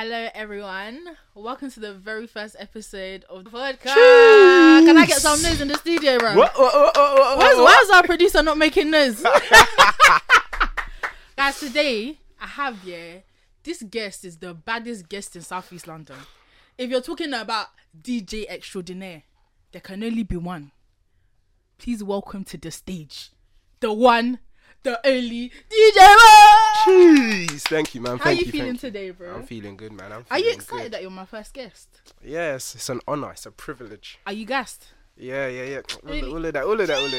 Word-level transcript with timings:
Hello, 0.00 0.28
everyone. 0.32 1.16
Welcome 1.34 1.72
to 1.72 1.80
the 1.80 1.92
very 1.92 2.28
first 2.28 2.54
episode 2.60 3.24
of 3.28 3.42
the 3.42 3.50
podcast. 3.50 4.86
Can 4.86 4.96
I 4.96 5.04
get 5.04 5.18
some 5.18 5.42
news 5.42 5.60
in 5.60 5.66
the 5.66 5.74
studio, 5.74 6.20
bro? 6.20 6.36
What? 6.36 6.56
What? 6.56 6.72
What? 6.72 6.96
Why 7.36 7.50
is, 7.50 7.56
what? 7.56 7.64
why 7.64 7.80
is 7.82 7.90
our 7.90 8.04
producer 8.04 8.40
not 8.44 8.56
making 8.56 8.92
noise? 8.92 9.20
Guys, 11.36 11.58
today 11.58 12.16
I 12.40 12.46
have 12.46 12.78
yeah. 12.84 13.14
This 13.64 13.82
guest 13.82 14.24
is 14.24 14.36
the 14.36 14.54
baddest 14.54 15.08
guest 15.08 15.34
in 15.34 15.42
Southeast 15.42 15.88
London. 15.88 16.18
If 16.78 16.90
you're 16.90 17.00
talking 17.00 17.34
about 17.34 17.66
DJ 18.00 18.48
extraordinaire, 18.48 19.24
there 19.72 19.80
can 19.80 20.04
only 20.04 20.22
be 20.22 20.36
one. 20.36 20.70
Please 21.76 22.04
welcome 22.04 22.44
to 22.44 22.56
the 22.56 22.70
stage, 22.70 23.30
the 23.80 23.92
one, 23.92 24.38
the 24.84 25.04
only 25.04 25.48
DJ. 25.48 25.96
Mo! 25.96 26.37
Jeez. 26.88 27.62
Thank 27.62 27.94
you, 27.94 28.00
man. 28.00 28.18
How 28.18 28.24
Thank 28.24 28.40
you 28.40 28.46
you. 28.46 28.52
feeling 28.52 28.76
today, 28.76 29.10
bro? 29.10 29.34
I'm 29.34 29.42
feeling 29.44 29.76
good, 29.76 29.92
man. 29.92 30.12
I'm 30.12 30.24
Are 30.30 30.38
you 30.38 30.50
excited 30.52 30.84
Good. 30.84 30.92
that 30.92 31.02
you're 31.02 31.10
my 31.10 31.24
first 31.26 31.52
guest? 31.52 32.12
Yes, 32.24 32.74
it's 32.74 32.88
an 32.88 33.00
honor. 33.06 33.32
It's 33.32 33.46
a 33.46 33.50
privilege. 33.50 34.18
Are 34.26 34.32
you 34.32 34.46
gassed? 34.46 34.86
Yeah, 35.16 35.48
yeah, 35.48 35.64
yeah. 35.64 35.80
All, 36.04 36.10
Really? 36.12 36.30
all 36.30 36.44
of 36.44 36.52
that. 36.54 36.64
All 36.64 36.80
of 36.80 36.86
that. 36.86 36.96
All 36.98 37.04
of 37.04 37.12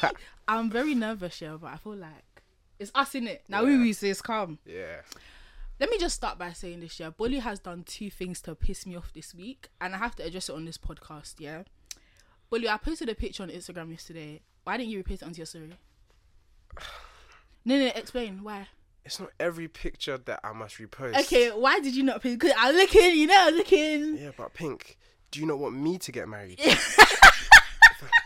that. 0.00 0.14
I'm 0.48 0.70
very 0.70 0.94
nervous, 0.94 1.40
yeah, 1.40 1.56
but 1.60 1.68
I 1.72 1.76
feel 1.76 1.96
like 1.96 2.42
it's 2.78 2.90
us 2.94 3.14
in 3.14 3.26
it. 3.28 3.42
Now 3.48 3.60
Yeah. 3.62 3.68
we 3.68 3.78
we 3.78 3.92
say 3.92 4.08
it's 4.10 4.22
calm. 4.22 4.58
yeah. 4.64 5.02
Let 5.78 5.88
me 5.88 5.96
just 5.98 6.14
start 6.16 6.38
by 6.38 6.52
saying 6.52 6.80
this, 6.80 7.00
yeah. 7.00 7.08
Bully 7.08 7.38
has 7.38 7.58
done 7.58 7.84
two 7.84 8.10
things 8.10 8.42
to 8.42 8.54
piss 8.54 8.84
me 8.84 8.96
off 8.96 9.12
this 9.14 9.34
week, 9.34 9.68
and 9.80 9.94
I 9.94 9.98
have 9.98 10.14
to 10.16 10.22
address 10.24 10.50
it 10.50 10.54
on 10.54 10.66
this 10.66 10.76
podcast, 10.76 11.36
yeah. 11.38 11.62
Bully, 12.50 12.68
I 12.68 12.76
posted 12.76 13.08
a 13.08 13.14
picture 13.14 13.42
on 13.44 13.48
Instagram 13.48 13.90
yesterday. 13.90 14.42
Why 14.64 14.76
didn't 14.76 14.90
you 14.90 15.02
repost 15.02 15.14
it 15.14 15.22
onto 15.24 15.38
your 15.38 15.46
story? 15.46 15.72
No, 17.62 17.76
no, 17.78 17.86
explain 17.94 18.42
why. 18.42 18.68
It's 19.04 19.18
not 19.18 19.30
every 19.40 19.68
picture 19.68 20.18
that 20.18 20.40
I 20.44 20.52
must 20.52 20.78
repost. 20.78 21.18
Okay, 21.20 21.48
why 21.50 21.80
did 21.80 21.94
you 21.96 22.02
not? 22.02 22.22
Because 22.22 22.52
I'm 22.56 22.74
looking, 22.74 23.16
you 23.16 23.26
know, 23.26 23.36
I'm 23.38 23.54
looking. 23.54 24.16
Yeah, 24.18 24.30
but 24.36 24.52
Pink, 24.54 24.98
do 25.30 25.40
you 25.40 25.46
not 25.46 25.58
want 25.58 25.74
me 25.76 25.98
to 25.98 26.12
get 26.12 26.28
married? 26.28 26.60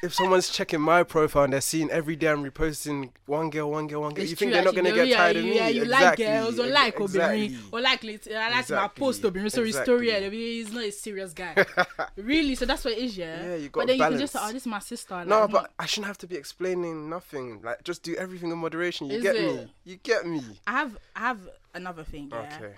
if 0.05 0.13
someone's 0.15 0.51
checking 0.51 0.81
my 0.81 1.03
profile 1.03 1.45
and 1.45 1.53
they're 1.55 1.61
seeing 1.63 1.91
every 1.91 2.15
day 2.15 2.29
I'm 2.29 2.45
reposting 2.45 3.11
one 3.25 3.49
girl, 3.49 3.71
one 3.71 3.87
girl, 3.87 4.03
one 4.03 4.13
girl, 4.13 4.23
It's 4.23 4.31
you 4.31 4.37
think 4.37 4.53
they're 4.53 4.63
not 4.63 4.75
gonna 4.75 4.91
No, 4.91 4.95
get 4.95 5.09
yeah, 5.09 5.17
tired 5.17 5.37
of 5.37 5.45
me? 5.45 5.57
Yeah, 5.57 5.69
you 5.69 5.85
like 5.87 6.19
girls 6.19 6.59
or 6.61 6.67
like 6.67 7.01
exactly. 7.01 7.57
or 7.73 7.81
like 7.81 8.05
lit- 8.05 8.29
uh, 8.31 8.35
I 8.35 8.43
like 8.45 8.53
my 8.53 8.59
Exactly, 8.61 9.01
post 9.01 9.23
Obìnrin. 9.23 9.51
Sorry, 9.51 9.73
story. 9.73 10.11
exactly. 10.11 10.29
Yeah, 10.29 10.31
he's 10.31 10.73
not 10.73 10.85
a 10.85 10.93
serious 10.93 11.33
guy. 11.33 11.65
really, 12.17 12.55
so 12.55 12.67
that's 12.67 12.85
what 12.85 12.93
it 12.93 12.99
is, 12.99 13.17
yeah. 13.17 13.43
Yeah, 13.43 13.57
you 13.57 13.69
gotta 13.71 13.87
then 13.87 13.97
you 13.97 14.05
can 14.05 14.19
just 14.19 14.37
oh, 14.39 14.47
this 14.53 14.63
is 14.63 14.67
my 14.67 14.79
sister. 14.79 15.15
Like, 15.15 15.27
No, 15.27 15.49
but 15.49 15.63
hmm. 15.63 15.73
I 15.79 15.87
shouldn't 15.87 16.09
have 16.09 16.19
to 16.19 16.27
be 16.27 16.37
explaining 16.37 17.09
nothing. 17.09 17.63
Like, 17.63 17.83
just 17.83 18.03
do 18.03 18.15
everything 18.17 18.51
in 18.51 18.59
moderation. 18.59 19.07
You 19.09 19.17
Is 19.17 19.23
get 19.23 19.37
it? 19.37 19.57
me? 19.57 19.73
You 19.85 19.97
get 19.97 20.27
me? 20.27 20.43
I 20.67 20.73
have 20.73 20.99
I 21.17 21.21
have 21.21 21.41
another 21.75 22.05
thing. 22.05 22.29
Yeah. 22.31 22.59
Okay. 22.61 22.75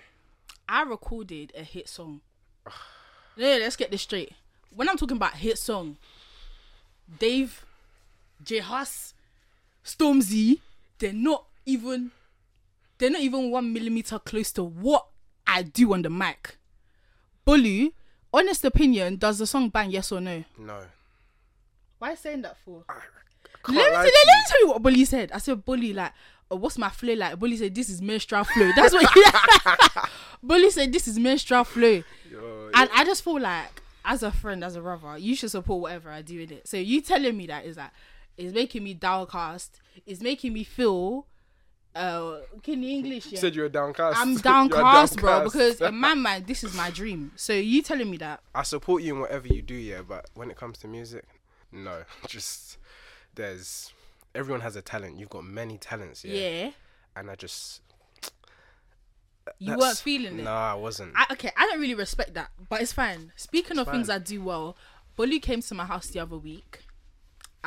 I 0.69 0.83
recorded 0.83 1.51
a 1.57 1.63
hit 1.63 1.89
song. 1.89 2.21
yeah, 3.35 3.57
let's 3.59 3.75
get 3.75 3.91
this 3.91 4.01
straight. 4.01 4.31
When 4.73 4.87
I'm 4.89 4.97
talking 4.97 5.17
about 5.17 5.35
hit 5.35 5.57
song, 5.57 5.97
Dave, 7.19 7.65
J 8.43 8.59
Hus, 8.59 9.13
Stormzy, 9.83 10.59
they're 10.99 11.13
not 11.13 11.45
even 11.65 12.11
they're 12.97 13.09
not 13.11 13.21
even 13.21 13.51
one 13.51 13.71
millimeter 13.73 14.19
close 14.19 14.51
to 14.53 14.63
what 14.63 15.07
I 15.45 15.61
do 15.63 15.93
on 15.93 16.01
the 16.01 16.09
mic. 16.09 16.57
Bully, 17.45 17.93
honest 18.33 18.65
opinion, 18.65 19.17
does 19.17 19.37
the 19.39 19.47
song 19.47 19.69
bang 19.69 19.91
yes 19.91 20.11
or 20.11 20.19
no? 20.19 20.43
No. 20.57 20.81
Why 21.99 22.15
saying 22.15 22.41
that 22.41 22.57
for? 22.65 22.83
I 22.89 22.93
Let 23.67 23.75
me, 23.75 23.81
tell, 23.81 23.91
let 23.93 24.05
you. 24.05 24.11
me 24.11 24.43
tell 24.47 24.59
you 24.61 24.67
what 24.69 24.81
Bully 24.83 25.05
said. 25.05 25.31
I 25.31 25.37
said, 25.39 25.63
Bully, 25.63 25.93
like, 25.93 26.11
oh, 26.51 26.55
what's 26.57 26.77
my 26.77 26.89
flow 26.89 27.13
like? 27.13 27.37
Bully 27.39 27.57
said, 27.57 27.73
this 27.73 27.89
is 27.89 28.01
menstrual 28.01 28.43
flow. 28.43 28.71
That's 28.75 28.93
what 28.93 29.09
he 29.13 29.23
Bully 30.43 30.69
said, 30.71 30.91
this 30.93 31.07
is 31.07 31.17
menstrual 31.17 31.63
flow. 31.63 32.03
Yo, 32.29 32.69
And 32.73 32.89
I 32.93 33.03
just 33.05 33.23
feel 33.23 33.39
like, 33.39 33.81
as 34.07 34.23
a 34.23 34.31
friend, 34.31 34.63
as 34.63 34.75
a 34.75 34.81
brother, 34.81 35.17
you 35.17 35.35
should 35.35 35.51
support 35.51 35.81
whatever 35.81 36.09
I 36.09 36.21
do 36.21 36.39
in 36.39 36.51
it. 36.51 36.67
So 36.67 36.77
you 36.77 37.01
telling 37.01 37.35
me 37.35 37.45
that 37.47 37.65
is 37.65 37.75
that 37.75 37.93
is 38.37 38.53
making 38.53 38.83
me 38.83 38.93
downcast. 38.93 39.79
It's 40.05 40.21
making 40.21 40.53
me 40.53 40.63
feel. 40.63 41.27
Uh, 41.93 42.37
can 42.63 42.81
you 42.83 42.97
English? 42.97 43.31
you 43.31 43.37
said 43.37 43.53
you 43.55 43.63
were 43.63 43.69
downcast. 43.69 44.17
I'm 44.17 44.31
You 44.33 44.39
downcast, 44.39 45.17
bro, 45.17 45.43
because 45.43 45.81
in 45.81 45.95
my 45.99 46.13
mind, 46.13 46.47
this 46.47 46.63
is 46.63 46.73
my 46.75 46.89
dream. 46.89 47.31
So 47.35 47.53
you 47.53 47.81
telling 47.81 48.09
me 48.09 48.17
that? 48.17 48.39
I 48.55 48.63
support 48.63 49.03
you 49.03 49.15
in 49.15 49.21
whatever 49.21 49.47
you 49.47 49.61
do, 49.61 49.75
yeah. 49.75 50.01
But 50.07 50.29
when 50.35 50.49
it 50.49 50.57
comes 50.57 50.77
to 50.79 50.87
music, 50.87 51.25
no. 51.71 52.03
Just 52.27 52.77
there's 53.35 53.91
everyone 54.33 54.61
has 54.61 54.77
a 54.77 54.81
talent. 54.81 55.17
You've 55.19 55.29
got 55.29 55.43
many 55.43 55.77
talents, 55.77 56.23
yeah. 56.23 56.39
Yeah. 56.39 56.71
And 57.15 57.29
I 57.29 57.35
just 57.35 57.81
You 59.59 59.67
that's- 59.71 59.79
weren't 59.81 59.97
feeling 59.97 60.39
it. 60.39 60.43
No, 60.43 60.51
I 60.51 60.73
wasn't. 60.73 61.13
I, 61.15 61.25
okay, 61.33 61.51
I 61.57 61.65
don't 61.67 61.79
really 61.79 61.93
respect 61.95 62.33
that, 62.35 62.49
but 62.69 62.81
it's 62.81 62.93
fine. 62.93 63.31
Speaking 63.35 63.77
of 63.77 63.87
It's 63.87 63.91
things. 63.91 64.09
I 64.09 64.19
do 64.19 64.41
well, 64.43 64.75
Bully 65.15 65.39
came 65.39 65.61
to 65.61 65.73
my 65.75 65.85
house 65.85 66.07
the 66.07 66.19
other 66.19 66.37
week. 66.37 66.79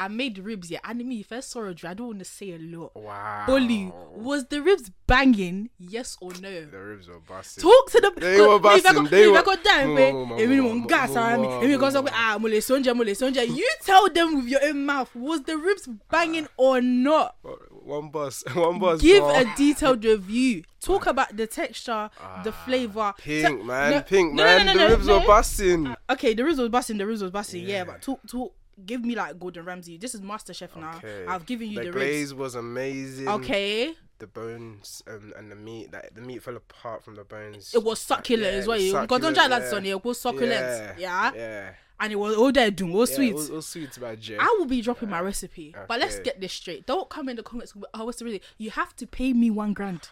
I 0.03 0.09
made 0.09 0.38
ribs, 0.38 0.71
yeah. 0.71 0.78
And 0.83 1.05
me, 1.05 1.21
if 1.21 1.31
I 1.31 1.41
saw 1.41 1.65
a 1.65 1.71
I 1.84 1.93
don't 1.94 2.06
want 2.06 2.19
to 2.21 2.25
say 2.25 2.53
a 2.53 2.59
lot. 2.59 2.97
wow. 2.97 3.44
Bully, 3.47 3.93
was 4.16 4.47
the 4.47 4.62
ribs 4.62 4.91
banging? 5.06 5.69
Yes 5.78 6.16
or 6.22 6.33
no? 6.41 6.65
The 6.65 6.78
ribs 6.78 7.06
were 7.09 7.21
busted. 7.21 7.62
Talk 7.62 7.91
to 7.91 8.00
the. 8.00 8.12
They 8.19 8.41
were 8.41 8.59
busting, 8.59 9.05
they 9.05 9.25
If 9.25 9.28
I 9.28 9.33
were- 9.33 9.43
got 9.43 9.62
down, 9.65 9.89
Mo- 9.89 9.97
pé, 9.97 10.12
mo- 10.12 10.25
mo- 10.27 10.37
èmi 10.39 10.60
mò 10.60 10.72
ń 10.75 10.89
gas 10.89 11.10
mo- 11.10 11.21
ara 11.21 11.39
mi. 11.39 11.47
Èmi 11.49 11.78
kan 11.78 11.93
sọ 11.93 12.03
pé, 12.06 12.10
ah, 12.15 12.39
mo 12.39 12.49
lè 12.49 12.60
sonjẹ, 12.62 12.97
mo 12.97 13.05
lè 13.05 13.15
sonjẹ. 13.15 13.47
You 13.55 13.69
tell 13.84 14.09
them 14.09 14.37
with 14.37 14.49
your 14.49 14.65
own 14.65 14.87
mouth, 14.87 15.15
was 15.15 15.43
the 15.43 15.56
ribs 15.59 15.87
banging 16.10 16.49
or 16.56 16.81
not? 16.81 17.37
One 17.84 18.09
bus, 18.10 18.43
one 18.55 18.78
bus. 18.78 19.00
Give 19.03 19.19
bro. 19.22 19.34
a 19.34 19.44
detailed 19.56 20.03
review. 20.12 20.62
Talk 20.81 21.06
about 21.06 21.37
the 21.37 21.47
texture, 21.47 22.09
the 22.43 22.53
flavor. 22.53 23.00
Ah, 23.00 23.12
Pink 23.19 23.47
Te- 23.60 23.65
man, 23.65 23.91
no- 23.91 24.00
pink 24.03 24.33
no, 24.34 24.44
man. 24.44 24.65
no, 24.66 24.72
the 24.78 24.89
ribs 24.97 25.06
were 25.06 25.21
busting. 25.27 25.94
Okay, 26.09 26.33
the 26.33 26.43
ribs 26.44 26.59
was 26.59 26.71
busting. 26.71 26.97
The 26.97 27.06
ribs 27.06 27.21
was 27.22 27.31
busting. 27.31 27.62
Yeah, 27.65 27.69
Yeah. 27.78 27.84
but 27.84 28.00
talk, 28.03 28.21
talk. 28.27 28.53
Give 28.86 29.04
me 29.04 29.14
like 29.14 29.38
Gordon 29.38 29.64
Ramsay. 29.64 29.96
This 29.98 30.14
is 30.14 30.22
Master 30.22 30.52
Chef 30.54 30.74
now. 30.76 30.96
Okay. 30.96 31.24
I've 31.26 31.46
given 31.46 31.68
you 31.70 31.78
the, 31.80 31.84
the, 31.86 31.91
glaze 31.92 32.30
ribs. 32.30 32.34
was 32.34 32.54
amazing. 32.54 33.28
Okay, 33.28 33.94
The 34.18 34.26
bones 34.26 35.02
and, 35.06 35.32
and 35.34 35.50
the 35.50 35.56
meat, 35.56 35.92
like 35.92 36.14
the 36.14 36.20
meat 36.20 36.42
fell 36.42 36.56
apart 36.56 37.02
from 37.04 37.14
the 37.16 37.24
bones. 37.24 37.72
it 37.74 37.82
was 37.82 38.00
succulent 38.00 38.52
Yeah, 38.52 38.58
as 38.58 38.66
well. 38.66 38.78
You 38.78 38.92
got 39.06 39.20
don't 39.20 39.34
try 39.34 39.48
that, 39.48 39.68
Sonny. 39.70 39.91
It 39.91 40.04
was 40.04 40.20
succulent. 40.20 40.50
Yeah, 40.50 40.94
Yeah, 40.98 41.30
yeah. 41.34 41.70
and 41.98 42.12
it 42.12 42.16
was 42.16 42.36
all 42.36 42.52
there 42.52 42.70
doing, 42.70 42.92
all 42.94 43.06
Yeah, 43.08 43.14
sweet. 43.14 43.34
Was, 43.34 43.50
it 43.50 43.62
sweet, 43.62 43.98
by 44.00 44.16
Jay. 44.16 44.36
I 44.38 44.56
will 44.58 44.66
be 44.66 44.80
dropping 44.82 45.10
my 45.10 45.20
recipe, 45.20 45.74
but 45.88 46.00
let's 46.00 46.18
get 46.20 46.41
this 46.41 46.52
straight. 46.52 46.86
Don't 46.86 47.08
come 47.08 47.28
in 47.28 47.36
the 47.36 47.42
comments. 47.42 47.72
Oh, 47.94 48.04
what's 48.04 48.18
the 48.18 48.24
really? 48.24 48.42
You 48.58 48.70
have 48.70 48.94
to 48.97 49.06
pay 49.06 49.32
me 49.32 49.50
one 49.50 49.72
grand. 49.72 50.08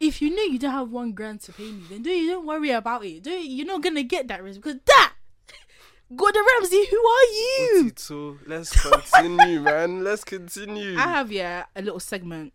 If 0.00 0.20
you 0.20 0.34
know 0.34 0.42
you 0.42 0.58
don't 0.58 0.72
have 0.72 0.90
one 0.90 1.12
grand 1.12 1.40
to 1.42 1.52
pay 1.52 1.70
me, 1.70 1.84
then 1.88 2.02
do 2.02 2.10
you 2.10 2.30
don't 2.32 2.46
worry 2.46 2.70
about 2.70 3.04
it. 3.04 3.22
Do 3.22 3.30
you, 3.30 3.38
you're 3.58 3.66
not 3.66 3.80
gonna 3.82 4.02
get 4.02 4.26
that 4.28 4.42
risk 4.42 4.60
because 4.60 4.80
that. 4.86 5.12
Gordon 6.16 6.42
Ramsay, 6.58 6.84
who 6.90 7.06
are 7.06 7.24
you? 7.32 7.92
Let's 8.46 8.72
continue, 8.80 9.60
man. 9.60 10.04
Let's 10.04 10.24
continue. 10.24 10.96
I 10.98 11.02
have 11.08 11.32
yeah 11.32 11.64
a 11.74 11.82
little 11.82 12.00
segment 12.00 12.52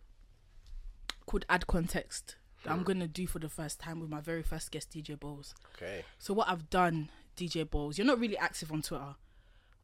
called 1.25 1.45
add 1.49 1.67
context 1.67 2.35
that 2.63 2.71
I'm 2.71 2.83
gonna 2.83 3.07
do 3.07 3.27
for 3.27 3.39
the 3.39 3.49
first 3.49 3.79
time 3.79 3.99
with 3.99 4.09
my 4.09 4.19
very 4.21 4.43
first 4.43 4.71
guest 4.71 4.91
DJ 4.91 5.17
Bols. 5.17 5.53
okay. 5.75 6.03
So 6.17 6.33
what 6.33 6.49
I've 6.49 6.69
done, 6.69 7.09
DJ 7.37 7.65
Bols, 7.65 7.97
you're 7.97 8.07
not 8.07 8.19
really 8.19 8.37
active 8.37 8.71
on 8.71 8.81
Twitter. 8.81 9.15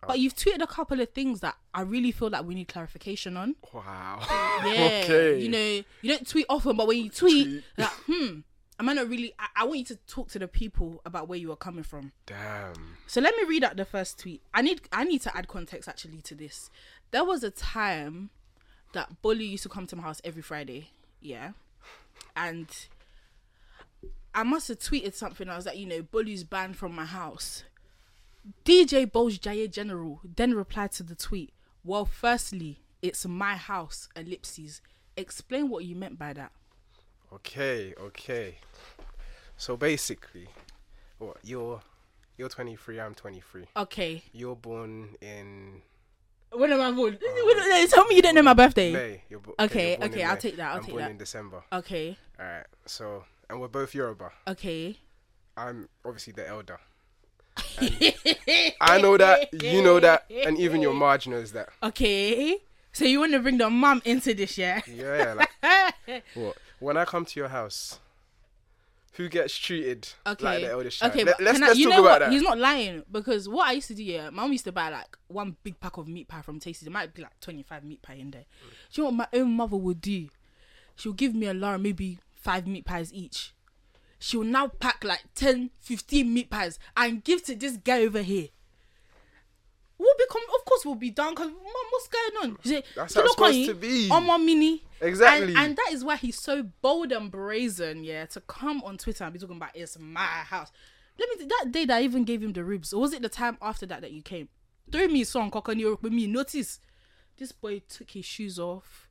But 0.07 0.19
you've 0.19 0.35
tweeted 0.35 0.61
a 0.61 0.67
couple 0.67 1.01
of 1.01 1.09
things 1.13 1.39
that 1.39 1.55
I 1.73 1.81
really 1.81 2.11
feel 2.11 2.29
like 2.29 2.45
we 2.45 2.53
need 2.53 2.67
clarification 2.67 3.35
on. 3.37 3.55
Wow. 3.73 4.19
Yeah. 4.63 5.01
okay. 5.03 5.39
You 5.39 5.49
know, 5.49 5.83
you 6.03 6.09
don't 6.13 6.27
tweet 6.27 6.45
often, 6.47 6.77
but 6.77 6.85
when 6.85 6.97
you 6.99 7.09
tweet, 7.09 7.47
Tweet. 7.47 7.63
like, 7.77 7.89
hmm, 8.05 8.39
am 8.79 8.89
I 8.89 8.93
not 8.93 9.09
really 9.09 9.33
I, 9.39 9.47
I 9.57 9.63
want 9.65 9.79
you 9.79 9.85
to 9.85 9.95
talk 10.07 10.29
to 10.29 10.39
the 10.39 10.47
people 10.47 11.01
about 11.05 11.27
where 11.27 11.39
you 11.39 11.51
are 11.51 11.57
coming 11.57 11.83
from. 11.83 12.11
Damn. 12.25 12.97
So 13.07 13.21
let 13.21 13.35
me 13.35 13.43
read 13.43 13.63
out 13.63 13.77
the 13.77 13.85
first 13.85 14.19
tweet. 14.19 14.41
I 14.53 14.61
need 14.61 14.81
I 14.91 15.03
need 15.03 15.21
to 15.21 15.35
add 15.35 15.47
context 15.47 15.87
actually 15.87 16.21
to 16.23 16.35
this. 16.35 16.69
There 17.11 17.23
was 17.23 17.43
a 17.43 17.51
time 17.51 18.29
that 18.93 19.21
Bully 19.21 19.45
used 19.45 19.63
to 19.63 19.69
come 19.69 19.87
to 19.87 19.95
my 19.95 20.03
house 20.03 20.21
every 20.23 20.41
Friday. 20.41 20.89
Yeah. 21.21 21.51
And 22.35 22.67
I 24.33 24.43
must 24.43 24.67
have 24.67 24.79
tweeted 24.79 25.13
something. 25.13 25.49
I 25.49 25.55
was 25.55 25.65
like, 25.65 25.77
you 25.77 25.85
know, 25.85 26.01
Bully's 26.01 26.43
banned 26.43 26.77
from 26.77 26.93
my 26.93 27.05
house. 27.05 27.63
DJ 28.63 29.09
Bols 29.09 29.39
Jaye 29.39 29.71
General 29.71 30.19
then 30.23 30.53
replied 30.53 30.91
to 30.93 31.03
the 31.03 31.15
tweet, 31.15 31.53
Well, 31.83 32.05
firstly, 32.05 32.79
it's 33.01 33.25
my 33.25 33.55
house, 33.55 34.07
ellipses. 34.15 34.81
Explain 35.17 35.69
what 35.69 35.85
you 35.85 35.95
meant 35.95 36.19
by 36.19 36.33
that. 36.33 36.51
Okay, 37.35 37.93
okay. 37.99 38.55
So 39.57 39.77
basically, 39.77 40.47
what 41.17 41.37
you're 41.43 41.81
you're 42.37 42.49
23, 42.49 42.99
I'm 42.99 43.13
23. 43.15 43.65
Okay. 43.77 44.23
You're 44.33 44.55
born 44.55 45.15
in 45.21 45.81
When 46.51 46.71
am 46.71 46.81
I 46.81 46.91
born? 46.91 47.17
Oh. 47.21 47.45
When- 47.45 47.87
Tell 47.89 48.05
me 48.05 48.15
you 48.15 48.21
don't 48.21 48.35
know 48.35 48.41
my 48.43 48.53
birthday. 48.53 48.91
May. 48.93 49.21
You're 49.29 49.39
bo- 49.39 49.55
Okay, 49.59 49.95
you're 49.97 50.05
okay, 50.05 50.23
I'll 50.23 50.33
May. 50.35 50.39
take 50.41 50.57
that, 50.57 50.69
I'll 50.71 50.77
I'm 50.77 50.81
take 50.83 50.91
born 50.91 51.03
that. 51.03 51.11
in 51.11 51.17
December. 51.17 51.63
Okay. 51.71 52.17
All 52.39 52.45
right. 52.45 52.65
So, 52.85 53.23
and 53.49 53.59
we're 53.61 53.67
both 53.69 53.93
Yoruba. 53.95 54.31
Okay. 54.47 54.97
I'm 55.57 55.87
obviously 56.03 56.33
the 56.33 56.47
elder. 56.47 56.79
I 58.81 58.99
know 59.01 59.15
that. 59.17 59.49
You 59.63 59.81
know 59.81 59.99
that, 60.01 60.25
and 60.29 60.57
even 60.57 60.81
your 60.81 60.93
Marge 60.93 61.27
knows 61.27 61.51
that. 61.53 61.69
Okay. 61.81 62.57
So 62.91 63.05
you 63.05 63.19
want 63.19 63.33
to 63.33 63.39
bring 63.39 63.57
the 63.57 63.69
mum 63.69 64.01
into 64.05 64.33
this, 64.33 64.57
yeah? 64.57 64.81
Yeah. 64.87 65.33
Like, 65.33 66.23
what? 66.33 66.57
When 66.79 66.97
I 66.97 67.05
come 67.05 67.25
to 67.25 67.39
your 67.39 67.49
house, 67.49 67.99
who 69.13 69.29
gets 69.29 69.57
treated 69.57 70.09
Okay. 70.27 70.43
like 70.45 70.61
the 70.61 70.71
eldest 70.71 70.99
child. 70.99 71.13
Okay, 71.13 71.23
Let, 71.23 71.37
but 71.37 71.47
us 71.47 71.59
let's 71.59 71.79
you 71.79 71.85
talk 71.85 71.93
know 71.95 72.01
about 72.01 72.11
what? 72.11 72.19
that. 72.19 72.31
He's 72.33 72.41
not 72.41 72.57
lying 72.57 73.03
because 73.11 73.47
what 73.47 73.67
I 73.69 73.71
used 73.73 73.87
to 73.87 73.93
do, 73.95 74.03
yeah, 74.03 74.29
mum 74.29 74.51
used 74.51 74.65
to 74.65 74.71
buy 74.73 74.89
like 74.89 75.17
one 75.27 75.55
big 75.63 75.79
pack 75.79 75.95
of 75.97 76.07
meat 76.07 76.27
pie 76.27 76.41
from 76.41 76.59
Tasty. 76.59 76.85
There 76.85 76.91
might 76.91 77.13
be 77.13 77.21
like 77.21 77.39
twenty 77.39 77.63
five 77.63 77.83
meat 77.85 78.01
pie 78.01 78.15
in 78.15 78.31
there. 78.31 78.43
Do 78.91 79.01
you 79.01 79.03
know 79.03 79.09
what 79.15 79.29
my 79.31 79.39
own 79.39 79.53
mother 79.53 79.77
would 79.77 80.01
do? 80.01 80.27
She'll 80.97 81.13
give 81.13 81.33
me 81.33 81.47
a 81.47 81.53
lot, 81.53 81.79
maybe 81.79 82.19
five 82.35 82.67
meat 82.67 82.85
pies 82.85 83.13
each. 83.13 83.53
She'll 84.19 84.43
now 84.43 84.67
pack 84.67 85.03
like 85.03 85.23
10, 85.35 85.71
15 85.81 86.33
meat 86.33 86.49
pies 86.49 86.79
and 86.95 87.21
give 87.23 87.43
to 87.43 87.55
this 87.55 87.75
guy 87.77 88.01
over 88.01 88.21
here. 88.21 88.47
We'll 89.97 90.13
become, 90.17 90.41
of 90.53 90.65
course, 90.65 90.85
we'll 90.85 90.95
be 90.95 91.09
done 91.09 91.33
because 91.35 91.51
what's 91.91 92.07
going 92.09 92.51
on? 92.51 92.57
Say, 92.63 92.83
That's 92.95 93.13
"Kí 93.13 93.15
how 93.15 93.23
it's 93.23 93.31
supposed 93.33 93.65
to 93.69 93.75
be." 93.75 94.09
Ọmọ 94.09 94.43
mi 94.43 94.55
ni." 94.55 94.83
Exactly. 95.01 95.49
And, 95.49 95.57
and 95.57 95.77
that 95.77 95.89
is 95.91 96.03
why 96.03 96.17
he's 96.17 96.39
so 96.39 96.63
bold 96.81 97.11
and 97.11 97.31
brazen, 97.31 98.03
yeah, 98.03 98.25
to 98.27 98.41
come 98.41 98.81
on 98.83 98.97
Twitter 98.97 99.23
and 99.23 99.33
be 99.33 99.39
talking 99.39 99.55
about 99.57 99.75
it's 99.75 99.97
my 99.99 100.21
house. 100.21 100.71
Let 101.17 101.29
me 101.39 101.45
that 101.45 101.71
day 101.71 101.85
that 101.85 101.97
I 101.97 102.01
even 102.01 102.25
gave 102.25 102.43
him 102.43 102.51
the 102.53 102.63
ribs, 102.63 102.91
or 102.93 103.01
was 103.01 103.13
it 103.13 103.21
the 103.21 103.29
time 103.29 103.57
after 103.61 103.85
that 103.85 104.01
that 104.01 104.11
you 104.11 104.21
came? 104.21 104.49
Threw 104.91 105.07
me 105.07 105.23
song 105.23 105.49
Kokoni 105.49 106.01
with 106.01 106.11
me. 106.11 106.27
Notice 106.27 106.79
this 107.37 107.51
boy 107.51 107.81
took 107.87 108.11
his 108.11 108.25
shoes 108.25 108.59
off. 108.59 109.07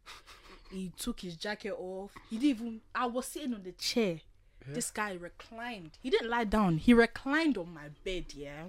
He 0.71 0.93
took 0.99 1.21
his 1.21 1.37
jacket 1.37 1.75
off. 1.79 2.13
He 2.29 2.37
didn't 2.37 2.51
even. 2.51 2.81
I 2.95 3.07
was 3.07 3.27
sitting 3.27 3.55
on 3.55 3.63
the 3.63 3.73
chair. 3.73 4.21
This 4.67 4.91
guy 4.91 5.13
reclined. 5.13 5.99
He 6.01 6.09
didn't 6.09 6.31
lie 6.31 6.45
down. 6.45 6.79
He 6.79 6.95
reclined 6.95 7.59
on 7.59 7.75
my 7.75 7.89
bed. 8.03 8.33
Yeah. 8.35 8.69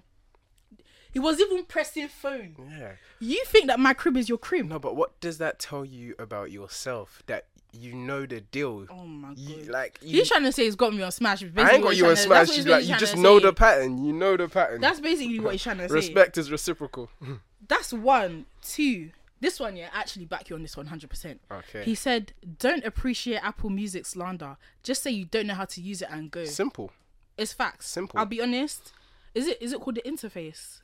He 1.15 1.19
was 1.19 1.39
even 1.39 1.63
pressing 1.63 2.09
phone. 2.09 2.57
yeah. 2.77 2.91
You 3.21 3.41
think 3.45 3.67
that 3.67 3.79
my 3.79 3.93
crib 3.93 4.17
is 4.17 4.27
your 4.27 4.37
crib? 4.37 4.67
No, 4.67 4.79
but 4.79 4.97
what 4.97 5.17
does 5.21 5.37
that 5.37 5.59
tell 5.59 5.85
you 5.85 6.13
about 6.19 6.51
yourself? 6.51 7.23
That 7.27 7.45
you 7.71 7.93
know 7.93 8.25
the 8.25 8.41
deal. 8.41 8.85
Oh 8.89 9.05
my 9.05 9.29
god. 9.29 9.39
You, 9.39 9.63
like 9.71 9.97
you, 10.01 10.17
He's 10.19 10.27
trying 10.27 10.43
to 10.43 10.51
say 10.51 10.65
he's 10.65 10.75
got 10.75 10.93
me 10.93 11.01
on 11.03 11.13
Smash. 11.13 11.41
I 11.41 11.71
ain't 11.71 11.83
got 11.83 11.95
you 11.95 12.07
on 12.07 12.17
smash. 12.17 12.51
he's 12.51 12.67
like 12.67 12.85
you 12.85 12.97
just 12.97 13.15
know 13.15 13.39
the 13.39 13.53
pattern. 13.53 14.03
You 14.03 14.11
know 14.11 14.35
the 14.35 14.49
pattern. 14.49 14.81
That's 14.81 14.99
basically 14.99 15.39
what 15.39 15.53
he's 15.53 15.63
trying 15.63 15.77
to 15.77 15.87
say. 15.87 15.93
Respect 15.95 16.37
is 16.37 16.51
reciprocal. 16.51 17.09
That's 17.69 17.93
one. 17.93 18.45
Two. 18.61 19.11
This 19.39 19.57
one, 19.57 19.77
yeah, 19.77 19.89
actually 19.93 20.25
back 20.25 20.49
you 20.49 20.57
on 20.57 20.63
this 20.63 20.75
100%. 20.75 21.39
Okay. 21.49 21.83
He 21.83 21.95
said, 21.95 22.33
don't 22.59 22.83
appreciate 22.83 23.37
Apple 23.37 23.69
Music 23.69 24.05
slander. 24.05 24.57
Just 24.83 25.01
say 25.01 25.11
you 25.11 25.25
don't 25.25 25.47
know 25.47 25.53
how 25.53 25.65
to 25.65 25.81
use 25.81 26.01
it 26.01 26.09
and 26.11 26.29
go. 26.29 26.43
Simple. 26.43 26.91
It's 27.37 27.53
facts. 27.53 27.87
Simple. 27.87 28.19
I'll 28.19 28.25
be 28.25 28.41
honest. 28.41 28.91
Is 29.33 29.47
it 29.47 29.61
is 29.61 29.71
it 29.73 29.79
called 29.81 29.95
the 29.95 30.01
interface? 30.01 30.79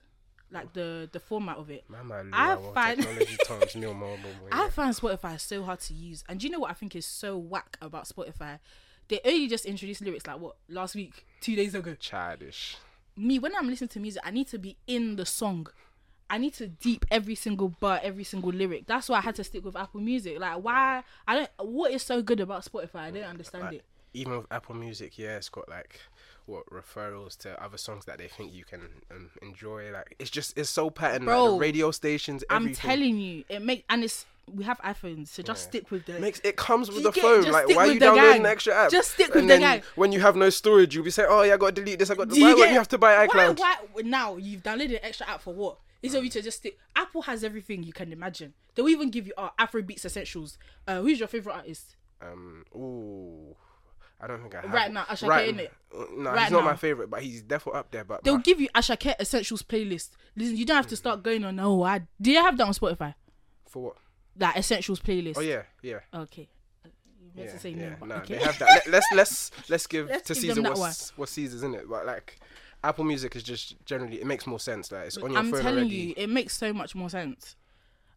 Like 0.52 0.74
the 0.74 1.10
the 1.12 1.20
format 1.20 1.58
of 1.58 1.70
it? 1.70 1.90
Man, 1.90 2.08
man, 2.08 2.30
I 2.34 2.58
find- 2.74 3.00
technology 3.02 3.38
times 3.46 3.76
nil 3.76 3.94
more, 3.94 4.18
more, 4.18 4.32
more, 4.40 4.50
I 4.52 4.70
find 4.70 4.94
Spotify 4.94 5.40
so 5.40 5.64
hard 5.64 5.80
to 5.82 5.94
use. 5.94 6.24
And 6.28 6.40
do 6.40 6.48
you 6.48 6.52
know 6.52 6.60
what 6.60 6.72
I 6.72 6.74
think 6.74 6.96
is 6.96 7.06
so 7.06 7.38
whack 7.38 7.78
about 7.82 8.08
Spotify? 8.08 8.60
They 9.08 9.20
only 9.26 9.48
just 9.48 9.66
introduced 9.66 10.02
lyrics 10.02 10.28
like 10.28 10.40
what 10.40 10.56
last 10.70 10.96
week, 10.96 11.26
two 11.42 11.56
days 11.56 11.74
ago. 11.76 11.96
childish. 12.00 12.78
me 13.16 13.40
when 13.40 13.56
I'm 13.56 13.68
listening 13.70 13.90
to 13.90 14.00
music, 14.00 14.22
I 14.26 14.32
need 14.32 14.48
to 14.50 14.58
be 14.60 14.78
in 14.88 15.16
the 15.16 15.26
song. 15.26 15.68
I 16.30 16.38
need 16.38 16.54
to 16.56 16.68
deep 16.68 17.06
every 17.12 17.36
single 17.36 17.70
bar, 17.80 18.00
every 18.04 18.24
single 18.24 18.52
lyric. 18.52 18.88
That's 18.88 19.10
why 19.10 19.18
I 19.18 19.22
had 19.22 19.36
to 19.36 19.44
stick 19.44 19.66
with 19.66 19.76
Apple 19.76 20.00
Music. 20.02 20.40
Like 20.40 20.64
why 20.64 21.04
I 21.28 21.36
don't 21.36 21.50
what 21.60 21.92
is 21.92 22.04
so 22.04 22.22
good 22.22 22.40
about 22.40 22.64
Spotify? 22.66 22.96
I 23.02 23.12
don't 23.12 23.24
understand 23.24 23.66
Like, 23.66 23.74
it. 23.76 23.86
even 24.14 24.38
with 24.38 24.48
Apple 24.52 24.76
Music, 24.76 25.18
yeah, 25.18 25.36
it's 25.38 25.50
got 25.50 25.68
like 25.70 26.00
what 26.52 26.66
referrals 26.70 27.38
to 27.38 27.64
other 27.64 27.78
songs 27.78 28.06
that 28.06 28.18
they 28.18 28.28
think 28.28 28.54
you 28.54 28.66
can 28.66 28.82
um, 29.10 29.30
enjoy. 29.42 29.92
Like 29.92 30.16
it's 30.20 30.30
just 30.30 30.58
it's 30.58 30.70
so 30.70 30.90
patterned. 30.90 31.26
like, 31.26 31.36
the 31.36 31.58
radio 31.58 31.92
stations, 31.92 32.44
I'm 32.50 32.74
telling 32.74 33.18
you, 33.18 33.44
it 33.50 33.62
make 33.62 33.86
and 33.90 34.04
it's 34.04 34.26
we 34.48 34.64
have 34.66 34.80
iPhones, 34.80 35.30
so 35.30 35.44
just 35.44 35.66
Yeah. 35.66 35.70
stick 35.70 35.92
with 35.92 36.06
the 36.06 36.20
Makes 36.20 36.42
it 36.44 36.58
comes 36.58 36.92
with 36.92 37.04
the 37.04 37.12
phone. 37.12 37.44
Like, 37.46 37.70
why 37.70 37.88
are 37.88 37.92
you 37.94 38.00
downloading 38.00 38.32
gang. 38.32 38.44
the 38.44 38.50
extra 38.50 38.74
app? 38.76 38.92
Just 38.92 39.14
stick 39.14 39.34
with 39.34 39.44
and 39.44 39.50
the 39.50 39.58
gang. 39.60 39.82
When 39.96 40.12
you 40.12 40.20
have 40.20 40.36
no 40.36 40.50
storage, 40.50 40.94
you'll 40.94 41.06
be 41.06 41.12
saying, 41.12 41.30
"Oh, 41.32 41.44
yeah, 41.44 41.54
I 41.54 41.58
got 41.58 41.76
to 41.76 41.82
delete 41.82 42.00
this. 42.00 42.10
I 42.10 42.16
got." 42.16 42.30
To... 42.30 42.42
Why 42.42 42.50
you 42.50 42.58
won't 42.58 42.70
you 42.72 42.78
have 42.78 42.90
to 42.90 42.98
buy 42.98 43.28
iCloud? 43.28 43.60
Why, 43.60 43.76
why 43.94 44.02
now 44.04 44.38
you've 44.38 44.64
downloaded 44.64 44.92
an 44.92 45.00
extra 45.04 45.28
app 45.30 45.42
for 45.42 45.54
what? 45.54 45.78
Is 46.02 46.16
it 46.16 46.24
you 46.24 46.30
to 46.32 46.42
just 46.42 46.58
stick? 46.58 46.78
Apple 46.96 47.22
has 47.24 47.44
everything 47.44 47.84
you 47.84 47.94
can 47.94 48.12
imagine. 48.12 48.54
They'll 48.74 48.90
even 48.90 49.12
give 49.12 49.28
you 49.28 49.34
our 49.38 49.54
uh, 49.58 49.68
Afrobeats 49.68 50.04
essentials. 50.04 50.58
Uh, 50.88 51.02
who's 51.02 51.20
your 51.20 51.28
favorite 51.28 51.54
artist? 51.54 51.96
Um, 52.22 52.66
ooh, 52.76 53.56
I 54.22 54.28
don't 54.28 54.42
think 54.42 54.54
I 54.56 54.62
have. 54.62 54.72
Right 54.72 54.92
now, 54.92 55.04
Asake, 55.06 55.28
right, 55.28 55.56
innit? 55.56 55.70
uh, 55.98 56.06
No, 56.16 56.32
Right 56.32 56.44
he's 56.44 56.52
not 56.52 56.60
now. 56.60 56.66
my 56.72 56.76
favorite, 56.76 57.10
but 57.10 57.24
he's 57.24 57.42
definitely 57.42 57.80
up 57.80 57.92
there. 57.92 58.04
But 58.04 58.24
They'll 58.24 58.36
my- 58.38 58.42
give 58.44 58.62
you 58.62 58.70
Asake 58.76 59.16
essentials 59.20 59.64
playlist. 59.64 60.12
Listen, 60.36 60.56
you 60.58 60.66
don't 60.66 60.76
have 60.78 60.88
to 60.88 60.96
start 60.96 61.24
going 61.24 61.44
on. 61.44 61.60
Oh, 61.60 61.82
I 61.84 62.04
do 62.22 62.32
you 62.32 62.42
have 62.42 62.56
that 62.58 62.68
on 62.68 62.74
Spotify? 62.74 63.16
for 63.68 63.84
what? 63.84 63.96
That 64.36 64.58
essentials 64.58 65.00
playlist. 65.00 65.38
Oh 65.38 65.42
yeah, 65.42 65.64
yeah. 65.82 66.00
Okay. 66.14 66.50
You 67.36 67.44
Yeah, 67.46 67.52
to 67.54 67.60
say 67.60 67.70
yeah. 67.70 67.96
no, 68.04 68.16
okay. 68.18 68.36
they 68.38 68.44
have 68.44 68.60
that. 68.60 68.68
Let, 68.70 68.88
let's 68.88 69.06
let's 69.16 69.52
let's 69.70 69.88
give 69.88 70.08
Let's 70.10 70.28
to 70.28 70.34
give 70.34 70.56
Caesar 70.56 70.62
what's 70.74 71.18
what 71.18 71.30
Caesar's 71.30 71.64
in 71.64 71.74
it. 71.76 71.90
But 71.90 72.06
like, 72.06 72.40
Apple 72.84 73.06
Music 73.06 73.36
is 73.36 73.44
just 73.44 73.76
generally 73.86 74.20
it 74.22 74.28
makes 74.28 74.46
more 74.46 74.60
sense. 74.60 74.92
Like 74.92 75.08
it's 75.08 75.18
on 75.18 75.32
your 75.32 75.40
I'm 75.40 75.52
phone 75.52 75.62
telling 75.62 75.80
already. 75.80 75.96
you, 75.96 76.14
it 76.18 76.30
makes 76.30 76.58
so 76.58 76.74
much 76.74 76.94
more 76.96 77.10
sense. 77.10 77.56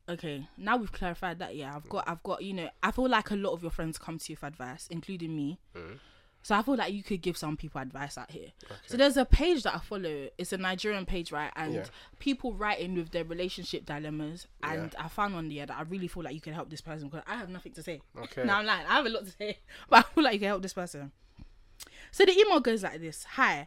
Okay, 0.08 0.46
now 0.58 0.76
we've 0.76 0.92
clarified 0.92 1.38
that. 1.38 1.56
Yeah, 1.56 1.74
I've 1.74 1.88
got, 1.88 2.06
I've 2.06 2.22
got. 2.22 2.42
You 2.42 2.52
know, 2.52 2.68
I 2.82 2.90
feel 2.90 3.08
like 3.08 3.30
a 3.30 3.36
lot 3.36 3.52
of 3.52 3.62
your 3.62 3.70
friends 3.70 3.96
come 3.98 4.18
to 4.18 4.32
you 4.32 4.36
for 4.36 4.46
advice, 4.46 4.86
including 4.90 5.34
me. 5.34 5.58
Mm. 5.74 5.98
So 6.42 6.54
I 6.54 6.60
feel 6.60 6.76
like 6.76 6.92
you 6.92 7.02
could 7.02 7.22
give 7.22 7.38
some 7.38 7.56
people 7.56 7.80
advice 7.80 8.18
out 8.18 8.30
here. 8.30 8.48
So 8.86 8.98
there's 8.98 9.16
a 9.16 9.24
page 9.24 9.62
that 9.62 9.76
I 9.76 9.78
follow. 9.78 10.28
It's 10.36 10.52
a 10.52 10.58
Nigerian 10.58 11.06
page, 11.06 11.32
right? 11.32 11.50
And 11.56 11.74
Yeah. 11.76 11.86
people 12.18 12.52
write 12.52 12.80
in 12.80 12.96
with 12.96 13.12
their 13.12 13.24
relationship 13.24 13.86
dilemmas. 13.86 14.46
And 14.62 14.94
I 14.98 15.08
found 15.08 15.34
one 15.34 15.48
there 15.48 15.64
that 15.64 15.74
I 15.74 15.82
really 15.84 16.06
feel 16.06 16.22
like 16.22 16.34
you 16.34 16.42
can 16.42 16.52
help 16.52 16.68
this 16.68 16.82
person 16.82 17.08
because 17.08 17.24
I 17.26 17.36
have 17.36 17.48
nothing 17.48 17.72
to 17.72 17.82
say. 17.82 18.02
Okay. 18.18 18.44
now 18.44 18.58
I'm 18.58 18.66
lying. 18.66 18.86
I 18.86 18.92
have 18.96 19.06
a 19.06 19.08
lot 19.08 19.24
to 19.24 19.30
say, 19.30 19.56
but 19.88 20.00
I 20.00 20.02
feel 20.14 20.22
like 20.22 20.34
you 20.34 20.40
can 20.40 20.48
help 20.48 20.60
this 20.60 20.74
person. 20.74 21.12
So 22.12 22.26
the 22.26 22.38
email 22.38 22.60
goes 22.60 22.82
like 22.82 23.00
this 23.00 23.24
Hi, 23.24 23.66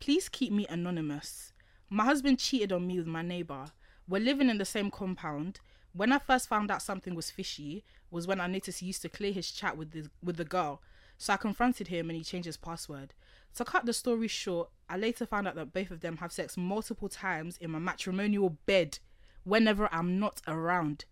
please 0.00 0.28
keep 0.28 0.52
me 0.52 0.66
anonymous. 0.68 1.52
My 1.88 2.04
husband 2.06 2.40
cheated 2.40 2.72
on 2.72 2.88
me 2.88 2.98
with 2.98 3.06
my 3.06 3.22
neighbor. 3.22 3.66
We're 4.08 4.20
living 4.20 4.50
in 4.50 4.58
the 4.58 4.64
same 4.64 4.90
compound. 4.90 5.60
When 5.96 6.12
I 6.12 6.18
first 6.18 6.46
found 6.46 6.70
out 6.70 6.82
something 6.82 7.14
was 7.14 7.30
fishy, 7.30 7.82
was 8.10 8.26
when 8.26 8.38
I 8.38 8.46
noticed 8.46 8.80
he 8.80 8.86
used 8.86 9.00
to 9.02 9.08
clear 9.08 9.32
his 9.32 9.50
chat 9.50 9.78
with 9.78 9.92
the 9.92 10.10
with 10.22 10.36
the 10.36 10.44
girl. 10.44 10.82
So 11.16 11.32
I 11.32 11.38
confronted 11.38 11.88
him 11.88 12.10
and 12.10 12.16
he 12.18 12.22
changed 12.22 12.44
his 12.44 12.58
password. 12.58 13.14
To 13.54 13.64
cut 13.64 13.86
the 13.86 13.94
story 13.94 14.28
short, 14.28 14.68
I 14.90 14.98
later 14.98 15.24
found 15.24 15.48
out 15.48 15.54
that 15.54 15.72
both 15.72 15.90
of 15.90 16.00
them 16.00 16.18
have 16.18 16.32
sex 16.32 16.58
multiple 16.58 17.08
times 17.08 17.56
in 17.56 17.70
my 17.70 17.78
matrimonial 17.78 18.50
bed 18.66 18.98
whenever 19.44 19.88
I'm 19.90 20.18
not 20.18 20.42
around. 20.46 21.06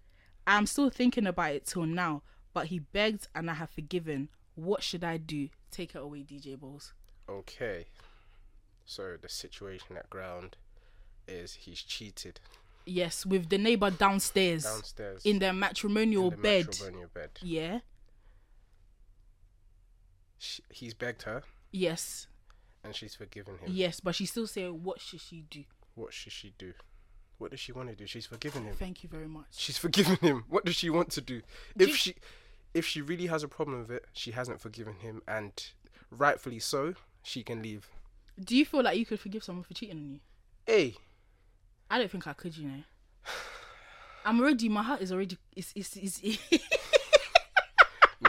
I'm 0.46 0.66
still 0.66 0.90
thinking 0.90 1.26
about 1.26 1.52
it 1.52 1.64
till 1.64 1.86
now, 1.86 2.20
but 2.52 2.66
he 2.66 2.80
begged 2.80 3.28
and 3.34 3.50
I 3.50 3.54
have 3.54 3.70
forgiven. 3.70 4.28
What 4.54 4.82
should 4.82 5.02
I 5.02 5.16
do? 5.16 5.48
Take 5.70 5.94
it 5.94 6.02
away, 6.02 6.18
DJ 6.18 6.58
Bols. 6.58 6.92
Okay. 7.26 7.86
So 8.84 9.16
the 9.18 9.30
situation 9.30 9.96
at 9.96 10.10
ground 10.10 10.58
is 11.26 11.54
he's 11.54 11.80
cheated 11.80 12.40
Yes, 12.86 13.24
with 13.24 13.48
the 13.48 13.58
neighbor 13.58 13.90
downstairs, 13.90 14.64
downstairs 14.64 15.22
in 15.24 15.38
their 15.38 15.52
matrimonial 15.54 16.24
in 16.24 16.30
the 16.30 16.36
bed. 16.36 16.66
matrimonial 16.66 17.08
bed. 17.14 17.30
Yeah. 17.42 17.80
Sh 20.38 20.60
he's 20.70 20.94
begged 20.94 21.22
her 21.22 21.42
Yes. 21.72 22.26
and 22.82 22.94
she's 22.94 23.14
forgiven 23.14 23.58
him. 23.58 23.68
Yes, 23.72 24.00
but 24.00 24.14
she's 24.14 24.30
still 24.30 24.46
saying, 24.46 24.82
what 24.84 25.00
should 25.00 25.20
she 25.20 25.42
do? 25.42 25.64
What 25.94 26.12
should 26.12 26.32
she 26.32 26.52
do? 26.58 26.74
What 27.38 27.50
does 27.50 27.60
she 27.60 27.72
want 27.72 27.88
to 27.88 27.96
do? 27.96 28.06
She's 28.06 28.26
forgiven 28.26 28.64
him. 28.64 28.74
Thank 28.76 29.02
you 29.02 29.08
very 29.08 29.26
much. 29.28 29.46
She's 29.56 29.78
forgiven 29.78 30.16
him. 30.16 30.44
What 30.48 30.64
does 30.64 30.76
she 30.76 30.90
want 30.90 31.10
to 31.12 31.20
do? 31.20 31.40
Do 31.76 31.84
If 31.84 31.88
you- 31.90 31.96
she 31.96 32.14
if 32.74 32.84
she 32.84 33.00
really 33.00 33.26
has 33.28 33.44
a 33.44 33.48
problem 33.48 33.78
with 33.80 33.90
it, 33.92 34.04
she 34.12 34.32
hasn't 34.32 34.60
forgiven 34.60 34.94
him 34.96 35.22
and 35.28 35.52
rightfully 36.10 36.58
so, 36.58 36.94
she 37.22 37.42
can 37.44 37.62
leave. 37.62 37.88
Do 38.42 38.56
you 38.56 38.64
feel 38.64 38.82
like 38.82 38.98
you 38.98 39.06
could 39.06 39.20
forgive 39.20 39.44
someone 39.44 39.62
for 39.64 39.74
cheating 39.74 39.96
on 39.96 40.10
you? 40.14 40.20
Hey, 40.66 40.96
I 41.90 41.98
don't 41.98 42.10
think 42.10 42.26
I 42.26 42.32
could, 42.32 42.56
you 42.56 42.68
know. 42.68 42.82
I'm 44.24 44.40
already, 44.40 44.68
my 44.68 44.82
heart 44.82 45.02
is 45.02 45.12
already, 45.12 45.36
it's, 45.54 45.72
it's, 45.76 45.96
it's 45.96 46.20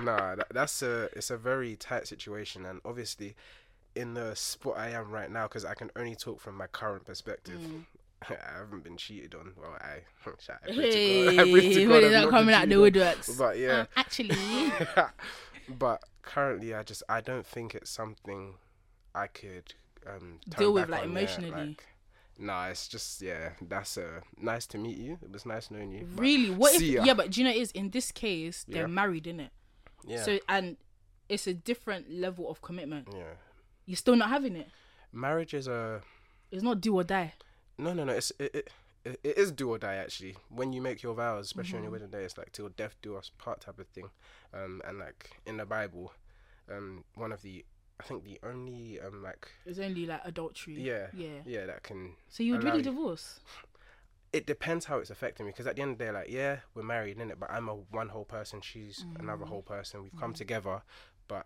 nah, 0.04 0.36
that, 0.36 0.48
that's 0.54 0.82
a 0.82 1.10
it's 1.14 1.30
a 1.30 1.38
very 1.38 1.76
tight 1.76 2.08
situation 2.08 2.66
and 2.66 2.82
obviously 2.84 3.36
in 3.96 4.14
the 4.14 4.36
spot 4.36 4.78
I 4.78 4.90
am 4.90 5.10
right 5.10 5.32
now 5.32 5.44
because 5.48 5.64
I 5.64 5.74
can 5.74 5.90
only 5.96 6.16
talk 6.16 6.42
from 6.42 6.58
my 6.58 6.68
current 6.68 7.06
perspective. 7.06 7.60
Mm. 7.60 7.86
I 8.30 8.58
haven't 8.60 8.84
been 8.84 8.98
cheated 8.98 9.36
on. 9.36 9.54
Well, 9.58 9.76
I, 9.80 9.86
I 9.86 10.72
hey, 10.72 11.26
God. 11.26 11.40
I 11.48 11.52
pray 11.52 11.74
to 11.74 11.86
God 11.86 11.90
when 11.92 11.98
I've 11.98 12.04
is 12.04 12.12
that 12.12 12.22
not 12.24 12.30
coming 12.32 12.56
out 12.56 12.70
the 12.70 12.76
woodworks? 12.76 13.38
But 13.38 13.58
yeah, 13.60 13.82
Um, 13.82 13.88
actually, 13.96 14.36
but 15.80 16.04
currently 16.22 16.74
I 16.74 16.84
just 16.84 17.04
I 17.08 17.22
don't 17.22 17.46
think 17.46 17.76
it's 17.76 17.90
something 17.90 18.56
I 19.14 19.28
could 19.28 19.74
um 20.08 20.40
Deal 20.58 20.74
with, 20.74 20.90
like, 20.90 21.06
emotionally. 21.06 21.52
like, 21.52 21.84
nah, 22.38 22.68
it's 22.68 22.88
just 22.88 23.22
yeah. 23.22 23.52
That's 23.62 23.98
uh 23.98 24.22
nice 24.38 24.66
to 24.68 24.78
meet 24.78 24.98
you. 24.98 25.18
It 25.22 25.32
was 25.32 25.46
nice 25.46 25.72
knowing 25.72 25.92
you. 25.92 26.08
really, 26.16 26.50
what 26.50 26.76
if, 26.76 26.82
yeah, 26.82 27.14
but 27.14 27.32
do 27.32 27.42
you 27.42 27.46
know 27.48 27.52
it 27.54 27.58
is, 27.58 27.72
in 27.72 27.90
this 27.92 28.12
case, 28.12 28.66
they're 28.68 28.82
Yeah. 28.84 28.88
married, 28.88 29.26
innit? 29.26 29.50
Yeah, 30.08 30.24
So, 30.24 30.40
and 30.50 30.78
it's 31.30 31.48
a 31.48 31.54
different 31.54 32.12
level 32.12 32.50
of 32.50 32.62
commitment. 32.62 33.08
yeah. 33.14 33.34
You're 33.86 33.98
still 33.98 34.16
not 34.16 34.30
having 34.30 34.56
it. 34.56 34.68
Marriage 35.12 35.54
is 35.54 35.68
a 35.68 36.02
It's 36.52 36.64
not 36.64 36.82
do 36.82 36.96
or 36.96 37.04
die. 37.04 37.34
no, 37.78 37.94
no, 37.94 38.04
no. 38.04 38.14
It's 38.14 38.32
it. 38.40 38.56
it 38.56 38.70
it 39.06 39.20
it 39.24 39.38
is 39.38 39.52
do 39.52 39.70
or 39.70 39.78
die 39.78 39.96
actually. 39.96 40.36
When 40.50 40.74
you 40.74 40.82
make 40.82 41.04
your 41.04 41.14
vows, 41.14 41.46
especially 41.46 41.78
on 41.78 41.84
your 41.84 41.92
wedding 41.92 42.10
day, 42.10 42.24
it's 42.24 42.38
like 42.40 42.52
till 42.52 42.70
death 42.70 42.96
do 43.04 43.16
us 43.16 43.30
part 43.38 43.62
type 43.62 43.78
of 43.78 43.88
thing. 43.90 44.10
Um, 44.52 44.82
and 44.88 44.98
like 44.98 45.30
in 45.46 45.58
the 45.58 45.66
Bible, 45.66 46.12
um, 46.72 47.04
one 47.14 47.32
of 47.32 47.44
the 47.44 47.64
I 48.00 48.04
think 48.04 48.24
the 48.26 48.40
only 48.44 49.00
um 49.00 49.24
like 49.24 49.48
It's 49.66 49.80
only 49.80 50.06
like 50.06 50.22
adultery. 50.26 50.76
yeah 50.82 51.08
Yeah. 51.14 51.40
yeah 51.46 51.66
that 51.66 51.84
can 51.84 52.16
So 52.30 52.44
you 52.44 52.54
would 52.54 52.64
really 52.64 52.78
you- 52.80 52.84
divorce? 52.84 53.40
it 54.34 54.46
depends 54.46 54.86
how 54.86 54.98
it's 54.98 55.10
affecting 55.10 55.46
me 55.46 55.52
because 55.54 55.66
at 55.66 55.78
the 55.78 55.82
end 55.82 55.92
of 55.94 55.98
the 55.98 56.04
day, 56.06 56.12
like, 56.12 56.30
yeah, 56.30 56.60
we're 56.74 56.84
married, 56.84 57.18
innit? 57.18 57.40
But 57.40 57.50
I'm 57.52 57.70
a 57.70 57.76
one 57.76 58.10
whole 58.10 58.26
person. 58.26 58.60
She's 58.60 59.06
Mm. 59.06 59.20
another 59.22 59.46
whole 59.46 59.62
person. 59.62 60.04
We've 60.04 60.20
come 60.20 60.34
together, 60.34 60.82
but 61.30 61.46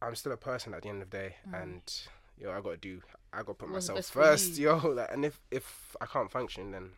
I'm 0.00 0.14
still 0.14 0.30
a 0.32 0.36
person 0.36 0.72
at 0.74 0.82
the 0.82 0.88
end 0.88 1.02
of 1.02 1.10
the 1.10 1.16
day, 1.16 1.36
and 1.52 1.82
yo, 2.38 2.52
I 2.52 2.60
gotta 2.60 2.76
do. 2.76 3.02
I 3.32 3.38
gotta 3.38 3.54
put 3.54 3.68
Mm. 3.68 3.72
What's 3.72 3.88
myself 3.88 4.06
first, 4.06 4.56
yo. 4.64 4.76
Like, 4.76 5.10
and 5.10 5.24
if 5.24 5.40
if 5.50 5.96
I 6.00 6.06
can't 6.06 6.30
function, 6.30 6.70
then 6.70 6.92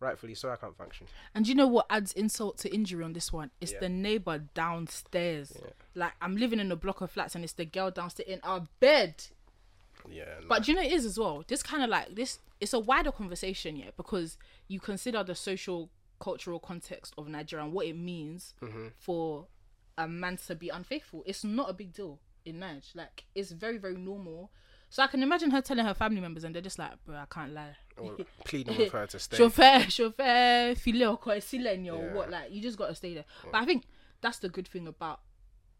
rightfully 0.00 0.34
so, 0.34 0.50
I 0.50 0.56
can't 0.56 0.76
function. 0.76 1.06
And 1.34 1.46
you 1.46 1.54
know 1.54 1.66
what 1.66 1.86
adds 1.90 2.12
insult 2.14 2.58
to 2.58 2.74
injury 2.74 3.04
on 3.04 3.12
this 3.12 3.32
one? 3.32 3.50
It's 3.60 3.72
Yeah. 3.72 3.80
the 3.80 3.88
neighbor 3.88 4.38
downstairs. 4.54 5.52
Yeah. 5.60 5.70
Like 5.94 6.12
I'm 6.20 6.36
living 6.36 6.58
in 6.60 6.72
a 6.72 6.76
block 6.76 7.00
of 7.00 7.10
flats 7.10 7.34
and 7.34 7.44
it's 7.44 7.52
the 7.52 7.64
girl 7.66 7.90
downstairs 7.90 8.28
in 8.28 8.40
our 8.42 8.66
bed. 8.80 9.24
Yeah, 10.10 10.24
nah. 10.40 10.46
But 10.48 10.64
do 10.64 10.72
you 10.72 10.76
know 10.76 10.82
it 10.82 10.92
is 10.92 11.04
as 11.04 11.18
well? 11.18 11.44
This 11.46 11.62
kind 11.62 11.82
of 11.82 11.90
like 11.90 12.14
this. 12.14 12.38
It's 12.60 12.72
a 12.72 12.78
wider 12.78 13.12
conversation, 13.12 13.76
yeah, 13.76 13.90
because 13.96 14.36
you 14.68 14.80
consider 14.80 15.22
the 15.24 15.34
social 15.34 15.90
cultural 16.18 16.58
context 16.60 17.14
of 17.16 17.28
Nigeria 17.28 17.64
and 17.64 17.72
what 17.72 17.86
it 17.86 17.96
means 17.96 18.54
Mm-hmm. 18.62 18.88
for 18.98 19.46
a 19.98 20.06
man 20.08 20.38
to 20.46 20.54
be 20.54 20.68
unfaithful. 20.70 21.22
It's 21.26 21.44
not 21.44 21.68
a 21.70 21.72
big 21.74 21.92
deal 21.92 22.18
in 22.44 22.58
Nigeria. 22.60 22.82
Like 22.94 23.24
it's 23.34 23.50
very 23.52 23.76
very 23.78 23.96
normal. 23.96 24.50
So 24.92 25.02
I 25.04 25.06
can 25.06 25.22
imagine 25.22 25.50
her 25.52 25.60
telling 25.62 25.84
her 25.86 25.94
family 25.94 26.20
members, 26.20 26.42
and 26.44 26.52
they're 26.54 26.60
just 26.62 26.78
like, 26.78 26.92
"Bro, 27.04 27.14
I 27.16 27.24
can't 27.30 27.52
lie." 27.54 27.76
Or 27.96 28.16
pleading 28.44 28.76
with 28.76 28.92
her 28.92 29.06
to 29.06 29.18
stay. 29.18 29.36
chauffeur 29.36 29.80
chauffeur 29.88 30.74
filet 30.74 31.06
ọkọ 31.14 31.28
ẹ 31.36 31.40
sílẹ̀ 31.48 31.78
ni 31.78 31.90
or 31.90 32.12
what 32.14 32.28
like 32.30 32.50
you 32.52 32.60
just 32.60 32.76
gotta 32.76 32.94
stay 32.94 33.14
there. 33.14 33.24
But 33.52 33.58
i 33.62 33.64
think 33.64 33.84
that's 34.20 34.38
the 34.40 34.48
good 34.48 34.66
thing 34.68 34.86
about 34.88 35.20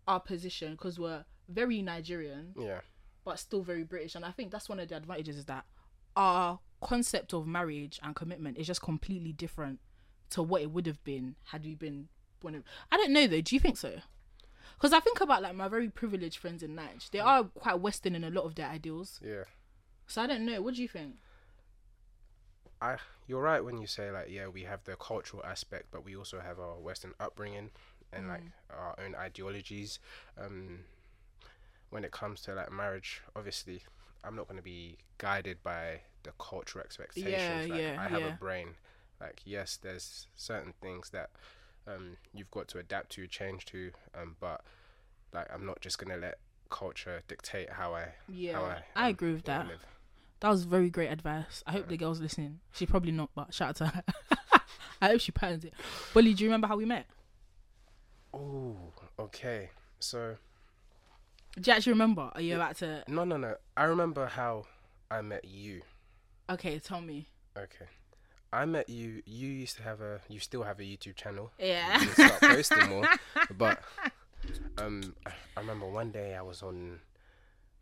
our 0.06 0.20
position 0.20 0.72
because 0.72 0.98
we're 0.98 1.24
very 1.48 1.82
nigerian 1.82 2.54
yeah, 2.56 2.80
but 3.24 3.38
still 3.38 3.62
very 3.62 3.82
british. 3.84 4.14
And 4.14 4.24
i 4.24 4.30
think 4.30 4.50
that's 4.52 4.68
one 4.68 4.78
of 4.80 4.88
the 4.88 4.96
advantages 4.96 5.36
is 5.36 5.46
that 5.46 5.64
our 6.16 6.60
concept 6.80 7.32
of 7.32 7.46
marriage 7.46 7.98
and 8.02 8.14
commitment 8.14 8.56
is 8.58 8.66
just 8.66 8.80
completely 8.82 9.32
different 9.32 9.80
to 10.30 10.42
what 10.42 10.62
it 10.62 10.70
would 10.70 10.86
have 10.86 11.02
been 11.04 11.34
had 11.52 11.64
we 11.64 11.74
been 11.74 12.08
one 12.42 12.54
of 12.54 12.62
i 12.92 12.96
don't 12.96 13.12
know 13.12 13.26
though 13.26 13.40
do 13.40 13.54
you 13.56 13.60
think 13.60 13.76
so 13.76 13.92
because 14.80 14.92
i 14.94 15.00
think 15.00 15.20
about 15.20 15.42
like 15.42 15.54
my 15.54 15.68
very 15.68 15.88
privileged 15.88 16.38
friends 16.38 16.62
in 16.62 16.74
Nigeria. 16.74 17.00
they 17.12 17.18
are 17.18 17.44
quite 17.44 17.80
western 17.80 18.14
in 18.14 18.24
a 18.24 18.30
lot 18.30 18.44
of 18.44 18.54
their 18.54 18.68
ideals. 18.68 19.20
Yeah. 19.22 19.44
so 20.06 20.22
i 20.22 20.26
don't 20.26 20.46
know. 20.46 20.62
What 20.62 20.74
do 20.74 20.82
you 20.82 20.88
think? 20.88 21.16
I 22.80 22.96
you're 23.26 23.42
right 23.42 23.62
when 23.62 23.78
you 23.78 23.86
say 23.86 24.10
like 24.10 24.28
yeah 24.30 24.48
we 24.48 24.62
have 24.62 24.84
the 24.84 24.96
cultural 24.96 25.44
aspect 25.44 25.86
but 25.90 26.04
we 26.04 26.16
also 26.16 26.40
have 26.40 26.58
our 26.58 26.76
western 26.76 27.12
upbringing 27.20 27.70
and 28.12 28.28
like 28.28 28.42
our 28.70 28.96
own 28.98 29.14
ideologies. 29.14 29.98
Um 30.42 30.80
when 31.90 32.04
it 32.04 32.10
comes 32.12 32.40
to 32.42 32.54
like 32.54 32.72
marriage 32.72 33.20
obviously 33.36 33.82
I'm 34.24 34.36
not 34.36 34.48
going 34.48 34.58
to 34.58 34.62
be 34.62 34.98
guided 35.18 35.62
by 35.62 36.00
the 36.24 36.32
cultural 36.38 36.84
expectations. 36.84 37.32
Yeah, 37.32 37.66
like 37.68 37.80
yeah, 37.80 37.96
I 37.98 38.08
have 38.08 38.20
yeah. 38.20 38.34
a 38.34 38.36
brain. 38.36 38.68
Like 39.20 39.42
yes 39.44 39.78
there's 39.80 40.26
certain 40.36 40.72
things 40.80 41.10
that 41.10 41.30
um 41.86 42.16
you've 42.34 42.50
got 42.50 42.68
to 42.68 42.78
adapt 42.78 43.10
to 43.12 43.26
change 43.26 43.64
to 43.66 43.90
um 44.14 44.36
but 44.40 44.62
like 45.32 45.46
I'm 45.52 45.64
not 45.64 45.80
just 45.80 45.98
going 45.98 46.12
to 46.14 46.20
let 46.20 46.38
culture 46.70 47.22
dictate 47.28 47.70
how 47.70 47.94
I 47.94 48.08
yeah 48.28 48.54
how 48.54 48.64
I, 48.64 48.82
I 48.94 49.04
um, 49.06 49.10
agree 49.10 49.32
with 49.32 49.44
that 49.44 49.66
live. 49.66 49.86
That 50.40 50.48
was 50.48 50.64
very 50.64 50.88
great 50.88 51.08
advice. 51.08 51.62
I 51.66 51.72
hope 51.72 51.88
the 51.88 51.98
girl's 51.98 52.20
listening. 52.20 52.60
She 52.72 52.86
probably 52.86 53.12
not, 53.12 53.28
but 53.34 53.52
shout 53.52 53.68
out 53.68 53.76
to 53.76 53.86
her. 53.88 54.04
I 55.02 55.08
hope 55.08 55.20
she 55.20 55.32
patterns 55.32 55.64
it. 55.66 55.74
Bully, 56.14 56.32
do 56.32 56.44
you 56.44 56.48
remember 56.48 56.66
how 56.66 56.76
we 56.76 56.86
met? 56.86 57.06
oh 58.32 58.76
okay 59.18 59.70
so 59.98 60.36
Do 61.60 61.68
you 61.70 61.76
actually 61.76 61.92
remember? 61.92 62.30
Are 62.32 62.40
you 62.40 62.54
about 62.54 62.76
to? 62.76 63.02
No, 63.08 63.24
no, 63.24 63.36
no. 63.36 63.56
I 63.76 63.84
remember 63.84 64.26
how 64.26 64.66
I 65.10 65.20
met 65.20 65.44
you. 65.44 65.82
Okay, 66.48 66.78
tell 66.78 67.00
me. 67.00 67.28
Okay. 67.56 67.86
I 68.52 68.64
met 68.64 68.88
you. 68.88 69.22
You 69.26 69.48
used 69.48 69.76
to 69.76 69.82
have 69.82 70.00
a. 70.00 70.20
You 70.28 70.40
still 70.40 70.62
have 70.64 70.80
a 70.80 70.82
YouTube 70.82 71.14
channel. 71.16 71.52
Yeah. 71.58 72.00
You 72.00 72.08
start 72.08 72.40
posting 72.40 72.88
more. 72.88 73.08
But 73.56 73.80
um, 74.78 75.14
I 75.56 75.60
remember 75.60 75.86
one 75.88 76.10
day 76.10 76.34
I 76.34 76.42
was 76.42 76.62
on. 76.62 77.00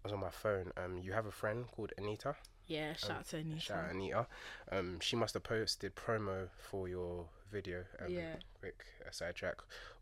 I 0.04 0.08
was 0.08 0.12
on 0.12 0.20
my 0.20 0.30
phone. 0.30 0.72
Um, 0.76 0.98
you 0.98 1.12
have 1.12 1.26
a 1.26 1.30
friend 1.32 1.64
called 1.74 1.92
Anita. 1.98 2.36
Yeah, 2.66 2.94
shout 2.94 3.10
out 3.10 3.28
to 3.28 3.38
Anita. 3.38 3.60
Shout 3.60 3.78
out 3.84 3.90
Anita. 3.94 4.26
Um, 4.70 4.98
she 5.00 5.16
must 5.16 5.34
have 5.34 5.42
posted 5.42 5.96
promo 5.96 6.48
for 6.58 6.88
your 6.88 7.24
video. 7.50 7.84
Um, 8.00 8.10
Yeah. 8.12 8.34
Quick 8.60 8.84
sidetrack. 9.10 9.56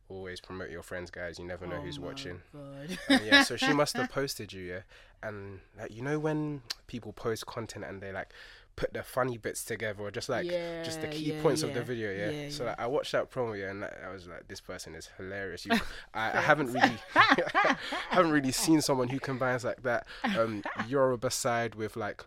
Always 0.09 0.41
promote 0.41 0.71
your 0.71 0.83
friends, 0.83 1.11
guys. 1.11 1.39
You 1.39 1.47
never 1.47 1.67
know 1.67 1.77
Oh 1.77 1.81
who's 1.81 1.99
my 1.99 2.07
watching. 2.09 2.41
God. 2.53 2.99
Um, 3.09 3.21
yeah, 3.25 3.43
so 3.43 3.57
she 3.57 3.73
must 3.73 3.97
have 3.97 4.11
posted 4.11 4.53
you, 4.53 4.63
yeah. 4.65 4.81
And 5.23 5.61
like 5.79 5.93
you 5.93 6.03
know 6.03 6.19
when 6.19 6.63
people 6.87 7.13
post 7.13 7.47
content 7.47 7.85
and 7.85 8.01
they 8.01 8.13
like 8.13 8.33
put 8.77 8.93
the 8.93 9.03
funny 9.03 9.39
bits 9.39 9.65
together 9.65 10.03
or 10.03 10.11
just 10.11 10.29
like 10.29 10.47
just 10.85 11.01
the 11.01 11.09
key 11.09 11.33
yeah, 11.33 11.43
points 11.43 11.63
of 11.63 11.73
the 11.75 11.83
video, 11.83 12.13
yeah. 12.13 12.31
Yeah, 12.31 12.49
so 12.51 12.63
yeah. 12.63 12.71
like 12.71 12.81
I 12.81 12.87
watched 12.87 13.13
that 13.13 13.31
promo, 13.31 13.59
yeah, 13.59 13.71
and 13.71 13.85
I 13.85 14.13
was 14.13 14.27
like, 14.27 14.47
this 14.49 14.61
person 14.61 14.95
is 14.95 15.09
hilarious. 15.17 15.65
You, 15.65 15.73
I, 16.15 16.39
I 16.39 16.41
haven't 16.43 16.73
really 16.73 16.97
haven't 18.11 18.31
really 18.31 18.53
seen 18.53 18.81
someone 18.83 19.09
who 19.09 19.19
combines 19.19 19.65
like 19.65 19.83
that 19.83 20.07
um 20.37 20.63
Yoruba 20.87 21.31
side 21.31 21.75
with 21.75 21.97
like 21.97 22.23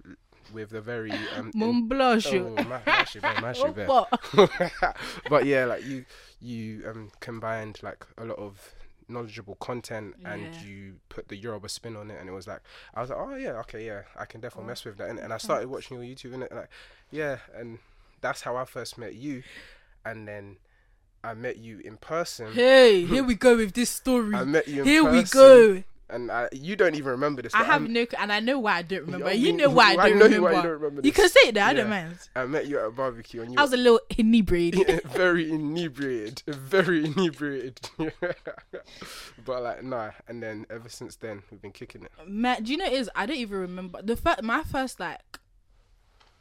with 0.52 0.72
the 0.72 0.82
very 0.82 1.12
um 1.38 1.52
in- 1.54 2.58
oh, 2.58 2.64
ma- 2.64 2.82
mash 2.86 3.16
it, 3.16 3.22
babe, 3.22 3.42
mash 3.42 3.64
it, 3.64 3.76
babe. 3.76 3.88
What? 3.88 4.10
but 5.30 5.46
yeah, 5.46 5.66
like 5.66 5.86
you 5.86 6.06
you 6.42 6.84
um 6.90 7.12
combined 7.20 7.80
like 7.84 8.06
a 8.18 8.26
lot 8.26 8.40
of 8.40 8.74
knowledgeable 9.10 9.56
content 9.56 10.16
and 10.24 10.44
Yeah. 10.44 10.62
you 10.68 10.96
put 11.10 11.28
the 11.28 11.36
Yoruba 11.36 11.70
spin 11.70 11.96
on 11.96 12.12
it 12.12 12.20
and 12.20 12.30
it 12.30 12.32
was 12.34 12.48
like 12.48 12.62
I 12.94 13.02
was 13.02 13.10
like, 13.10 13.20
Oh 13.20 13.36
yeah, 13.36 13.60
okay, 13.62 13.86
yeah, 13.86 14.04
I 14.18 14.26
can 14.26 14.40
definitely 14.42 14.66
Oh, 14.66 14.68
mess 14.68 14.86
with 14.86 14.98
that 14.98 15.10
and, 15.10 15.20
and 15.20 15.34
I 15.34 15.38
started 15.38 15.68
watching 15.70 15.98
your 16.02 16.06
YouTube 16.06 16.34
and 16.34 16.48
like 16.52 16.70
yeah, 17.12 17.38
and 17.56 17.80
that's 18.22 18.42
how 18.42 18.56
I 18.56 18.66
first 18.66 18.98
met 18.98 19.16
you 19.16 19.44
and 20.06 20.28
then 20.28 20.58
I 21.24 21.34
met 21.34 21.58
you 21.58 21.80
in 21.80 21.98
person. 21.98 22.54
Hey, 22.54 23.06
here 23.06 23.24
we 23.32 23.36
go 23.36 23.58
with 23.58 23.74
this 23.74 23.90
story. 23.90 24.36
I 24.36 24.44
met 24.46 24.68
you 24.68 24.82
in 24.84 24.88
Here 24.88 25.04
we 25.04 25.24
go. 25.24 25.84
And 26.12 26.32
I, 26.32 26.50
you 26.52 26.76
don't 26.76 26.96
even 26.96 27.12
remember 27.12 27.44
this. 27.44 27.54
I 27.54 27.60
have 27.64 27.84
I'm- 27.84 27.94
no, 27.94 28.06
and 28.18 28.32
I 28.34 28.40
know 28.40 28.58
why 28.58 28.78
I 28.78 28.82
don't 28.82 29.02
remember. 29.06 29.28
I 29.28 29.34
You 29.34 29.54
know 29.54 29.70
why 29.70 29.94
I 29.94 30.06
I 30.06 30.10
don't 30.10 30.18
know 30.20 30.26
remember. 30.26 30.42
why 30.42 30.56
you 30.56 30.62
don't 30.64 30.72
remember 30.72 31.02
You 31.04 31.12
can 31.12 31.30
say 31.30 31.40
it 31.50 31.54
there. 31.54 31.66
I 31.66 31.74
don't 31.74 31.90
mind. 31.90 32.18
I 32.36 32.46
met 32.48 32.66
you 32.68 32.80
at 32.80 32.86
a 32.86 32.92
barbecue 32.92 33.42
and 33.44 33.52
you 33.54 33.60
I 33.60 33.62
was 33.62 33.74
a 33.74 33.78
little 33.78 34.00
inebriated. 34.18 35.04
very 35.06 35.52
inebriated, 35.52 36.44
very 36.56 37.06
inebriated. 37.06 37.90
but 39.46 39.64
like 39.64 39.84
nah, 39.84 40.12
and 40.28 40.42
then 40.42 40.66
ever 40.70 40.90
since 40.90 41.16
then 41.16 41.44
we've 41.52 41.62
been 41.62 41.72
kicking 41.72 42.04
it. 42.04 42.12
Man, 42.28 42.64
do 42.64 42.72
you 42.72 42.78
know 42.78 42.86
it 42.86 42.94
is? 42.94 43.10
I 43.16 43.26
don't 43.26 43.38
even 43.38 43.60
remember 43.60 44.02
the 44.02 44.16
first. 44.16 44.42
My 44.44 44.64
first 44.64 45.00
like, 45.00 45.40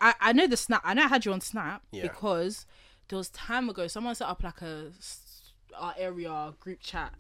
I 0.00 0.14
I 0.20 0.32
know 0.32 0.46
the 0.46 0.56
snap. 0.56 0.82
I 0.84 0.94
know 0.94 1.04
I 1.04 1.08
had 1.08 1.24
you 1.24 1.32
on 1.32 1.40
Snap 1.40 1.82
Yeah. 1.90 2.02
because 2.02 2.66
there 3.08 3.16
was 3.18 3.28
time 3.30 3.68
ago 3.68 3.86
someone 3.86 4.14
set 4.14 4.28
up 4.28 4.42
like 4.42 4.62
a 4.62 4.92
our 5.76 5.94
area 5.98 6.54
group 6.60 6.80
chat. 6.80 7.12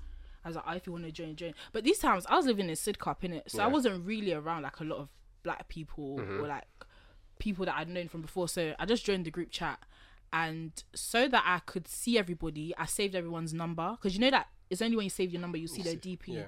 I 0.48 0.50
was 0.50 0.56
like, 0.56 0.64
oh, 0.66 0.76
if 0.76 0.86
you 0.86 0.92
want 0.92 1.04
to 1.04 1.12
join, 1.12 1.36
join. 1.36 1.54
But 1.72 1.84
these 1.84 1.98
times 1.98 2.24
I 2.28 2.36
was 2.36 2.46
living 2.46 2.68
in 2.68 2.74
Sidcup 2.74 3.22
in 3.22 3.34
it, 3.34 3.50
so 3.50 3.62
I 3.62 3.66
wasn't 3.66 4.04
really 4.06 4.32
around 4.32 4.62
like 4.62 4.80
a 4.80 4.84
lot 4.84 4.98
of 4.98 5.08
black 5.42 5.68
people 5.68 6.14
or 6.14 6.20
mm-hmm. 6.20 6.46
like 6.46 6.64
people 7.38 7.66
that 7.66 7.76
I'd 7.76 7.88
known 7.88 8.08
from 8.08 8.22
before. 8.22 8.48
So 8.48 8.74
I 8.78 8.86
just 8.86 9.04
joined 9.04 9.26
the 9.26 9.30
group 9.30 9.50
chat, 9.50 9.78
and 10.32 10.72
so 10.94 11.28
that 11.28 11.42
I 11.46 11.60
could 11.60 11.86
see 11.86 12.18
everybody, 12.18 12.74
I 12.76 12.86
saved 12.86 13.14
everyone's 13.14 13.52
number 13.52 13.90
because 13.90 14.14
you 14.14 14.20
know 14.20 14.30
that 14.30 14.48
it's 14.70 14.82
only 14.82 14.96
when 14.96 15.04
you 15.04 15.10
save 15.10 15.32
your 15.32 15.40
number 15.40 15.58
you 15.58 15.68
see 15.68 15.82
their 15.82 15.94
DP, 15.94 16.28
yeah. 16.28 16.44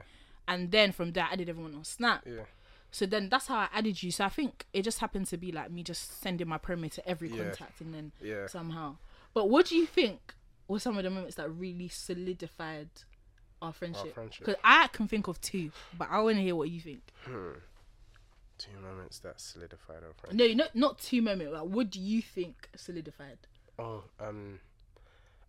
and 0.49 0.71
then 0.71 0.92
from 0.92 1.12
there 1.12 1.25
I 1.25 1.33
added 1.33 1.49
everyone 1.49 1.75
on 1.75 1.85
Snap. 1.85 2.23
Yeah, 2.26 2.42
So 2.90 3.07
then 3.07 3.28
that's 3.28 3.47
how 3.47 3.59
I 3.59 3.69
added 3.73 4.02
you. 4.02 4.11
So 4.11 4.25
I 4.25 4.28
think 4.28 4.66
it 4.73 4.83
just 4.83 4.99
happened 4.99 5.26
to 5.28 5.37
be 5.37 5.52
like 5.52 5.71
me 5.71 5.83
just 5.83 6.21
sending 6.23 6.49
my 6.49 6.59
promo 6.59 6.90
to 6.92 7.09
every 7.09 7.28
Yeah. 7.28 7.45
contact 7.45 7.80
and 7.80 7.95
then 7.95 8.12
yeah. 8.21 8.47
somehow. 8.47 8.97
But 9.33 9.49
what 9.49 9.66
do 9.66 9.76
you 9.76 9.87
think 9.87 10.35
were 10.71 10.78
some 10.78 10.97
of 10.97 11.04
the 11.04 11.11
moments 11.11 11.37
that 11.37 11.49
really 11.50 11.88
solidified 11.88 12.88
our 13.62 13.73
friendship? 13.73 14.14
friendship. 14.14 14.47
Because 14.47 14.61
I 14.64 14.88
can 14.88 15.07
think 15.09 15.29
of 15.29 15.40
two, 15.40 15.71
but 15.97 16.09
I 16.11 16.21
want 16.21 16.37
to 16.37 16.43
hear 16.43 16.57
what 16.57 16.71
you 16.71 16.81
think. 16.81 17.02
Two 18.59 18.79
moments 18.83 19.19
that 19.21 19.40
solidified 19.40 20.02
our 20.05 20.12
friendship. 20.19 20.57
No, 20.57 20.64
not 20.64 20.75
not 20.75 20.99
two 20.99 21.23
moments. 21.23 21.52
Like, 21.55 21.62
what 21.64 21.90
do 21.90 21.99
you 22.00 22.21
think 22.21 22.69
solidified? 22.76 23.38
Oh, 23.79 24.05
um, 24.21 24.61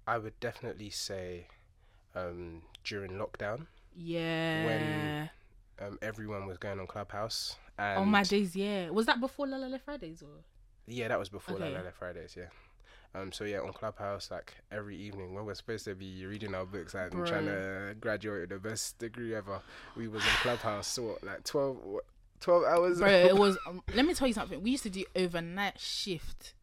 I 0.08 0.18
would 0.18 0.40
definitely 0.40 0.90
say, 0.90 1.48
um, 2.16 2.62
during 2.86 3.12
lockdown, 3.12 3.68
Yeah. 3.96 5.28
um, 5.80 6.00
everyone 6.02 6.46
was 6.46 6.58
going 6.58 6.80
on 6.80 6.88
Clubhouse. 6.88 7.58
And 7.78 8.00
on 8.00 8.08
my 8.08 8.24
days, 8.24 8.56
yeah. 8.56 8.90
Was 8.92 9.06
that 9.08 9.20
before 9.20 9.48
La 9.48 9.58
La 9.58 9.68
La 9.68 9.78
Fridays 9.78 10.22
or? 10.22 10.44
Yeah, 10.88 11.10
that 11.10 11.20
was 11.20 11.28
before 11.30 11.56
Okay. 11.56 11.70
La 11.70 11.78
La 11.80 11.84
La 11.84 11.92
Fridays. 11.92 12.36
Yeah. 12.38 12.46
Um. 13.14 13.32
So 13.32 13.44
yeah, 13.44 13.60
on 13.60 13.74
Clubhouse, 13.74 14.32
like 14.32 14.56
every 14.72 14.96
evening 14.98 15.34
when 15.34 15.46
we're 15.46 15.54
supposed 15.54 15.86
to 15.86 15.96
be 15.96 16.26
reading 16.26 16.56
our 16.56 16.66
books 16.66 16.94
and 16.94 17.12
Bro. 17.12 17.26
trying 17.26 17.46
to 17.46 17.96
graduate 18.00 18.42
with 18.42 18.50
the 18.50 18.70
best 18.70 18.98
degree 19.00 19.36
ever, 19.36 19.62
we 19.96 20.08
was 20.08 20.24
in 20.24 20.30
Clubhouse. 20.42 20.88
So 20.88 21.04
what, 21.04 21.24
like 21.24 21.44
12, 21.44 21.78
what, 21.84 22.06
12 22.40 22.64
hours. 22.64 23.00
bro 23.00 23.10
it 23.10 23.36
was 23.36 23.58
um, 23.68 23.84
let 23.94 24.04
me 24.06 24.16
tell 24.16 24.28
you 24.28 24.34
something 24.34 24.64
we 24.64 24.72
used 24.72 24.82
to 24.82 24.90
do 24.90 25.06
overnight 25.16 25.80
shift 25.80 26.56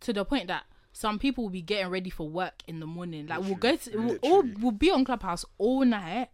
to 0.00 0.10
the 0.10 0.24
point 0.24 0.48
that 0.48 0.62
some 0.94 1.18
people 1.18 1.44
will 1.44 1.50
be 1.50 1.60
getting 1.60 1.88
ready 1.88 2.08
for 2.08 2.26
work 2.26 2.62
in 2.66 2.80
the 2.80 2.86
morning 2.86 3.26
like 3.26 3.40
we'll 3.40 3.54
go 3.54 3.76
to 3.76 3.98
we'll, 3.98 4.16
all, 4.22 4.42
we'll 4.58 4.72
be 4.72 4.90
on 4.90 5.04
clubhouse 5.04 5.44
all 5.58 5.84
night 5.84 6.30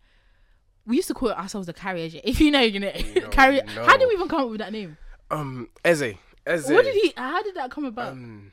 we 0.89 0.97
used 0.97 1.09
to 1.09 1.15
call 1.15 1.31
ourselves 1.31 1.67
the 1.67 1.73
carrier. 1.73 2.09
If 2.25 2.41
you 2.41 2.51
know, 2.51 2.63
you 2.63 2.81
know, 2.81 2.91
No, 3.15 3.29
carrier. 3.29 3.63
no. 3.67 3.85
How 3.85 3.97
did 3.97 4.09
we 4.09 4.15
even 4.15 4.27
come 4.29 4.41
up 4.41 4.49
with 4.49 4.59
that 4.59 4.73
name? 4.73 4.97
Um, 5.31 5.69
Eze. 5.85 6.15
Eze. 6.47 6.71
What 6.71 6.85
did 6.85 6.95
he? 6.95 7.13
How 7.17 7.43
did 7.43 7.55
that 7.57 7.71
come 7.71 7.85
about? 7.85 8.13
Um, 8.13 8.53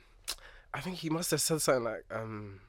I 0.75 0.81
think 0.81 0.97
he 0.97 1.09
must 1.09 1.31
have 1.31 1.41
said 1.41 1.61
something 1.61 1.83
like 1.85 2.03
um, 2.11 2.59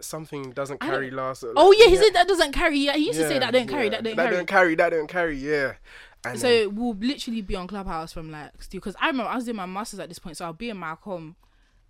something 0.00 0.50
doesn't 0.52 0.80
carry 0.80 1.10
last. 1.10 1.42
or 1.44 1.52
oh 1.56 1.72
yeah, 1.72 1.86
he 1.86 1.96
said 1.96 2.10
that 2.14 2.26
doesn't 2.28 2.52
carry. 2.52 2.78
Yeah, 2.78 2.94
he 2.96 3.06
used 3.06 3.18
to 3.18 3.28
say 3.28 3.38
that 3.38 3.52
don't 3.52 3.68
carry. 3.68 3.88
That 3.90 4.02
don't 4.02 4.16
that 4.16 4.22
carry. 4.24 4.36
don't 4.36 4.46
carry. 4.46 4.74
That 4.74 4.90
don't 4.90 5.06
carry. 5.08 5.36
Yeah. 5.36 5.74
And 6.24 6.38
So 6.38 6.48
then- 6.48 6.74
we'll 6.76 6.94
literally 6.94 7.42
be 7.42 7.54
on 7.56 7.66
Clubhouse 7.66 8.12
from 8.12 8.30
like 8.30 8.50
because 8.70 8.94
I 9.00 9.08
remember 9.08 9.30
I 9.30 9.36
was 9.36 9.44
doing 9.44 9.56
my 9.56 9.66
masters 9.66 10.00
at 10.00 10.08
this 10.08 10.18
point, 10.18 10.36
so 10.36 10.44
I'll 10.46 10.52
be 10.52 10.70
in 10.70 10.76
my 10.76 10.94
com 10.96 11.36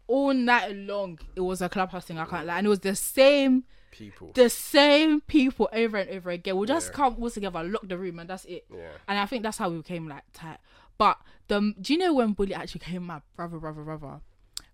all 0.06 0.34
night 0.34 0.74
long. 0.74 1.18
It 1.36 1.40
was 1.40 1.62
a 1.62 1.68
Clubhouse 1.68 2.04
thing. 2.06 2.18
I 2.18 2.24
can't 2.24 2.46
lie, 2.46 2.58
and 2.58 2.66
it 2.66 2.70
was 2.70 2.80
the 2.80 2.96
same, 2.96 3.64
people. 3.92 4.32
the 4.34 4.48
same 4.50 5.20
people 5.22 5.68
over 5.72 5.98
and 5.98 6.10
over 6.10 6.30
again. 6.30 6.56
We'll 6.56 6.66
just 6.66 6.88
Yeah. 6.88 6.94
come 6.96 7.16
all 7.20 7.30
together, 7.30 7.62
lock 7.62 7.86
the 7.86 7.96
room, 7.98 8.18
and 8.18 8.28
that's 8.28 8.44
it. 8.46 8.64
Yeah. 8.72 8.88
And 9.06 9.18
I 9.18 9.26
think 9.26 9.42
that's 9.44 9.58
how 9.58 9.68
we 9.70 9.76
became 9.78 10.08
like 10.08 10.24
tight. 10.32 10.58
But 10.98 11.18
the 11.48 11.74
do 11.80 11.92
you 11.92 11.98
know 11.98 12.14
when 12.14 12.32
Bully 12.32 12.54
actually 12.54 12.80
came? 12.80 13.04
My 13.06 13.20
brother, 13.36 13.58
brother, 13.58 13.82
brother. 13.82 14.20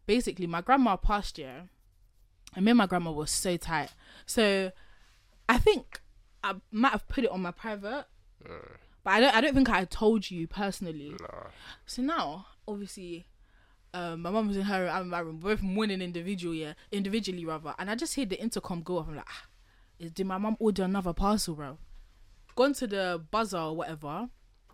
Basically, 0.06 0.46
my 0.46 0.60
grandma 0.60 0.96
passed 0.96 1.38
year, 1.38 1.68
and 2.54 2.64
me 2.64 2.70
and 2.70 2.78
my 2.78 2.86
grandma 2.86 3.10
was 3.10 3.30
so 3.30 3.56
tight. 3.56 3.90
So 4.24 4.72
I 5.48 5.58
think 5.58 6.00
I 6.42 6.54
might 6.70 6.92
have 6.92 7.08
put 7.08 7.24
it 7.24 7.30
on 7.30 7.42
my 7.42 7.50
private, 7.50 8.06
but 9.04 9.10
I 9.10 9.20
don't. 9.20 9.34
I 9.34 9.40
don't 9.40 9.54
think 9.54 9.70
I 9.70 9.84
told 9.84 10.30
you 10.30 10.46
personally. 10.46 11.14
Nah. 11.20 11.50
So 11.86 12.02
now, 12.02 12.46
obviously, 12.68 13.26
um, 13.94 14.22
my 14.22 14.30
mum 14.30 14.48
was 14.48 14.56
in 14.56 14.64
her 14.64 14.88
I'm 14.88 15.02
in 15.02 15.08
my 15.08 15.20
room, 15.20 15.38
both 15.38 15.62
mourning 15.62 16.02
individual, 16.02 16.54
yeah, 16.54 16.74
individually 16.92 17.44
rather. 17.44 17.74
And 17.78 17.90
I 17.90 17.94
just 17.94 18.14
hear 18.14 18.26
the 18.26 18.40
intercom 18.40 18.82
go 18.82 18.98
off. 18.98 19.08
I'm 19.08 19.16
like, 19.16 19.26
ah, 19.28 19.46
did 19.98 20.26
my 20.26 20.38
mum 20.38 20.56
order 20.60 20.84
another 20.84 21.12
parcel, 21.12 21.54
bro? 21.54 21.78
Gone 22.54 22.74
to 22.74 22.86
the 22.86 23.22
buzzer 23.30 23.58
or 23.58 23.76
whatever. 23.76 24.28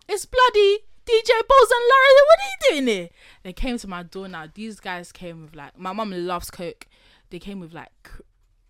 It's 0.07 0.25
bloody 0.25 0.79
DJ 1.05 1.29
Bols 1.29 1.71
and 1.71 1.85
Laura. 1.89 2.09
What 2.25 2.39
are 2.39 2.47
you 2.47 2.69
doing 2.69 2.87
here? 2.87 3.09
They 3.43 3.53
came 3.53 3.77
to 3.77 3.87
my 3.87 4.03
door 4.03 4.27
now. 4.27 4.47
These 4.53 4.79
guys 4.79 5.11
came 5.11 5.43
with 5.43 5.55
like 5.55 5.77
my 5.77 5.93
mum 5.93 6.11
loves 6.11 6.49
Coke. 6.49 6.87
They 7.29 7.39
came 7.39 7.59
with 7.59 7.73
like 7.73 8.09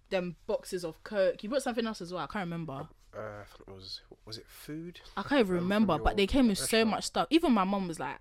them 0.10 0.36
boxes 0.48 0.84
of 0.84 1.04
Coke. 1.04 1.44
You 1.44 1.50
brought 1.50 1.64
something 1.64 1.86
else 1.86 2.02
as 2.02 2.12
well. 2.14 2.24
I 2.24 2.28
can't 2.28 2.46
remember. 2.46 2.88
Uh, 3.16 3.20
I 3.42 3.44
thought 3.46 3.68
it 3.68 3.74
was 3.76 4.02
was 4.26 4.38
it 4.38 4.46
food? 4.48 5.02
I 5.16 5.22
can't 5.24 5.42
even 5.42 5.56
remember, 5.56 6.00
but 6.00 6.18
they 6.18 6.26
came 6.28 6.48
with 6.48 6.58
so 6.58 6.84
much 6.86 7.04
stuff. 7.06 7.28
Even 7.30 7.52
my 7.52 7.64
mom 7.64 7.88
was 7.88 8.00
like, 8.00 8.20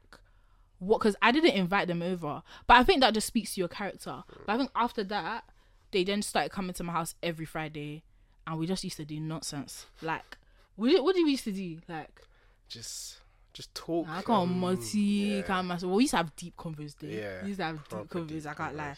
"What?" 0.79 0.99
Because 0.99 1.17
I 1.23 1.33
didn't 1.33 1.53
invite 1.53 1.89
them 1.89 2.03
over. 2.03 2.43
But 2.67 2.77
I 2.77 2.85
think 2.85 3.01
that 3.01 3.15
just 3.15 3.27
speaks 3.27 3.55
to 3.55 3.61
your 3.61 3.69
character. 3.69 4.23
But 4.47 4.53
I 4.53 4.59
think 4.59 4.71
after 4.77 5.03
that, 5.05 5.45
they 5.93 6.05
then 6.05 6.21
started 6.21 6.51
coming 6.53 6.75
to 6.75 6.85
my 6.85 6.93
house 6.93 7.15
every 7.23 7.47
Friday, 7.47 8.03
and 8.47 8.59
we 8.59 8.67
just 8.67 8.85
used 8.85 8.99
to 8.99 9.05
do 9.07 9.19
nonsense. 9.21 9.87
Like, 10.03 10.37
we 10.77 11.01
what 11.01 11.15
did 11.15 11.25
we 11.25 11.31
used 11.31 11.45
to 11.45 11.53
do? 11.53 11.79
Like, 11.89 12.21
Just 12.69 13.19
just 13.53 13.75
talk. 13.75 14.07
I 14.09 14.23
can't 14.23 14.51
um, 14.51 14.59
multi, 14.59 14.99
yeah. 15.01 15.43
can't 15.43 15.67
master. 15.67 15.87
Well, 15.87 15.97
we 15.97 16.05
used 16.05 16.13
to 16.13 16.17
have 16.19 16.35
deep 16.37 16.57
convos. 16.57 16.97
There, 16.99 17.11
Yeah, 17.11 17.43
we 17.43 17.49
used 17.49 17.61
to 17.61 17.65
have 17.67 17.89
deep 17.89 18.09
convos. 18.09 18.29
deep 18.29 18.47
I 18.47 18.55
can't 18.55 18.77
lie. 18.77 18.97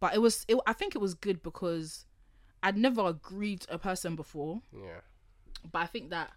But 0.00 0.14
it 0.14 0.18
was, 0.18 0.44
it, 0.48 0.56
I 0.66 0.72
think 0.72 0.94
it 0.94 0.98
was 0.98 1.14
good 1.14 1.42
because 1.42 2.06
I'd 2.62 2.76
never 2.76 3.12
grieved 3.12 3.66
a 3.70 3.78
person 3.78 4.16
before 4.16 4.62
Yeah. 4.76 5.00
but 5.70 5.78
I 5.80 5.86
think 5.86 6.10
that 6.10 6.30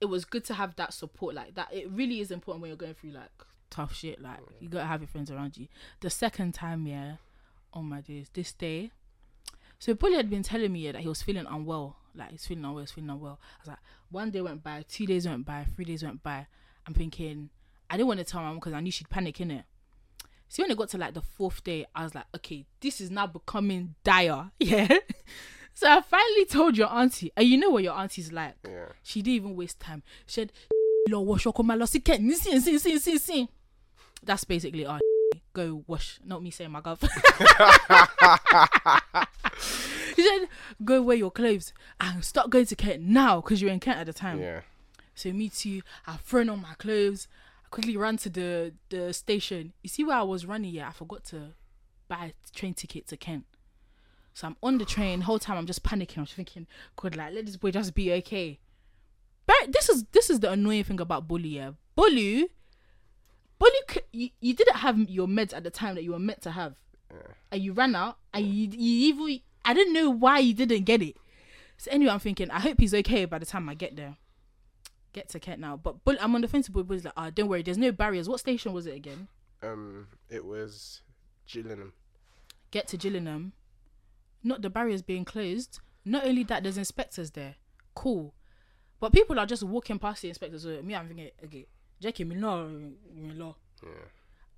it 0.00 0.06
was 0.06 0.24
good 0.24 0.44
to 0.44 0.54
have 0.54 0.76
that 0.76 0.94
support 0.94 1.34
like 1.34 1.54
that. 1.56 1.68
It 1.72 1.90
really 1.90 2.20
is 2.20 2.30
important 2.30 2.62
when 2.62 2.68
you're 2.70 2.76
going 2.76 2.94
through 2.94 3.10
like 3.10 3.30
tough 3.68 3.94
shit. 3.94 4.20
Like 4.20 4.38
you 4.60 4.68
gotta 4.68 4.86
have 4.86 5.00
your 5.00 5.08
friends 5.08 5.30
around 5.30 5.56
you. 5.58 5.68
The 6.00 6.08
second 6.10 6.54
time, 6.54 6.86
yeah, 6.86 7.16
oh 7.74 7.82
my 7.82 8.00
days, 8.00 8.28
this 8.32 8.52
day. 8.52 8.92
So 9.78 9.94
Bully 9.94 10.14
had 10.16 10.30
been 10.30 10.42
telling 10.42 10.72
me 10.72 10.80
yeah, 10.80 10.92
that 10.92 11.02
he 11.02 11.08
was 11.08 11.22
feeling 11.22 11.46
unwell. 11.46 11.96
Like 12.14 12.32
it's 12.32 12.46
feeling 12.46 12.64
unwell, 12.64 12.80
he's 12.82 12.90
feeling 12.92 13.10
unwell. 13.10 13.38
I 13.42 13.60
was 13.62 13.68
like, 13.68 13.78
one 14.10 14.30
day 14.30 14.40
went 14.40 14.62
by, 14.62 14.84
two 14.88 15.06
days 15.06 15.26
went 15.26 15.44
by, 15.46 15.66
three 15.74 15.84
days 15.84 16.02
went 16.02 16.22
by. 16.22 16.46
I'm 16.86 16.94
thinking, 16.94 17.50
I 17.88 17.96
didn't 17.96 18.08
want 18.08 18.18
to 18.18 18.24
tell 18.24 18.40
my 18.40 18.48
mom 18.48 18.56
because 18.56 18.72
I 18.72 18.80
knew 18.80 18.90
she'd 18.90 19.10
panic 19.10 19.40
in 19.40 19.50
it. 19.50 19.64
See, 20.48 20.62
when 20.62 20.70
it 20.70 20.76
got 20.76 20.88
to 20.90 20.98
like 20.98 21.14
the 21.14 21.22
fourth 21.22 21.62
day, 21.62 21.86
I 21.94 22.02
was 22.02 22.14
like, 22.14 22.24
okay, 22.34 22.66
this 22.80 23.00
is 23.00 23.10
now 23.10 23.26
becoming 23.28 23.94
dire. 24.02 24.50
Yeah. 24.58 24.88
so 25.74 25.88
I 25.88 26.00
finally 26.00 26.44
told 26.44 26.76
your 26.76 26.88
auntie, 26.92 27.30
and 27.36 27.46
you 27.46 27.56
know 27.56 27.70
what 27.70 27.84
your 27.84 27.94
auntie's 27.94 28.32
like. 28.32 28.56
Yeah. 28.68 28.86
She 29.02 29.22
didn't 29.22 29.36
even 29.36 29.56
waste 29.56 29.78
time. 29.78 30.02
She 30.26 30.34
said, 30.34 30.52
"Lo 31.08 31.20
wash 31.20 31.44
your 31.44 31.54
come 31.54 31.86
see 31.86 32.00
ken 32.00 32.32
sin 32.34 32.60
sin 32.60 32.78
sin 32.80 32.98
sin 32.98 33.18
sin." 33.18 33.48
That's 34.24 34.42
basically 34.44 34.84
our 34.86 34.98
go 35.52 35.84
wash. 35.86 36.18
Not 36.24 36.42
me 36.42 36.50
saying 36.50 36.72
my 36.72 36.80
gov. 36.80 36.98
she 40.16 40.22
said, 40.22 40.48
"Go 40.84 41.02
wear 41.02 41.16
your 41.16 41.30
clothes 41.30 41.72
and 42.00 42.24
start 42.24 42.50
going 42.50 42.66
to 42.66 42.76
Kent 42.76 43.02
now 43.02 43.40
because 43.40 43.60
you're 43.60 43.70
in 43.70 43.80
Kent 43.80 43.98
at 43.98 44.06
the 44.06 44.12
time." 44.12 44.40
Yeah. 44.40 44.60
So 45.14 45.32
me 45.32 45.48
too. 45.48 45.82
I've 46.06 46.20
thrown 46.20 46.48
on 46.48 46.62
my 46.62 46.74
clothes. 46.78 47.28
I 47.64 47.68
quickly 47.68 47.96
ran 47.96 48.16
to 48.18 48.30
the 48.30 48.72
the 48.88 49.12
station. 49.12 49.72
You 49.82 49.88
see 49.88 50.04
where 50.04 50.16
I 50.16 50.22
was 50.22 50.46
running? 50.46 50.72
Yeah, 50.72 50.88
I 50.88 50.92
forgot 50.92 51.24
to 51.26 51.54
buy 52.08 52.32
a 52.32 52.56
train 52.56 52.74
ticket 52.74 53.06
to 53.08 53.16
Kent. 53.16 53.44
So 54.34 54.46
I'm 54.46 54.56
on 54.62 54.78
the 54.78 54.84
train. 54.84 55.22
Whole 55.22 55.38
time 55.38 55.58
I'm 55.58 55.66
just 55.66 55.82
panicking. 55.82 56.18
I'm 56.18 56.24
just 56.24 56.36
thinking, 56.36 56.66
God, 56.96 57.16
like 57.16 57.34
let 57.34 57.46
this 57.46 57.56
boy 57.56 57.70
just 57.70 57.94
be 57.94 58.12
okay. 58.14 58.58
But 59.46 59.72
this 59.72 59.88
is 59.88 60.04
this 60.12 60.30
is 60.30 60.40
the 60.40 60.50
annoying 60.52 60.84
thing 60.84 61.00
about 61.00 61.26
bully. 61.26 61.48
Yeah, 61.48 61.72
bully, 61.96 62.48
bully. 63.58 63.72
You, 64.12 64.30
you 64.40 64.54
didn't 64.54 64.76
have 64.76 64.98
your 65.10 65.26
meds 65.26 65.54
at 65.54 65.64
the 65.64 65.70
time 65.70 65.94
that 65.96 66.04
you 66.04 66.12
were 66.12 66.18
meant 66.18 66.42
to 66.42 66.52
have, 66.52 66.76
yeah. 67.10 67.32
and 67.50 67.62
you 67.62 67.72
ran 67.72 67.94
out. 67.94 68.18
And 68.32 68.46
you, 68.46 68.68
you 68.70 69.08
even 69.08 69.40
I 69.64 69.74
didn't 69.74 69.92
know 69.92 70.10
why 70.10 70.38
you 70.38 70.54
didn't 70.54 70.84
get 70.84 71.02
it. 71.02 71.16
So 71.76 71.90
anyway, 71.90 72.12
I'm 72.12 72.20
thinking 72.20 72.50
I 72.50 72.60
hope 72.60 72.80
he's 72.80 72.94
okay 72.94 73.24
by 73.24 73.38
the 73.38 73.46
time 73.46 73.68
I 73.68 73.74
get 73.74 73.96
there 73.96 74.16
get 75.12 75.28
to 75.30 75.40
Kent 75.40 75.60
now. 75.60 75.76
But 75.76 76.04
Bull, 76.04 76.16
I'm 76.20 76.34
on 76.34 76.40
the 76.40 76.48
fence 76.48 76.68
with 76.70 76.86
Bully's 76.86 77.04
like, 77.04 77.14
ah, 77.16 77.30
don't 77.30 77.48
worry, 77.48 77.62
there's 77.62 77.78
no 77.78 77.92
barriers. 77.92 78.28
What 78.28 78.40
station 78.40 78.72
was 78.72 78.86
it 78.86 78.94
again? 78.94 79.28
Um, 79.62 80.08
it 80.28 80.44
was 80.44 81.02
Gillingham. 81.46 81.92
Get 82.70 82.88
to 82.88 82.96
Gillingham. 82.96 83.52
Not 84.42 84.62
the 84.62 84.70
barriers 84.70 85.02
being 85.02 85.24
closed. 85.24 85.80
Not 86.04 86.24
only 86.24 86.44
that, 86.44 86.62
there's 86.62 86.78
inspectors 86.78 87.32
there. 87.32 87.56
Cool. 87.94 88.34
But 89.00 89.12
people 89.12 89.38
are 89.38 89.46
just 89.46 89.62
walking 89.62 89.98
past 89.98 90.22
the 90.22 90.28
inspectors. 90.28 90.62
So 90.62 90.80
me, 90.82 90.94
I'm 90.94 91.08
thinking, 91.08 91.30
okay, 91.44 91.66
Jackie, 92.00 92.24
me 92.24 92.36
no, 92.36 92.68
me 92.68 93.34
no. 93.34 93.56
Yeah. 93.82 93.88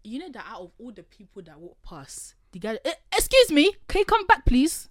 You 0.05 0.19
know 0.19 0.31
that 0.31 0.45
out 0.49 0.63
of 0.63 0.71
all 0.79 0.93
the 0.93 1.05
people 1.05 1.43
that 1.43 1.59
walk 1.59 1.77
past, 1.85 2.35
the 2.51 2.59
guy, 2.59 2.79
eh, 2.85 2.93
excuse 3.17 3.53
me, 3.53 3.73
can 3.89 4.01
you 4.01 4.05
come 4.05 4.27
back, 4.27 4.45
please? 4.45 4.89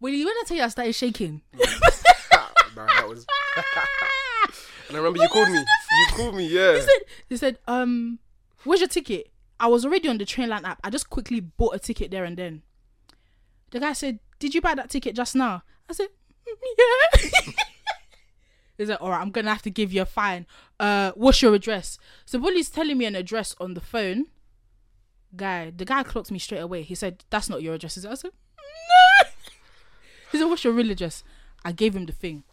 Well, 0.00 0.12
you 0.12 0.24
want 0.24 0.46
to 0.46 0.48
tell 0.48 0.56
you 0.56 0.64
I 0.64 0.68
started 0.68 0.94
shaking. 0.94 1.42
nah, 1.54 2.86
that 2.86 3.08
was. 3.08 3.26
and 4.88 4.96
I 4.96 5.00
remember 5.00 5.18
you 5.18 5.28
called 5.28 5.48
me. 5.48 5.58
You 5.58 6.06
called 6.14 6.34
me. 6.36 6.46
Yeah. 6.46 6.74
He 6.74 6.80
said, 6.80 7.00
he 7.28 7.36
said, 7.36 7.58
um, 7.66 8.18
where's 8.64 8.80
your 8.80 8.88
ticket? 8.88 9.32
I 9.60 9.66
was 9.66 9.84
already 9.84 10.08
on 10.08 10.18
the 10.18 10.24
train 10.24 10.50
line 10.50 10.64
app. 10.64 10.78
I 10.84 10.90
just 10.90 11.10
quickly 11.10 11.40
bought 11.40 11.74
a 11.74 11.78
ticket 11.78 12.10
there 12.10 12.24
and 12.24 12.36
then. 12.36 12.62
The 13.70 13.80
guy 13.80 13.92
said, 13.92 14.20
did 14.38 14.54
you 14.54 14.60
buy 14.60 14.74
that 14.76 14.88
ticket 14.88 15.16
just 15.16 15.34
now? 15.34 15.62
I 15.90 15.92
said, 15.92 16.08
"Mm, 16.46 16.54
yeah. 16.78 17.52
He 18.78 18.86
said, 18.86 18.98
all 18.98 19.10
right, 19.10 19.20
I'm 19.20 19.32
gonna 19.32 19.50
have 19.50 19.62
to 19.62 19.70
give 19.70 19.92
you 19.92 20.02
a 20.02 20.06
fine. 20.06 20.46
Uh, 20.78 21.10
what's 21.16 21.42
your 21.42 21.52
address? 21.52 21.98
So 22.24 22.38
Bully's 22.38 22.70
telling 22.70 22.96
me 22.96 23.06
an 23.06 23.16
address 23.16 23.56
on 23.58 23.74
the 23.74 23.80
phone. 23.80 24.26
Guy, 25.34 25.72
the 25.76 25.84
guy 25.84 26.04
clocked 26.04 26.30
me 26.30 26.38
straight 26.38 26.60
away. 26.60 26.82
He 26.82 26.94
said, 26.94 27.24
that's 27.28 27.50
not 27.50 27.60
your 27.60 27.74
address. 27.74 28.02
I 28.06 28.14
said. 28.14 28.30
He 30.32 30.38
said, 30.38 30.44
what's 30.44 30.64
your 30.64 30.78
address? 30.78 31.24
I 31.64 31.72
gave 31.72 31.94
him 31.94 32.06
the 32.06 32.12
thing. 32.12 32.44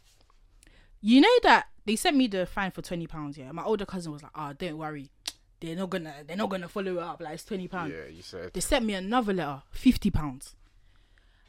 You 1.01 1.21
know 1.21 1.39
that 1.43 1.67
they 1.85 1.95
sent 1.95 2.17
me 2.17 2.27
the 2.27 2.45
fine 2.47 2.71
for 2.71 2.81
twenty 2.81 3.05
pounds. 3.05 3.37
Yeah, 3.37 3.51
my 3.51 3.63
older 3.63 3.85
cousin 3.85 4.11
was 4.11 4.23
like, 4.23 4.31
"Ah, 4.33 4.53
don't 4.53 4.77
worry, 4.77 5.11
they're 5.59 5.75
not 5.75 5.91
gonna, 5.91 6.13
they're 6.25 6.35
not 6.35 6.49
gonna 6.49 6.67
follow 6.67 6.93
it 6.93 7.03
up. 7.03 7.21
Like 7.21 7.35
it's 7.35 7.45
twenty 7.45 7.67
pounds." 7.67 7.93
Yeah, 7.95 8.07
you 8.11 8.23
said. 8.23 8.51
They 8.53 8.59
sent 8.59 8.85
me 8.85 8.95
another 8.95 9.31
letter, 9.33 9.61
fifty 9.69 10.09
pounds. 10.09 10.55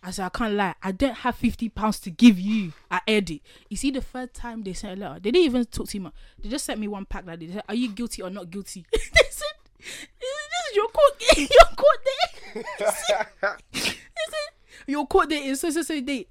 I 0.03 0.11
said, 0.11 0.27
I 0.27 0.29
can't 0.29 0.55
lie, 0.55 0.75
I 0.83 0.93
don't 0.93 1.15
have 1.15 1.37
fifty 1.37 1.71
pounds 1.71 1.99
to 2.01 2.11
give 2.11 2.39
you. 2.39 2.75
I 2.91 3.01
aired 3.09 3.31
it. 3.31 3.41
You 3.71 3.79
see, 3.79 3.91
the 3.91 4.03
third 4.03 4.35
time 4.35 4.63
they 4.63 4.75
sent 4.75 4.99
a 4.99 5.01
letter, 5.01 5.21
they 5.21 5.31
didn't 5.31 5.47
even 5.47 5.65
talk 5.65 5.89
to 5.89 5.99
me. 6.01 6.11
They 6.39 6.51
just 6.51 6.67
sent 6.67 6.79
me 6.79 6.87
one 6.87 7.07
pack 7.07 7.27
like 7.27 7.41
they 7.41 7.49
said, 7.49 7.65
"Are 7.67 7.75
you 7.75 7.89
guilty 7.89 8.21
or 8.21 8.29
not 8.29 8.51
guilty?" 8.51 8.85
they 8.93 8.99
said, 9.31 9.55
"This 9.79 10.71
is 10.71 10.77
your 10.77 10.89
court, 10.89 11.15
your 11.39 11.77
court 11.77 11.99
date." 12.05 12.63
They 13.73 14.33
said, 14.33 14.56
"Your 14.87 15.07
court 15.07 15.31
date 15.31 15.45
is 15.45 15.61
so 15.61 15.71
so 15.71 15.83
so 15.83 16.01
date." 16.01 16.29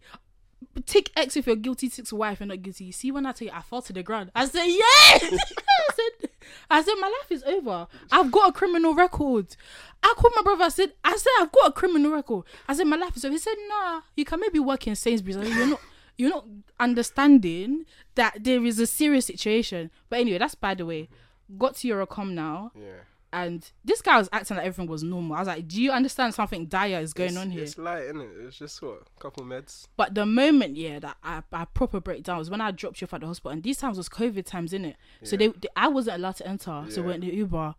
Tick 0.86 1.12
X 1.16 1.38
if 1.38 1.48
you're 1.48 1.56
guilty, 1.56 1.90
tick 1.90 2.06
Y 2.12 2.32
if 2.32 2.40
you're 2.40 2.48
not 2.48 2.62
guilty. 2.62 2.86
You 2.86 2.92
see, 2.92 3.12
when 3.12 3.26
I 3.26 3.32
tell 3.32 3.48
you 3.48 3.54
I 3.54 3.62
fall 3.62 3.82
to 3.84 3.94
the 3.94 4.04
ground, 4.04 4.32
I 4.36 4.46
said, 4.46 4.66
Yes! 4.66 5.24
I 5.70 5.94
said, 5.96 6.30
I 6.70 6.82
said, 6.82 6.96
my 7.00 7.08
life 7.08 7.32
is 7.32 7.44
over. 7.44 7.88
I've 8.12 8.32
got 8.32 8.50
a 8.50 8.52
criminal 8.52 8.94
record. 8.94 9.56
I 10.04 10.14
called 10.18 10.34
my 10.36 10.42
brother, 10.42 10.66
I 10.66 10.70
said, 10.70 10.94
I 11.04 11.16
said, 11.16 11.32
I've 11.40 11.52
got 11.52 11.70
a 11.70 11.72
criminal 11.72 12.12
record. 12.12 12.46
I 12.68 12.74
said, 12.74 12.88
my 12.88 12.98
life 12.98 13.16
is 13.16 13.24
over. 13.26 13.34
He 13.34 13.38
said, 13.38 13.56
Nah, 13.70 14.02
you 14.16 14.26
can 14.26 14.40
maybe 14.40 14.60
work 14.60 14.88
in 14.88 14.96
Sainsbury's. 14.96 15.38
Said, 15.38 15.48
You're 15.48 15.68
not 15.68 15.82
you're 16.18 16.30
not 16.30 16.46
understanding 16.80 17.86
that 18.16 18.44
there 18.44 18.66
is 18.66 18.80
a 18.80 18.88
serious 18.88 19.26
situation. 19.26 19.92
But 20.10 20.20
anyway, 20.20 20.38
that's 20.38 20.56
by 20.56 20.74
the 20.74 20.86
way. 20.86 21.10
Got 21.58 21.76
to 21.78 21.88
Eurocom 21.88 22.32
now. 22.32 22.72
Yeah. 22.76 23.04
And 23.36 23.70
this 23.84 24.02
guy 24.02 24.18
was 24.18 24.30
acting 24.32 24.56
like 24.56 24.66
everything 24.66 24.90
was 24.90 25.04
normal. 25.04 25.36
I 25.36 25.40
was 25.40 25.48
like, 25.50 25.68
"Do 25.68 25.82
you 25.82 25.92
understand 25.92 26.34
something 26.34 26.68
dire 26.68 27.02
is 27.02 27.12
going 27.12 27.32
it's, 27.32 27.38
on 27.38 27.52
here?" 27.52 27.64
It's 27.64 27.78
light, 27.78 28.04
isn't 28.04 28.22
it? 28.22 28.30
It's 28.48 28.58
just 28.58 28.82
what 28.82 29.02
a 29.18 29.20
couple 29.20 29.44
meds. 29.44 29.88
But 29.98 30.16
the 30.16 30.26
moment, 30.26 30.78
yeah, 30.78 31.00
that 31.00 31.18
I, 31.22 31.44
I 31.52 31.66
proper 31.66 32.00
breakdown 32.00 32.38
was 32.38 32.50
when 32.50 32.62
I 32.62 32.72
dropped 32.72 33.02
you 33.02 33.06
off 33.06 33.14
at 33.14 33.20
the 33.20 33.28
hospital, 33.28 33.52
and 33.52 33.62
these 33.62 33.78
times 33.78 33.98
was 33.98 34.08
COVID 34.08 34.46
times, 34.46 34.72
in 34.72 34.86
it. 34.86 34.96
So 35.24 35.36
they, 35.36 35.50
they, 35.50 35.68
I 35.76 35.90
wasn't 35.90 36.16
allowed 36.16 36.38
to 36.38 36.48
enter. 36.48 36.86
So 36.88 37.02
Yeah. 37.02 37.08
when 37.08 37.20
the 37.20 37.28
Uber, 37.28 37.76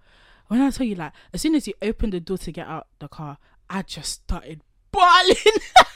when 0.49 0.61
I 0.61 0.71
tell 0.71 0.87
you, 0.87 0.95
like, 0.95 1.13
as 1.33 1.41
soon 1.41 1.55
as 1.55 1.67
you 1.67 1.73
opened 1.81 2.13
the 2.13 2.21
door 2.21 2.37
to 2.37 2.53
get 2.53 2.67
out 2.67 2.89
the 2.99 3.09
car, 3.09 3.39
I 3.71 3.81
just 3.81 4.13
started 4.13 4.61
bawling. 4.93 5.37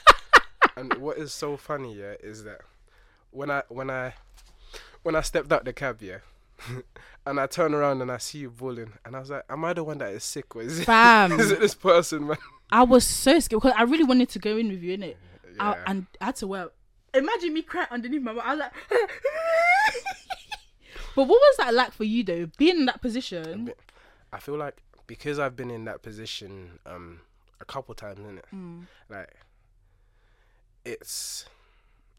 and 0.77 0.95
what 0.95 1.19
is 1.19 1.35
so 1.35 1.59
funny, 1.59 1.95
yeah, 1.95 2.15
is 2.21 2.45
that 2.45 2.63
when 3.31 3.51
I 3.51 3.63
when 3.69 3.91
I 3.91 4.15
when 5.03 5.15
I 5.15 5.21
stepped 5.21 5.53
out 5.53 5.67
the 5.67 5.75
cab, 5.75 6.01
yeah, 6.01 6.19
and 7.27 7.41
I 7.41 7.47
turn 7.47 7.75
around 7.75 8.03
and 8.03 8.11
I 8.11 8.19
see 8.19 8.39
you 8.39 8.51
bawling, 8.51 8.93
and 9.05 9.17
I 9.17 9.21
was 9.21 9.31
like, 9.31 9.45
am 9.49 9.65
I 9.65 9.73
the 9.73 9.85
one 9.85 9.99
that 9.99 10.13
is 10.13 10.25
sick, 10.25 10.55
or 10.57 10.63
is 10.63 10.81
it, 10.81 10.85
Fam, 10.85 11.33
it 11.41 11.61
this 11.61 11.75
person, 11.75 12.27
man? 12.27 12.37
I 12.71 12.83
was 12.83 13.05
so 13.07 13.39
scared 13.41 13.63
because 13.63 13.75
I 13.77 13.83
really 13.83 14.05
wanted 14.05 14.29
to 14.31 14.39
go 14.39 14.57
in 14.57 14.69
with 14.69 14.83
you, 14.83 14.97
innit? 14.97 15.17
I, 15.59 15.71
Yeah. 15.73 15.83
and 15.87 16.07
I 16.21 16.27
had 16.27 16.37
to 16.37 16.47
wear. 16.47 16.69
Imagine 17.13 17.53
me 17.53 17.63
crying 17.63 17.89
underneath 17.91 18.23
my. 18.23 18.33
mouth. 18.33 18.45
I 18.47 18.55
was 18.55 18.61
like. 18.61 18.73
but 21.17 21.23
what 21.25 21.29
was 21.29 21.57
that 21.59 21.75
like 21.75 21.93
for 21.93 22.05
you 22.05 22.23
though, 22.23 22.47
being 22.57 22.77
in 22.81 22.87
that 22.87 23.01
position? 23.03 23.73
I 24.33 24.39
feel 24.39 24.57
like 24.57 24.83
because 25.09 25.41
I've 25.41 25.57
been 25.57 25.71
in 25.73 25.85
that 25.87 26.03
position 26.03 26.79
um 26.87 27.21
a 27.61 27.65
couple 27.65 27.95
times, 27.97 28.21
innit? 28.21 28.45
Mm. 28.55 28.87
Like 29.09 29.35
it's 30.85 31.47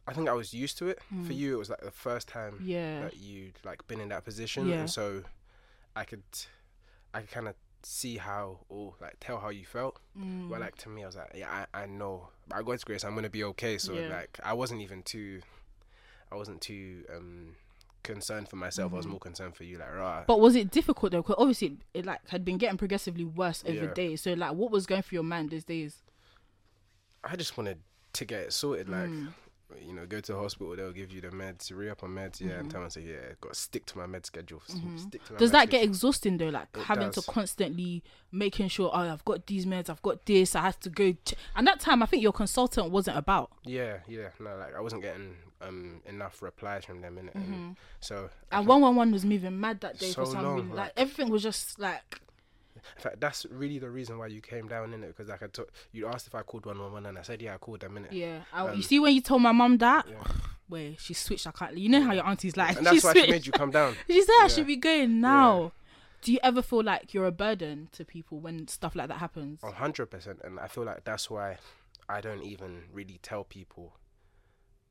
I 0.08 0.14
think 0.14 0.28
I 0.30 0.34
was 0.34 0.54
used 0.54 0.78
to 0.80 0.88
it. 0.88 1.00
For 1.26 1.34
you 1.34 1.54
it 1.56 1.58
was 1.60 1.70
like 1.70 1.82
the 1.82 1.92
first 1.92 2.28
time 2.28 2.54
Mm. 2.54 2.68
Yeah. 2.68 3.02
that 3.02 3.18
you'd 3.18 3.54
like 3.64 3.86
been 3.88 4.00
in 4.02 4.10
that 4.10 4.24
position 4.26 4.68
Yeah. 4.68 4.80
and 4.82 4.90
so 4.90 5.24
I 5.96 6.04
could 6.06 6.24
I 7.14 7.22
could 7.22 7.32
kinda 7.32 7.56
see 7.84 8.18
how 8.18 8.60
or 8.70 8.94
like 9.02 9.18
tell 9.20 9.40
how 9.40 9.50
you 9.50 9.66
felt. 9.66 10.00
Mm. 10.18 10.50
But 10.50 10.60
like 10.62 10.76
to 10.78 10.90
me 10.90 11.04
I 11.04 11.08
was 11.08 11.16
like, 11.16 11.32
Yeah, 11.36 11.66
I, 11.74 11.84
I 11.84 11.86
know. 11.86 12.30
By 12.48 12.62
God's 12.64 12.84
grace 12.84 13.04
I'm 13.04 13.16
gonna 13.16 13.30
be 13.30 13.44
okay. 13.46 13.78
So 13.78 13.94
Yeah. 13.94 14.10
like 14.10 14.40
I 14.44 14.54
wasn't 14.54 14.82
even 14.82 15.04
too 15.04 15.42
I 16.32 16.36
wasn't 16.36 16.62
too 16.62 17.04
um 17.16 17.56
concerned 18.04 18.50
for 18.50 18.56
myself, 18.56 18.94
I 18.94 18.98
was 18.98 19.06
more 19.06 19.20
concerned 19.20 19.56
for 19.56 19.64
you, 19.64 19.78
like 19.78 19.94
right. 19.94 20.18
Mm-hmm. 20.18 20.24
But 20.28 20.40
was 20.40 20.56
it 20.56 20.72
difficult 20.72 21.12
though? 21.12 21.22
Because 21.22 21.36
obviously 21.38 21.68
it, 21.94 22.00
it 22.00 22.06
like 22.08 22.28
had 22.30 22.44
been 22.44 22.58
getting 22.58 22.78
progressively 22.78 23.26
worse 23.26 23.64
every 23.66 23.88
Yeah. 23.88 23.94
day. 23.94 24.16
So 24.16 24.34
like, 24.34 24.54
what 24.54 24.72
was 24.72 24.88
going 24.88 25.04
through 25.04 25.18
your 25.18 25.24
mind 25.24 25.52
these 25.52 25.64
days? 25.64 26.02
I 27.24 27.36
just 27.36 27.56
wanted 27.58 27.80
to 28.14 28.26
get 28.26 28.40
it 28.42 28.54
sorted. 28.54 28.90
Like, 28.90 29.10
Mm. 29.10 29.34
You 29.80 29.94
know, 29.94 30.06
go 30.06 30.20
to 30.20 30.32
the 30.34 30.38
hospital, 30.38 30.76
they'll 30.76 30.92
give 30.92 31.12
you 31.12 31.22
the 31.22 31.30
meds, 31.30 31.72
re 31.76 31.90
up 31.90 32.04
on 32.04 32.10
meds, 32.12 32.42
yeah, 32.42 32.60
and 32.60 32.70
tell 32.72 32.82
them, 32.82 32.90
say, 32.90 33.02
yeah, 33.02 33.34
got 33.40 33.54
to 33.54 33.60
stick 33.60 33.86
to 33.88 33.98
my 33.98 34.06
med 34.06 34.26
schedule. 34.26 34.62
s- 34.68 34.74
Stick 34.74 35.24
to 35.26 35.34
my 35.34 35.36
Mm-hmm. 35.36 35.38
Does 35.38 35.52
that 35.52 35.70
get 35.70 35.84
exhausting 35.84 36.38
though? 36.38 36.50
Like 36.50 36.68
It 36.76 36.82
having 36.84 37.10
does. 37.12 37.26
to 37.26 37.32
constantly 37.32 38.04
making 38.32 38.68
sure, 38.70 38.90
oh, 38.94 39.00
I've 39.00 39.26
got 39.26 39.46
these 39.48 39.66
meds, 39.66 39.90
I've 39.90 40.02
got 40.02 40.26
this, 40.26 40.56
I 40.56 40.62
have 40.62 40.80
to 40.82 40.90
go. 40.90 41.12
Ch-. 41.26 41.34
And 41.56 41.66
that 41.68 41.80
time, 41.80 42.02
I 42.04 42.06
think 42.06 42.24
your 42.24 42.34
consultant 42.34 42.92
wasn't 42.92 43.18
about. 43.18 43.52
Yeah, 43.66 43.98
yeah, 44.08 44.30
no, 44.40 44.56
like, 44.58 44.76
I 44.76 44.80
wasn't 44.82 45.02
getting 45.04 45.36
um 45.62 46.02
enough 46.08 46.42
replies 46.42 46.86
from 46.86 47.02
them, 47.02 47.18
innit? 47.22 47.36
And 47.36 47.76
so, 48.00 48.30
And 48.52 48.66
one 48.66 48.82
one 48.82 48.96
one 48.96 49.12
was 49.12 49.24
moving 49.26 49.60
mad 49.60 49.82
that 49.82 50.00
day 50.00 50.08
for 50.14 50.26
So 50.26 50.32
some 50.34 50.44
long, 50.44 50.56
reason. 50.56 50.70
Like, 50.70 50.78
like- 50.78 50.94
everything 50.98 51.30
was 51.30 51.44
just 51.44 51.80
like, 51.80 52.20
in 52.98 53.02
fact, 53.02 53.20
that's 53.20 53.46
really 53.50 53.80
the 53.80 53.90
reason 53.90 54.18
why 54.18 54.28
you 54.28 54.42
came 54.42 54.68
down, 54.68 54.94
in 54.94 55.04
it 55.04 55.08
Because, 55.08 55.30
like, 55.30 55.44
I 55.44 55.48
took, 55.48 55.72
you 55.92 56.08
asked 56.08 56.28
if 56.28 56.36
I 56.36 56.42
called 56.42 56.66
111, 56.66 57.06
and 57.08 57.18
I 57.18 57.22
said, 57.22 57.42
yeah, 57.42 57.56
I 57.56 57.58
called 57.58 57.82
them, 57.82 57.94
innit? 57.96 58.12
yeah. 58.12 58.42
I, 58.54 58.64
you 58.66 58.70
Um, 58.76 58.82
see 58.82 59.00
when 59.00 59.14
you 59.16 59.22
told 59.22 59.42
my 59.42 59.52
mum 59.52 59.78
that, 59.80 60.06
Yeah. 60.10 60.24
where 60.68 60.94
she 60.98 61.14
switched. 61.14 61.48
I 61.48 61.52
can't. 61.52 61.78
You 61.78 61.90
know 61.90 62.02
how 62.02 62.14
your 62.14 62.26
auntie's 62.26 62.56
like. 62.58 62.78
And 62.78 62.86
that's 62.86 63.02
she 63.02 63.06
why 63.08 63.12
switched. 63.14 63.26
she 63.26 63.32
made 63.32 63.46
you 63.46 63.52
come 63.52 63.72
down. 63.72 63.96
She 64.08 64.22
said 64.22 64.34
I 64.40 64.44
Yeah. 64.44 64.48
should 64.48 64.68
be 64.68 64.78
going 64.78 65.20
now. 65.22 65.74
Do 66.22 66.32
you 66.32 66.40
ever 66.44 66.62
feel 66.62 66.84
like 66.84 67.14
you're 67.16 67.26
a 67.26 67.32
burden 67.32 67.90
to 67.94 68.06
people 68.06 68.40
when 68.40 68.68
stuff 68.68 68.96
like 68.96 69.08
that 69.08 69.18
happens? 69.18 69.60
A 69.64 69.72
hundred 69.72 70.06
percent, 70.08 70.40
and 70.44 70.60
I 70.60 70.68
feel 70.68 70.84
like 70.84 71.04
that's 71.04 71.30
why 71.32 71.58
I 72.08 72.22
don't 72.22 72.44
even 72.44 72.84
really 72.94 73.20
tell 73.24 73.44
people 73.44 73.98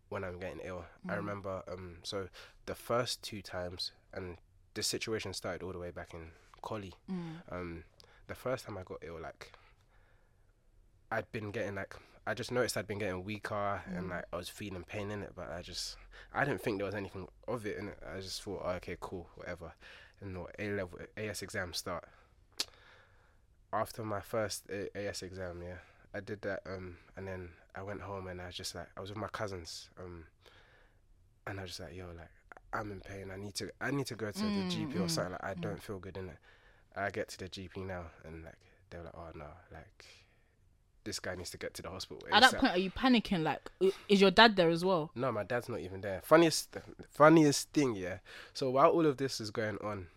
when 0.09 0.25
I'm 0.25 0.41
getting 0.41 0.61
ill. 0.65 0.87
I 1.09 1.15
remember, 1.15 1.63
um, 1.71 1.99
so 2.03 2.29
the 2.67 2.75
first 2.75 3.23
two 3.23 3.43
times, 3.43 3.93
and 4.13 4.39
this 4.75 4.89
situation 4.89 5.33
started 5.33 5.63
all 5.63 5.73
the 5.73 5.79
way 5.79 5.93
back 5.93 6.15
in 6.15 6.33
Collie. 6.63 6.95
Um, 7.51 7.85
the 8.27 8.35
first 8.35 8.65
time 8.67 8.79
I 8.79 8.83
got 8.83 8.99
ill, 9.03 9.21
like 9.21 9.53
I'd 11.11 11.31
been 11.33 11.51
getting 11.51 11.75
like 11.75 11.95
I 12.27 12.35
just 12.35 12.53
noticed 12.53 12.77
I'd 12.77 12.87
been 12.87 12.99
getting 12.99 13.25
weaker 13.25 13.83
and 13.95 14.09
like 14.09 14.25
I 14.33 14.37
was 14.37 14.49
feeling 14.49 14.85
pain 14.85 15.11
in 15.11 15.23
it, 15.23 15.33
but 15.35 15.51
I 15.51 15.63
just 15.63 15.97
I 16.33 16.45
didn't 16.45 16.63
think 16.63 16.79
there 16.79 16.87
was 16.87 16.95
anything 16.95 17.27
of 17.49 17.67
it 17.67 17.79
in 17.79 17.89
it. 17.89 17.99
I 18.15 18.21
just 18.21 18.43
thought, 18.43 18.63
oh, 18.65 18.71
okay, 18.73 18.97
cool, 19.01 19.27
whatever. 19.37 19.73
And 20.21 20.37
the 20.37 20.45
A 20.59 20.71
level 20.71 20.99
AS 21.17 21.43
exam 21.43 21.73
start. 21.73 22.05
After 23.73 24.03
my 24.05 24.21
first 24.21 24.65
A- 24.71 24.97
AS 24.97 25.23
exam, 25.23 25.63
yeah, 25.63 25.79
I 26.13 26.21
did 26.21 26.43
that, 26.43 26.61
um, 26.67 26.97
and 27.17 27.27
then 27.27 27.51
I 27.75 27.83
went 27.83 28.01
home 28.03 28.27
and 28.27 28.41
I 28.41 28.47
was 28.47 28.55
just 28.57 28.75
like 28.75 28.89
I 28.97 29.01
was 29.01 29.11
with 29.11 29.19
my 29.19 29.29
cousins, 29.29 29.89
um, 29.99 30.25
and 31.47 31.59
I 31.59 31.63
was 31.63 31.71
just 31.71 31.81
like, 31.81 31.95
yo, 31.95 32.07
like 32.17 32.31
I'm 32.73 32.93
in 32.93 33.01
pain. 33.01 33.31
I 33.33 33.37
need 33.37 33.55
to 33.57 33.71
I 33.81 33.91
need 33.91 34.07
to 34.07 34.15
go 34.15 34.31
to 34.31 34.39
the 34.39 34.47
GP 34.47 34.97
or 34.97 34.99
mm, 35.01 35.11
something. 35.11 35.33
Like 35.33 35.45
I 35.45 35.55
mm, 35.55 35.61
don't 35.61 35.77
mm. 35.77 35.83
feel 35.83 35.99
good 35.99 36.17
in 36.17 36.29
it. 36.29 36.39
I 36.97 37.11
get 37.11 37.29
to 37.29 37.39
the 37.39 37.49
GP 37.49 37.87
now, 37.87 38.05
and 38.25 38.45
like 38.45 38.55
they're 38.91 39.03
like, 39.03 39.15
oh 39.17 39.31
no, 39.35 39.47
like 39.73 40.05
this 41.05 41.19
guy 41.19 41.35
needs 41.35 41.51
to 41.51 41.59
get 41.59 41.75
to 41.75 41.83
the 41.83 41.89
hospital. 41.89 42.23
At 42.31 42.43
that 42.43 42.53
ASAP." 42.53 42.59
point, 42.59 42.73
are 42.75 42.79
you 42.79 42.91
panicking? 42.91 43.43
Like, 43.43 43.61
is 44.09 44.21
your 44.21 44.31
dad 44.31 44.57
there 44.57 44.69
as 44.69 44.85
well? 44.85 45.11
No, 45.15 45.33
my 45.33 45.45
dad's 45.45 45.69
not 45.69 45.81
even 45.81 46.01
there. 46.01 46.21
Funniest, 46.25 46.77
funniest 47.11 47.71
thing, 47.73 47.95
yeah. 47.95 48.19
So 48.53 48.71
while 48.71 48.91
all 48.91 49.07
of 49.07 49.17
this 49.17 49.41
is 49.41 49.51
going 49.51 49.79
on, 49.83 50.09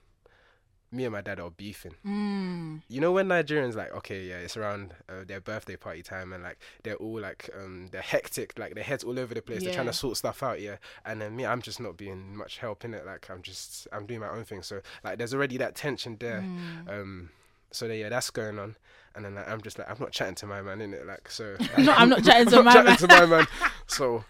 me 0.94 1.06
and 1.06 1.12
my 1.12 1.22
dad 1.22 1.40
are 1.40 1.50
beefing. 1.50 1.96
Mm. 2.06 2.82
You 2.88 3.02
know 3.02 3.12
when 3.12 3.28
Nigerians 3.28 3.76
like, 3.76 3.92
okay, 3.94 4.24
yeah, 4.24 4.38
it's 4.38 4.56
around 4.56 4.94
uh, 5.10 5.24
their 5.26 5.42
birthday 5.42 5.76
party 5.76 6.04
time, 6.04 6.32
and 6.32 6.44
like 6.44 6.60
they're 6.84 6.96
all 6.96 7.20
like, 7.20 7.50
um, 7.60 7.90
they're 7.92 8.02
hectic, 8.02 8.58
like 8.58 8.76
their 8.76 8.84
heads 8.84 9.04
all 9.04 9.20
over 9.20 9.34
the 9.34 9.42
place. 9.42 9.64
They're 9.64 9.74
trying 9.74 9.88
to 9.88 9.94
sort 9.94 10.18
stuff 10.18 10.44
out, 10.44 10.62
yeah. 10.62 10.78
And 11.06 11.20
then 11.20 11.36
me, 11.36 11.46
I'm 11.46 11.62
just 11.62 11.80
not 11.80 11.98
being 11.98 12.36
much 12.38 12.60
help 12.60 12.86
in 12.86 12.94
it. 12.94 13.06
Like 13.06 13.30
I'm 13.30 13.42
just, 13.42 13.88
I'm 13.92 14.06
doing 14.06 14.20
my 14.20 14.30
own 14.30 14.46
thing. 14.46 14.62
So 14.62 14.82
like, 15.04 15.18
there's 15.18 15.34
already 15.34 15.58
that 15.58 15.76
tension 15.76 16.18
there. 16.20 16.42
Mm. 16.42 16.90
Um, 16.90 17.30
so 17.72 17.88
yeah, 17.88 18.10
that's 18.10 18.30
going 18.30 18.60
on. 18.60 18.76
And 19.16 19.26
then 19.26 19.36
like, 19.36 19.50
I'm 19.50 19.62
just 19.62 19.78
like, 19.78 19.90
I'm 19.90 19.98
not 20.00 20.12
chatting 20.12 20.36
to 20.36 20.46
my 20.46 20.62
man 20.62 20.82
in 20.82 20.94
it. 20.94 21.06
Like 21.06 21.30
so, 21.30 21.56
No, 21.78 21.92
I'm 21.94 22.10
not 22.10 22.24
chatting 22.24 22.48
to 22.50 22.58
I'm 22.60 22.66
my 22.66 22.74
not 22.74 22.86
man. 22.86 22.98
chatting 22.98 23.08
to 23.10 23.20
my 23.20 23.38
man. 23.38 23.48
So 23.88 24.24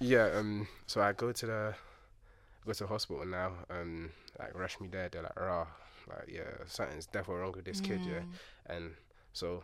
yeah, 0.00 0.30
um, 0.34 0.66
so 0.86 1.00
I 1.02 1.12
go 1.12 1.32
to 1.32 1.46
the 1.46 1.74
go 2.66 2.72
to 2.72 2.84
the 2.84 2.88
hospital 2.88 3.24
now. 3.26 3.52
Um, 3.70 4.10
like 4.38 4.56
rush 4.58 4.80
me 4.80 4.88
there. 4.88 5.08
They're 5.08 5.22
like, 5.22 5.38
rah, 5.38 5.66
like 6.08 6.28
yeah, 6.28 6.64
something's 6.66 7.06
definitely 7.06 7.42
wrong 7.42 7.52
with 7.56 7.64
this 7.64 7.80
kid. 7.80 8.00
Yeah, 8.04 8.20
Mm. 8.20 8.76
and 8.76 8.90
so. 9.32 9.62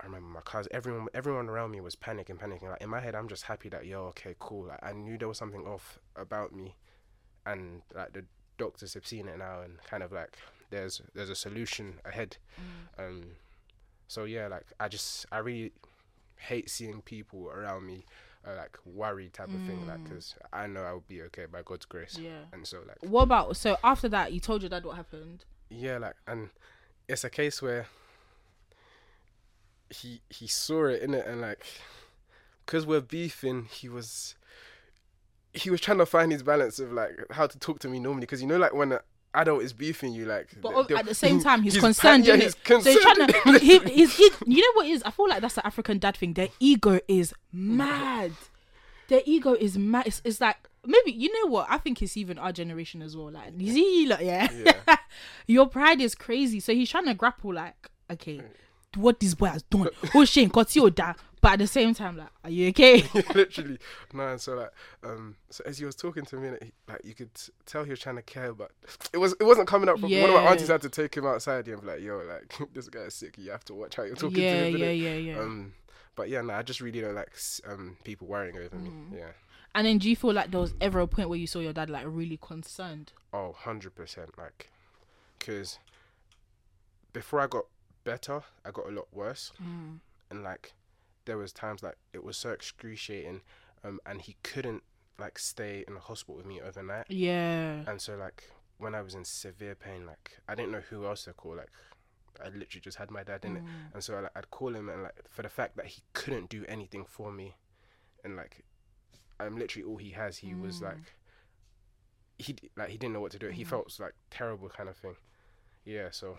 I 0.00 0.06
remember 0.06 0.26
my 0.28 0.40
cousin, 0.40 0.72
everyone, 0.74 1.06
everyone 1.14 1.48
around 1.48 1.70
me 1.70 1.80
was 1.80 1.94
panicking, 1.94 2.36
panicking. 2.36 2.68
Like 2.68 2.82
in 2.82 2.90
my 2.90 3.00
head, 3.00 3.14
I'm 3.14 3.28
just 3.28 3.44
happy 3.44 3.68
that 3.68 3.86
yo, 3.86 4.06
okay, 4.06 4.34
cool. 4.40 4.66
Like 4.66 4.80
I 4.82 4.92
knew 4.92 5.16
there 5.16 5.28
was 5.28 5.38
something 5.38 5.64
off 5.66 6.00
about 6.16 6.52
me, 6.52 6.74
and 7.46 7.80
like 7.94 8.12
the 8.12 8.24
doctors 8.58 8.94
have 8.94 9.06
seen 9.06 9.28
it 9.28 9.38
now, 9.38 9.60
and 9.60 9.78
kind 9.84 10.02
of 10.02 10.10
like 10.10 10.36
there's 10.70 11.00
there's 11.14 11.30
a 11.30 11.36
solution 11.36 12.00
ahead. 12.04 12.36
Mm. 12.98 13.06
Um, 13.06 13.24
so 14.08 14.24
yeah, 14.24 14.48
like 14.48 14.66
I 14.80 14.88
just 14.88 15.26
I 15.30 15.38
really 15.38 15.72
hate 16.38 16.68
seeing 16.68 17.00
people 17.00 17.48
around 17.48 17.86
me 17.86 18.04
uh, 18.46 18.54
like 18.56 18.76
worried 18.84 19.32
type 19.32 19.48
of 19.48 19.60
thing, 19.66 19.86
like 19.86 20.04
because 20.04 20.34
I 20.52 20.66
know 20.66 20.82
I 20.82 20.92
will 20.92 21.04
be 21.08 21.22
okay 21.22 21.46
by 21.46 21.62
God's 21.64 21.86
grace. 21.86 22.16
Mm. 22.18 22.24
Yeah. 22.24 22.30
And 22.52 22.66
so 22.66 22.78
like 22.86 22.98
What 23.00 23.22
about 23.22 23.56
so 23.56 23.76
after 23.82 24.08
that? 24.10 24.32
You 24.32 24.40
told 24.40 24.62
your 24.62 24.68
dad 24.70 24.84
what 24.84 24.96
happened. 24.96 25.44
yeah, 25.70 25.98
like 25.98 26.14
and 26.26 26.50
it's 27.08 27.24
a 27.24 27.30
case 27.30 27.60
where 27.62 27.86
he 29.90 30.20
he 30.30 30.46
saw 30.46 30.86
it 30.86 31.02
in 31.02 31.14
it 31.14 31.26
and 31.26 31.40
like 31.40 31.66
because 32.66 32.86
we're 32.86 33.00
beefing, 33.00 33.68
he 33.70 33.88
was 33.88 34.34
he 35.52 35.70
was 35.70 35.80
trying 35.80 35.98
to 35.98 36.06
find 36.06 36.32
his 36.32 36.42
balance 36.42 36.78
of 36.78 36.92
like 36.92 37.12
how 37.30 37.46
to 37.46 37.58
talk 37.58 37.78
to 37.80 37.88
me 37.88 37.98
normally 38.00 38.20
because 38.22 38.40
you 38.40 38.48
know 38.48 38.56
like 38.56 38.74
when 38.74 38.98
adult 39.34 39.62
is 39.62 39.72
beefing 39.72 40.12
you 40.12 40.24
like 40.26 40.48
But 40.60 40.70
they- 40.70 40.74
o- 40.76 40.82
they'll- 40.84 40.98
at 40.98 41.06
the 41.06 41.14
same 41.14 41.40
time, 41.42 41.62
he's, 41.62 41.74
pa- 41.76 41.80
concerned. 41.82 42.26
yeah, 42.26 42.36
he's 42.36 42.54
So 42.66 42.80
he's 42.80 43.00
trying 43.00 43.26
to. 43.26 43.58
He, 43.58 43.78
he's, 43.80 44.14
he, 44.16 44.30
you 44.46 44.60
know 44.62 44.72
what 44.74 44.86
is? 44.86 45.02
I 45.02 45.10
feel 45.10 45.28
like 45.28 45.40
that's 45.40 45.54
the 45.56 45.66
African 45.66 45.98
dad 45.98 46.16
thing. 46.16 46.34
Their 46.34 46.48
ego 46.60 47.00
is 47.08 47.34
mad. 47.52 48.32
Their 49.08 49.20
ego 49.26 49.52
is 49.54 49.76
mad. 49.76 50.06
It's, 50.06 50.22
it's 50.24 50.40
like 50.40 50.56
maybe 50.86 51.12
you 51.12 51.30
know 51.32 51.50
what? 51.50 51.66
I 51.68 51.78
think 51.78 52.00
it's 52.02 52.16
even 52.16 52.38
our 52.38 52.52
generation 52.52 53.02
as 53.02 53.16
well. 53.16 53.30
Like, 53.30 53.52
you 53.56 53.72
see, 53.72 54.06
like, 54.06 54.20
yeah, 54.20 54.48
Yeah. 54.86 54.96
your 55.46 55.66
pride 55.68 56.00
is 56.00 56.14
crazy. 56.14 56.60
So 56.60 56.72
he's 56.74 56.90
trying 56.90 57.06
to 57.06 57.14
grapple. 57.14 57.52
Like, 57.54 57.90
okay, 58.10 58.40
what 58.96 59.20
this 59.20 59.34
boy 59.34 59.46
has 59.46 59.62
done? 59.62 59.88
Oh, 60.14 60.24
shame, 60.24 60.48
got 60.48 60.74
you 60.76 60.88
that. 60.90 61.18
But 61.44 61.52
at 61.52 61.58
the 61.58 61.66
same 61.66 61.92
time, 61.94 62.16
like, 62.16 62.28
are 62.42 62.48
you 62.50 62.68
okay? 62.70 63.04
literally 63.34 63.78
no 64.14 64.28
and 64.28 64.40
so 64.40 64.54
like 64.54 64.70
um 65.04 65.36
so 65.50 65.62
as 65.66 65.76
he 65.78 65.84
was 65.84 65.94
talking 65.94 66.24
to 66.24 66.36
me 66.36 66.50
like, 66.50 66.62
he- 66.64 66.72
like 66.88 67.04
you 67.04 67.14
could 67.14 67.28
tell 67.66 67.84
he 67.84 67.90
was 67.90 68.00
trying 68.00 68.16
to 68.16 68.22
care 68.22 68.52
but 68.54 68.70
it 69.12 69.18
was 69.18 69.34
it 69.38 69.44
wasn't 69.44 69.68
coming 69.68 69.88
up 69.90 69.98
from 70.00 70.10
one 70.10 70.30
of 70.30 70.34
my 70.36 70.42
Yeah. 70.42 70.50
aunties 70.50 70.68
had 70.68 70.80
to 70.82 70.88
take 70.88 71.14
him 71.14 71.26
outside 71.26 71.68
and 71.68 71.80
be 71.82 71.86
like 71.86 72.00
yo 72.00 72.22
like 72.26 72.54
this 72.74 72.88
guy's 72.88 73.14
sick 73.14 73.36
you 73.38 73.50
have 73.50 73.64
to 73.66 73.74
watch 73.74 73.96
how 73.96 74.04
you're 74.04 74.16
talking 74.16 74.42
yeah, 74.42 74.52
to 74.62 74.66
him 74.68 74.76
yeah, 74.78 74.86
innit?" 74.86 75.02
yeah, 75.02 75.14
yeah. 75.34 75.38
um 75.40 75.74
but 76.16 76.28
yeah 76.30 76.40
no 76.40 76.54
i 76.54 76.62
just 76.62 76.80
really 76.80 77.00
don't 77.02 77.14
like 77.14 77.32
um 77.66 77.96
people 78.04 78.26
worrying 78.26 78.56
over 78.56 78.76
me 78.76 78.88
Mm. 78.90 79.18
yeah 79.18 79.30
and 79.76 79.86
then, 79.88 79.98
do 79.98 80.08
you 80.08 80.14
feel 80.16 80.32
like 80.32 80.50
there 80.52 80.60
was 80.60 80.72
ever 80.80 81.00
a 81.00 81.06
point 81.08 81.28
where 81.28 81.38
you 81.38 81.48
saw 81.48 81.58
your 81.58 81.72
dad 81.72 81.90
like 81.90 82.04
really 82.06 82.38
concerned? 82.40 83.12
oh 83.32 83.54
100% 83.64 83.90
like 84.38 84.70
because 85.38 85.78
before 87.12 87.40
I 87.40 87.46
got 87.48 87.64
better, 88.04 88.42
I 88.64 88.70
got 88.70 88.86
a 88.86 88.90
lot 88.92 89.08
worse, 89.12 89.52
Mm. 89.62 89.98
and 90.30 90.42
like 90.44 90.72
there 91.24 91.38
was 91.38 91.52
times 91.52 91.82
like 91.82 91.96
it 92.12 92.22
was 92.24 92.36
so 92.36 92.50
excruciating, 92.50 93.42
um, 93.82 94.00
and 94.06 94.22
he 94.22 94.36
couldn't 94.42 94.82
like 95.18 95.38
stay 95.38 95.84
in 95.86 95.94
the 95.94 96.00
hospital 96.00 96.36
with 96.36 96.46
me 96.46 96.60
overnight, 96.60 97.06
Yeah. 97.08 97.84
and 97.86 98.00
so 98.00 98.16
like 98.16 98.50
when 98.78 98.94
I 98.94 99.02
was 99.02 99.14
in 99.14 99.24
severe 99.24 99.74
pain, 99.74 100.04
like 100.06 100.38
I 100.48 100.54
didn't 100.54 100.72
know 100.72 100.80
who 100.90 101.06
else 101.06 101.24
to 101.24 101.32
call, 101.32 101.56
like. 101.56 101.70
I 102.44 102.46
literally 102.48 102.80
just 102.80 102.98
had 102.98 103.12
my 103.12 103.22
dad 103.22 103.44
in 103.44 103.58
it, 103.58 103.62
Mm. 103.62 103.94
and 103.94 104.02
so 104.02 104.18
like, 104.20 104.32
I'd 104.36 104.50
call 104.50 104.74
him, 104.74 104.88
and 104.88 105.04
like 105.04 105.22
for 105.30 105.42
the 105.42 105.48
fact 105.48 105.76
that 105.76 105.86
he 105.86 106.02
couldn't 106.14 106.48
do 106.50 106.64
anything 106.66 107.04
for 107.04 107.30
me, 107.30 107.54
and 108.24 108.34
like 108.34 108.64
I'm 109.38 109.56
literally 109.56 109.84
all 109.88 109.98
he 109.98 110.10
has. 110.10 110.38
He 110.38 110.52
was 110.52 110.80
Mm. 110.80 110.82
like 110.82 111.14
he 112.38 112.56
like 112.76 112.88
he 112.88 112.98
didn't 112.98 113.12
know 113.14 113.20
what 113.20 113.30
to 113.32 113.38
do. 113.38 113.50
He 113.50 113.62
Mm. 113.64 113.68
felt 113.68 114.00
like 114.00 114.14
terrible 114.30 114.68
kind 114.68 114.88
of 114.88 114.96
thing. 114.96 115.14
Yeah, 115.84 116.10
so 116.10 116.38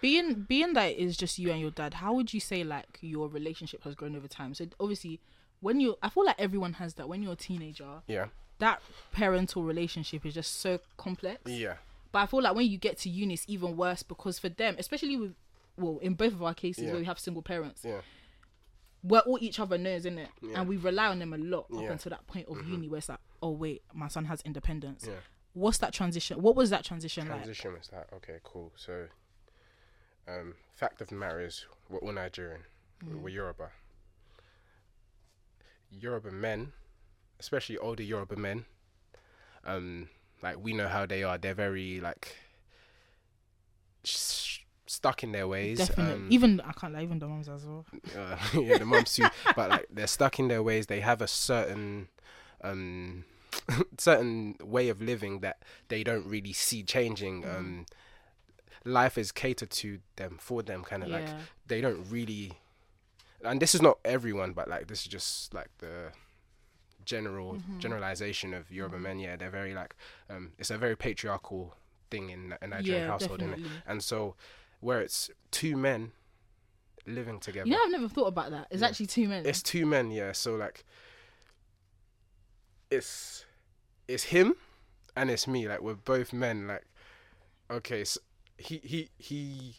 being 0.00 0.34
being 0.48 0.72
that 0.74 0.92
is 1.00 1.16
just 1.16 1.38
you 1.38 1.50
and 1.50 1.60
your 1.60 1.70
dad 1.70 1.94
how 1.94 2.12
would 2.14 2.32
you 2.32 2.40
say 2.40 2.64
like 2.64 2.98
your 3.00 3.28
relationship 3.28 3.82
has 3.84 3.94
grown 3.94 4.16
over 4.16 4.28
time 4.28 4.54
so 4.54 4.64
obviously 4.80 5.20
when 5.60 5.80
you 5.80 5.96
i 6.02 6.08
feel 6.08 6.24
like 6.24 6.40
everyone 6.40 6.74
has 6.74 6.94
that 6.94 7.08
when 7.08 7.22
you're 7.22 7.32
a 7.34 7.36
teenager 7.36 8.02
yeah, 8.06 8.26
that 8.58 8.80
parental 9.12 9.62
relationship 9.64 10.24
is 10.24 10.34
just 10.34 10.60
so 10.60 10.78
complex 10.96 11.40
yeah, 11.46 11.74
but 12.10 12.20
i 12.20 12.26
feel 12.26 12.42
like 12.42 12.54
when 12.54 12.66
you 12.66 12.78
get 12.78 12.96
to 12.98 13.08
uni 13.10 13.34
it's 13.34 13.44
even 13.48 13.76
worse 13.76 14.02
because 14.02 14.38
for 14.38 14.48
them 14.48 14.74
especially 14.78 15.16
with 15.16 15.34
well 15.76 15.98
in 16.02 16.14
both 16.14 16.32
of 16.32 16.42
our 16.42 16.54
cases 16.54 16.84
Yeah. 16.84 16.90
where 16.92 17.00
we 17.00 17.06
have 17.06 17.18
single 17.18 17.42
parents 17.42 17.82
yeah, 17.84 18.00
we're 19.02 19.20
all 19.20 19.38
each 19.40 19.58
other 19.60 19.76
knows 19.78 20.00
isn't 20.00 20.18
it 20.18 20.28
Yeah. 20.40 20.60
and 20.60 20.68
we 20.68 20.76
rely 20.76 21.08
on 21.08 21.18
them 21.18 21.32
a 21.32 21.38
lot 21.38 21.60
up 21.60 21.66
Yeah. 21.70 21.78
Mm-hmm. 21.80 21.92
until 21.92 22.10
that 22.10 22.26
point 22.26 22.48
of 22.48 22.66
uni 22.68 22.88
where 22.88 22.98
it's 22.98 23.08
like 23.08 23.18
oh 23.42 23.50
wait 23.50 23.82
my 23.92 24.08
son 24.08 24.26
has 24.26 24.40
independence 24.42 25.04
yeah. 25.06 25.14
what's 25.54 25.78
that 25.78 25.92
transition 25.92 26.40
what 26.40 26.54
was 26.56 26.70
that 26.70 26.84
transition, 26.84 27.28
like 27.28 27.38
Transition 27.38 27.72
was 27.72 27.88
that 27.88 28.08
okay, 28.14 28.38
cool. 28.44 28.72
So, 28.76 29.06
um, 30.28 30.54
fact 30.70 31.00
of 31.00 31.08
the 31.08 31.14
matter 31.14 31.40
is, 31.40 31.64
we're 31.88 31.98
all 31.98 32.12
Nigerian. 32.12 32.62
We're 33.04 33.28
Yoruba. 33.30 33.70
Yoruba 35.90 36.30
men, 36.30 36.72
especially 37.40 37.76
older 37.78 38.02
Yoruba 38.02 38.36
men, 38.36 38.64
um, 39.64 40.08
like 40.42 40.62
we 40.62 40.72
know 40.72 40.88
how 40.88 41.06
they 41.06 41.22
are. 41.22 41.36
They're 41.38 41.54
very 41.54 42.00
like 42.00 42.36
sh- 44.04 44.60
stuck 44.86 45.22
in 45.22 45.32
their 45.32 45.48
ways. 45.48 45.78
definitely 45.78 46.14
Um, 46.14 46.26
even 46.30 46.60
i 46.60 46.72
can't 46.72 46.92
lie 46.92 47.02
even 47.02 47.18
the 47.18 47.26
moms 47.26 47.48
as 47.48 47.64
well 47.64 47.86
uh, 48.18 48.36
yeah, 48.60 48.78
the 48.78 48.84
mums 48.84 49.14
too. 49.14 49.26
But 49.56 49.70
like 49.70 49.86
they're 49.90 50.06
stuck 50.06 50.38
in 50.38 50.48
their 50.48 50.62
ways. 50.62 50.86
They 50.86 51.00
have 51.00 51.20
a 51.22 51.28
certain 51.28 52.08
um 52.62 53.24
certain 53.98 54.56
way 54.62 54.88
of 54.88 55.00
living 55.00 55.40
that 55.40 55.62
they 55.88 56.02
don't 56.04 56.26
really 56.26 56.52
see 56.52 56.82
changing. 56.82 57.42
Mm. 57.42 57.56
Um 57.56 57.86
life 58.84 59.16
is 59.18 59.30
catered 59.32 59.70
to 59.70 59.98
them 60.16 60.36
for 60.40 60.62
them 60.62 60.82
kind 60.82 61.02
of 61.02 61.08
like 61.10 61.28
they 61.66 61.80
don't 61.80 62.04
really 62.10 62.52
and 63.44 63.60
this 63.60 63.74
is 63.74 63.82
not 63.82 63.98
everyone 64.04 64.52
but 64.52 64.68
like 64.68 64.86
this 64.88 65.00
is 65.02 65.06
just 65.06 65.52
like 65.54 65.68
the 65.78 66.10
general 67.04 67.54
Mm-hmm. 67.54 67.78
generalization 67.78 68.54
of 68.54 68.70
Yoruba 68.70 68.98
men 68.98 69.18
yeah 69.18 69.36
they're 69.36 69.50
very 69.50 69.74
like 69.74 69.94
um 70.30 70.52
it's 70.58 70.70
a 70.70 70.78
very 70.78 70.96
patriarchal 70.96 71.74
thing 72.10 72.30
in 72.30 72.54
a 72.60 72.66
Nigerian 72.66 73.04
yeah, 73.04 73.10
household 73.10 73.40
is 73.42 73.46
definitely. 73.48 73.70
and 73.86 74.02
so 74.04 74.34
where 74.80 75.00
it's 75.00 75.30
two 75.50 75.76
men 75.76 76.12
living 77.06 77.40
together 77.40 77.68
You 77.68 77.74
know, 77.74 77.82
I've 77.84 77.90
never 77.90 78.08
thought 78.08 78.26
about 78.28 78.50
that. 78.52 78.68
It's 78.70 78.80
Yeah. 78.82 78.88
actually 78.88 79.06
two 79.06 79.28
men. 79.28 79.44
it's 79.46 79.62
two 79.62 79.86
men 79.86 80.10
yeah 80.12 80.30
so 80.32 80.54
like 80.54 80.84
it's 82.90 83.44
it's 84.08 84.24
him 84.24 84.54
and 85.16 85.30
it's 85.30 85.46
me 85.46 85.68
like 85.68 85.80
we're 85.80 85.94
both 85.94 86.32
men 86.32 86.66
like 86.66 86.84
okay 87.70 88.04
so 88.04 88.20
he 88.58 88.80
he 88.82 89.10
he 89.18 89.76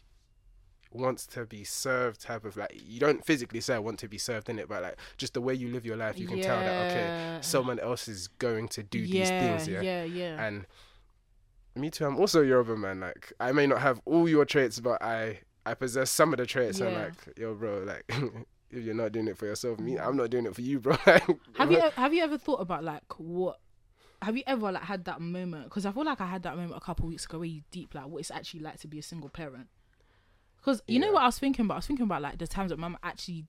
wants 0.93 1.25
to 1.25 1.45
be 1.45 1.63
served 1.63 2.21
type 2.21 2.45
of 2.45 2.55
like 2.55 2.79
you 2.85 2.99
don't 2.99 3.25
physically 3.25 3.59
say 3.59 3.75
i 3.75 3.79
want 3.79 3.97
to 3.97 4.07
be 4.07 4.17
served 4.17 4.49
in 4.49 4.59
it 4.59 4.69
but 4.69 4.83
like 4.83 4.97
just 5.17 5.33
the 5.33 5.41
way 5.41 5.53
you 5.53 5.69
live 5.69 5.85
your 5.85 5.97
life 5.97 6.17
you 6.19 6.27
can 6.27 6.39
tell 6.39 6.59
that 6.59 6.91
okay 6.91 7.37
someone 7.41 7.79
else 7.79 8.07
is 8.07 8.27
going 8.39 8.67
to 8.67 8.83
do 8.83 8.99
yeah, 8.99 9.19
these 9.19 9.29
things 9.29 9.67
yeah, 9.67 9.81
yeah, 9.81 10.03
yeah. 10.03 10.45
and 10.45 10.65
me 11.75 11.89
too 11.89 12.05
i'm 12.05 12.17
also 12.17 12.41
yoruba 12.41 12.77
man 12.77 12.99
like 12.99 13.33
i 13.39 13.51
may 13.51 13.65
not 13.65 13.81
have 13.81 13.99
all 14.05 14.29
your 14.29 14.45
traits 14.45 14.79
but 14.79 15.01
i 15.01 15.39
i 15.65 15.73
possess 15.73 16.11
some 16.11 16.31
of 16.33 16.37
the 16.37 16.45
traits 16.45 16.79
and 16.79 16.91
Yeah. 16.91 17.03
like 17.05 17.37
yo 17.37 17.55
bro 17.55 17.79
like 17.79 18.03
if 18.69 18.83
you're 18.83 18.93
not 18.93 19.11
doing 19.11 19.27
it 19.27 19.37
for 19.37 19.45
yourself 19.45 19.79
me 19.79 19.93
mm. 19.93 20.05
i'm 20.05 20.15
not 20.15 20.29
doing 20.29 20.45
it 20.45 20.53
for 20.53 20.61
you 20.61 20.79
bro 20.79 20.95
have 21.57 21.71
you 21.71 21.79
have 21.95 22.13
you 22.13 22.23
ever 22.23 22.37
thought 22.37 22.61
about 22.61 22.83
like 22.83 23.01
what? 23.17 23.59
Have 24.23 24.37
you 24.37 24.43
ever 24.47 24.71
like 24.71 24.83
had 24.83 25.05
that 25.05 25.21
moment? 25.21 25.65
Because 25.65 25.85
I 25.85 25.91
feel 25.91 26.05
like 26.05 26.21
I 26.21 26.25
had 26.27 26.43
that 26.43 26.55
moment 26.55 26.75
a 26.75 26.79
couple 26.79 27.07
weeks 27.07 27.25
ago 27.25 27.39
where 27.39 27.47
you 27.47 27.61
deep 27.71 27.93
like 27.93 28.07
what 28.07 28.19
it's 28.19 28.31
actually 28.31 28.61
like 28.61 28.79
to 28.81 28.87
be 28.87 28.99
a 28.99 29.03
single 29.03 29.29
parent. 29.29 29.67
Because 30.57 30.81
you 30.87 30.99
know 30.99 31.11
what 31.11 31.23
I 31.23 31.25
was 31.25 31.39
thinking 31.39 31.65
about? 31.65 31.75
I 31.75 31.77
was 31.79 31.87
thinking 31.87 32.05
about 32.05 32.21
like 32.21 32.37
the 32.37 32.47
times 32.47 32.69
that 32.71 32.79
mum 32.79 32.97
actually 33.03 33.45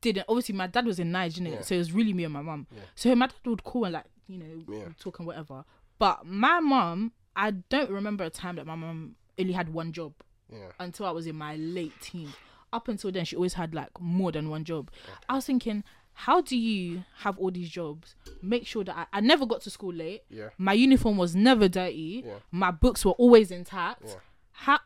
didn't. 0.00 0.26
Obviously, 0.28 0.54
my 0.54 0.66
dad 0.66 0.84
was 0.86 0.98
in 0.98 1.12
Nigeria, 1.12 1.52
Yeah. 1.54 1.60
so 1.62 1.74
it 1.76 1.78
was 1.78 1.92
really 1.92 2.12
me 2.12 2.24
and 2.24 2.32
my 2.32 2.42
mum. 2.42 2.66
Yeah. 2.74 2.80
So 2.96 3.14
my 3.14 3.26
dad 3.28 3.34
would 3.46 3.62
call 3.64 3.84
and 3.84 3.94
like 3.94 4.06
you 4.26 4.38
know 4.38 4.64
Yeah. 4.68 4.88
talk 4.98 5.18
and 5.20 5.26
whatever. 5.26 5.64
But 5.98 6.26
my 6.26 6.58
mum, 6.60 7.12
I 7.36 7.52
don't 7.52 7.90
remember 7.90 8.24
a 8.24 8.30
time 8.30 8.56
that 8.56 8.66
my 8.66 8.74
mum 8.74 9.14
only 9.38 9.52
had 9.52 9.68
one 9.72 9.92
job. 9.92 10.14
yeah 10.52 10.68
until 10.80 11.06
I 11.06 11.10
was 11.12 11.26
in 11.26 11.36
my 11.36 11.56
late 11.56 11.92
teens. 12.02 12.34
Up 12.74 12.88
until 12.88 13.10
then, 13.12 13.24
she 13.24 13.36
always 13.36 13.54
had 13.54 13.72
like 13.74 13.88
more 14.00 14.32
than 14.32 14.50
one 14.50 14.64
job. 14.64 14.90
I 15.28 15.34
was 15.36 15.46
thinking, 15.46 15.84
how 16.14 16.40
do 16.40 16.56
you 16.56 17.04
have 17.18 17.38
all 17.38 17.50
these 17.50 17.68
jobs? 17.68 18.14
Make 18.42 18.66
sure 18.66 18.84
that 18.84 18.96
I, 18.96 19.18
I 19.18 19.20
never 19.20 19.46
got 19.46 19.60
to 19.62 19.70
school 19.70 19.92
late. 19.92 20.22
yeah 20.28 20.48
My 20.58 20.72
uniform 20.72 21.16
was 21.16 21.34
never 21.34 21.68
dirty. 21.68 22.22
Yeah. 22.26 22.34
My 22.50 22.70
books 22.70 23.04
were 23.04 23.12
always 23.12 23.50
intact. 23.50 24.04
Yeah. 24.06 24.14
How, 24.52 24.78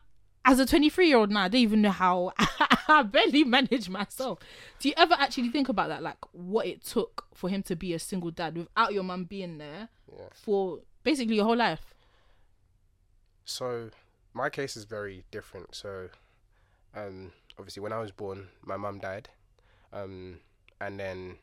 as 0.45 0.59
a 0.59 0.65
23 0.65 1.07
year 1.07 1.17
old 1.17 1.29
now, 1.31 1.43
I 1.43 1.47
don't 1.49 1.61
even 1.61 1.81
know 1.81 1.91
how 1.91 2.31
I 2.87 3.03
barely 3.03 3.43
manage 3.43 3.89
myself. 3.89 4.39
Do 4.79 4.87
you 4.87 4.93
ever 4.97 5.15
actually 5.19 5.49
think 5.49 5.69
about 5.69 5.89
that? 5.89 6.01
Like 6.01 6.17
what 6.31 6.65
it 6.65 6.83
took 6.83 7.25
for 7.33 7.49
him 7.49 7.61
to 7.63 7.75
be 7.75 7.93
a 7.93 7.99
single 7.99 8.31
dad 8.31 8.57
without 8.57 8.93
your 8.93 9.03
mum 9.03 9.25
being 9.25 9.57
there 9.57 9.89
yeah 10.17 10.25
for 10.33 10.79
basically 11.03 11.35
your 11.35 11.45
whole 11.45 11.57
life? 11.57 11.93
so 13.45 13.89
my 14.33 14.49
case 14.49 14.75
is 14.75 14.83
very 14.83 15.23
different 15.31 15.73
so 15.73 16.09
um 16.95 17.31
obviously 17.57 17.81
when 17.81 17.93
i 17.93 17.99
was 17.99 18.11
born 18.11 18.47
my 18.65 18.75
mum 18.75 18.99
died 18.99 19.29
um 19.93 20.37
and 20.81 20.99
then 20.99 21.35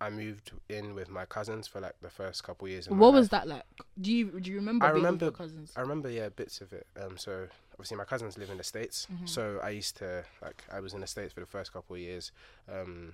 i 0.00 0.08
moved 0.08 0.52
in 0.70 0.94
with 0.94 1.10
my 1.10 1.24
cousins 1.26 1.66
for 1.68 1.80
like 1.80 1.94
the 2.00 2.08
first 2.08 2.42
couple 2.42 2.66
years 2.66 2.88
What 2.88 3.12
was 3.12 3.30
life. 3.32 3.42
that 3.42 3.48
like? 3.48 3.64
Do 4.00 4.10
you 4.12 4.40
do 4.40 4.50
you 4.50 4.56
remember? 4.56 4.86
I 4.86 4.88
being 4.92 4.94
with 5.02 5.04
remember- 5.04 5.24
your 5.26 5.32
cousins. 5.32 5.72
I 5.76 5.80
remember, 5.82 6.10
yeah, 6.10 6.30
bits 6.30 6.60
of 6.62 6.72
it. 6.72 6.86
Um, 7.00 7.18
so 7.18 7.48
obviously 7.74 7.98
my 7.98 8.04
cousins 8.04 8.38
live 8.38 8.48
in 8.50 8.56
the 8.56 8.64
states, 8.64 9.06
Mm-hmm. 9.12 9.26
so 9.26 9.60
I 9.62 9.70
used 9.70 9.96
to 9.98 10.24
like 10.42 10.64
I 10.72 10.80
was 10.80 10.94
in 10.94 11.00
the 11.00 11.06
states 11.06 11.34
for 11.34 11.40
the 11.40 11.46
first 11.46 11.72
couple 11.74 11.96
of 11.96 12.00
years. 12.00 12.32
Um, 12.72 13.12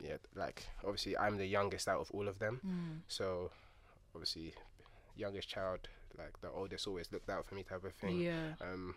yeah, 0.00 0.18
like 0.36 0.66
obviously 0.84 1.18
I'm 1.18 1.36
the 1.36 1.46
youngest 1.46 1.88
out 1.88 2.00
of 2.00 2.10
all 2.12 2.28
of 2.28 2.38
them, 2.38 2.60
Mm. 2.64 3.00
so 3.08 3.50
obviously 4.14 4.54
youngest 5.16 5.48
child, 5.48 5.80
like 6.16 6.40
the 6.42 6.50
oldest 6.50 6.86
always 6.86 7.10
looked 7.10 7.28
out 7.28 7.44
for 7.44 7.56
me 7.56 7.64
type 7.64 7.84
of 7.84 7.92
thing. 7.94 8.20
Yeah. 8.20 8.54
Um, 8.60 8.94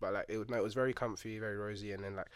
but 0.00 0.14
like 0.14 0.26
it, 0.30 0.48
no, 0.48 0.56
it 0.56 0.62
was 0.62 0.72
very 0.74 0.94
comfy, 0.94 1.38
very 1.38 1.58
rosy, 1.58 1.92
and 1.92 2.02
then 2.02 2.16
like 2.16 2.30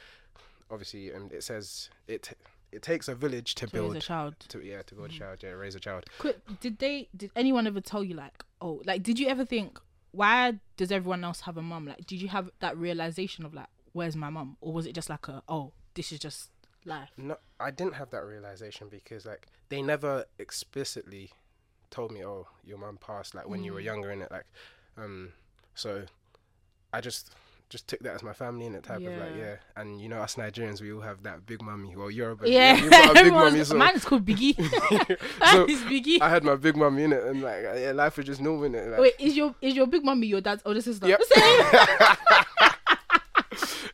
obviously 0.70 1.12
um, 1.12 1.28
it 1.32 1.42
says 1.42 1.90
it 2.08 2.32
it 2.72 2.82
takes 2.82 3.08
a 3.08 3.14
village 3.14 3.54
to, 3.56 3.66
To 3.66 3.76
raise 3.76 3.82
build 3.84 3.96
a 3.96 4.00
child. 4.00 4.34
to 4.48 4.60
yeah 4.64 4.82
to 4.82 4.94
build 4.94 5.10
Mhm. 5.10 5.16
a 5.16 5.18
child, 5.18 5.42
yeah, 5.42 5.50
raise 5.50 5.74
a 5.74 5.80
child. 5.80 6.04
Quick, 6.18 6.38
did 6.60 6.78
they? 6.78 7.08
Did 7.16 7.30
anyone 7.36 7.66
ever 7.66 7.80
tell 7.80 8.02
you 8.04 8.14
like, 8.14 8.44
oh, 8.60 8.82
like, 8.84 9.02
did 9.02 9.18
you 9.18 9.28
ever 9.28 9.44
think, 9.44 9.78
why 10.12 10.58
does 10.76 10.90
everyone 10.90 11.22
else 11.24 11.42
have 11.42 11.56
a 11.56 11.62
mum? 11.62 11.86
Like, 11.86 12.06
did 12.06 12.20
you 12.20 12.28
have 12.28 12.50
that 12.60 12.76
realization 12.76 13.44
of 13.44 13.54
like, 13.54 13.68
where's 13.92 14.16
my 14.16 14.28
mum, 14.30 14.56
or 14.60 14.72
was 14.72 14.86
it 14.86 14.94
just 14.94 15.08
like 15.08 15.28
a, 15.28 15.42
oh, 15.48 15.72
this 15.94 16.10
is 16.12 16.18
just 16.18 16.50
life? 16.84 17.10
No, 17.16 17.36
I 17.60 17.70
didn't 17.70 17.94
have 17.94 18.10
that 18.10 18.24
realization 18.24 18.88
because 18.88 19.24
like 19.26 19.46
they 19.68 19.80
never 19.82 20.24
explicitly 20.38 21.30
told 21.90 22.10
me, 22.10 22.24
"Oh, 22.24 22.48
your 22.64 22.78
mum 22.78 22.98
passed," 22.98 23.34
like 23.34 23.48
when 23.48 23.62
you 23.62 23.72
were 23.72 23.80
Mm. 23.80 23.84
younger 23.84 24.10
in 24.10 24.22
it, 24.22 24.30
like, 24.32 24.46
um, 24.96 25.32
so 25.74 26.04
I 26.92 27.00
just 27.00 27.30
just 27.68 27.88
took 27.88 27.98
that 28.00 28.14
as 28.14 28.22
my 28.22 28.32
family 28.32 28.66
in 28.66 28.74
it 28.76 28.84
type 28.84 28.98
of 28.98 29.02
like 29.04 29.30
Yeah. 29.36 29.36
yeah, 29.36 29.54
and 29.76 30.00
you 30.00 30.08
know 30.08 30.18
us 30.18 30.36
Nigerians 30.36 30.80
we 30.80 30.92
all 30.92 31.00
have 31.00 31.22
that 31.24 31.46
big 31.46 31.60
mummy. 31.62 31.96
Well, 31.96 32.10
you're 32.10 32.30
a 32.30 32.36
big 32.36 32.52
Yeah, 32.52 32.76
you've 32.76 32.90
got 32.90 33.10
a 33.10 33.14
big 33.14 33.16
everyone's- 33.26 33.52
mummy, 33.52 33.64
so, 33.64 33.76
mine 33.76 33.96
is 33.96 34.04
called 34.04 34.24
Biggie. 34.24 34.54
so 35.52 35.64
is 35.68 35.80
Biggie. 35.82 36.20
I 36.20 36.30
had 36.30 36.44
my 36.44 36.54
big 36.56 36.76
mummy 36.76 37.04
in 37.04 37.12
it, 37.12 37.24
and 37.24 37.42
like 37.42 37.62
yeah, 37.62 37.92
life 37.92 38.16
was 38.16 38.26
just 38.26 38.40
normal 38.40 38.64
in 38.64 38.74
it. 38.76 38.88
Like, 38.88 39.00
Wait, 39.00 39.14
is 39.18 39.36
your 39.36 39.54
is 39.60 39.74
your 39.74 39.86
big 39.86 40.04
mummy 40.04 40.26
your 40.28 40.40
dad's 40.40 40.62
older 40.64 40.80
sister? 40.80 41.08
Yep. 41.08 41.20
Same. 41.34 41.64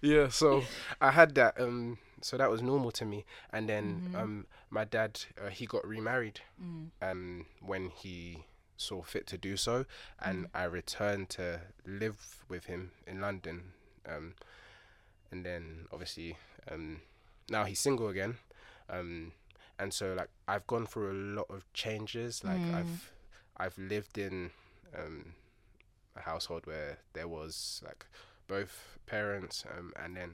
yeah, 0.00 0.28
so 0.28 0.62
I 1.00 1.10
had 1.10 1.34
that. 1.36 1.60
Um, 1.60 1.98
so 2.20 2.36
that 2.36 2.50
was 2.50 2.62
normal 2.62 2.90
to 2.92 3.04
me. 3.04 3.24
And 3.52 3.68
then 3.68 4.10
Mhm. 4.12 4.20
um, 4.20 4.46
my 4.70 4.84
dad 4.84 5.20
uh, 5.44 5.48
he 5.48 5.66
got 5.66 5.86
remarried. 5.86 6.40
Mm. 6.62 6.90
Um, 7.00 7.46
when 7.60 7.90
he 7.90 8.44
saw 8.82 9.02
fit 9.02 9.26
to 9.28 9.38
do 9.38 9.56
so, 9.56 9.86
and 10.20 10.44
Mm. 10.46 10.50
I 10.54 10.64
returned 10.64 11.28
to 11.30 11.60
live 11.86 12.44
with 12.48 12.66
him 12.66 12.90
in 13.06 13.20
London. 13.20 13.72
Um, 14.06 14.34
and 15.30 15.44
then 15.46 15.86
obviously 15.92 16.36
um, 16.70 17.00
now 17.48 17.64
he's 17.64 17.80
single 17.80 18.08
again. 18.08 18.36
Um, 18.90 19.32
and 19.78 19.92
so 19.94 20.14
like 20.14 20.28
I've 20.46 20.66
gone 20.66 20.86
through 20.86 21.10
a 21.12 21.18
lot 21.38 21.46
of 21.50 21.70
changes. 21.72 22.44
Like 22.44 22.60
Mm. 22.60 22.74
I've 22.74 23.12
I've 23.56 23.78
lived 23.78 24.18
in 24.18 24.50
um, 24.96 25.34
a 26.16 26.20
household 26.20 26.66
where 26.66 26.98
there 27.12 27.28
was 27.28 27.80
like 27.84 28.06
both 28.48 28.98
parents, 29.06 29.64
um, 29.70 29.92
and 29.96 30.16
then 30.16 30.30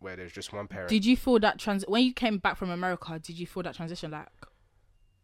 where 0.00 0.14
there's 0.16 0.32
just 0.32 0.52
one 0.52 0.68
parent. 0.68 0.90
Did 0.90 1.04
you 1.06 1.16
feel 1.16 1.38
that 1.40 1.58
trans 1.58 1.84
when 1.88 2.04
you 2.04 2.12
came 2.12 2.38
back 2.38 2.56
from 2.56 2.70
America? 2.70 3.18
Did 3.18 3.38
you 3.38 3.46
feel 3.46 3.62
that 3.64 3.74
transition? 3.74 4.10
Like, 4.10 4.28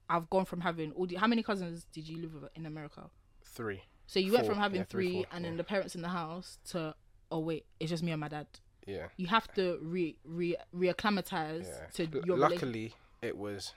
I've 0.09 0.29
gone 0.31 0.45
from 0.45 0.61
having 0.61 0.93
all 0.93 1.07
the 1.07 1.17
how 1.17 1.27
many 1.27 1.43
cousins 1.43 1.87
did 1.93 2.09
you 2.09 2.19
live 2.21 2.35
with 2.35 2.51
in 2.55 2.67
America? 2.67 3.11
Three. 3.45 3.83
So 4.07 4.19
you 4.21 4.33
went 4.33 4.47
from 4.47 4.57
having 4.59 4.81
yeah, 4.81 4.85
three, 4.85 5.07
three, 5.11 5.23
four, 5.23 5.27
and 5.33 5.45
then 5.45 5.57
the 5.57 5.65
parents 5.65 5.95
in 5.95 6.03
the 6.03 6.09
house 6.09 6.59
to 6.71 6.95
oh 7.31 7.39
wait, 7.39 7.65
it's 7.81 7.91
just 7.91 8.03
me 8.03 8.13
and 8.13 8.21
my 8.21 8.29
dad. 8.29 8.47
Yeah. 8.87 9.07
You 9.17 9.29
have 9.29 9.53
to 9.55 9.79
re 9.81 10.17
re 10.25 10.57
reacclimatize 10.75 11.67
Yeah. 11.67 11.87
to 12.07 12.23
your 12.27 12.37
luckily, 12.37 12.95
it 13.23 13.37
was, 13.39 13.75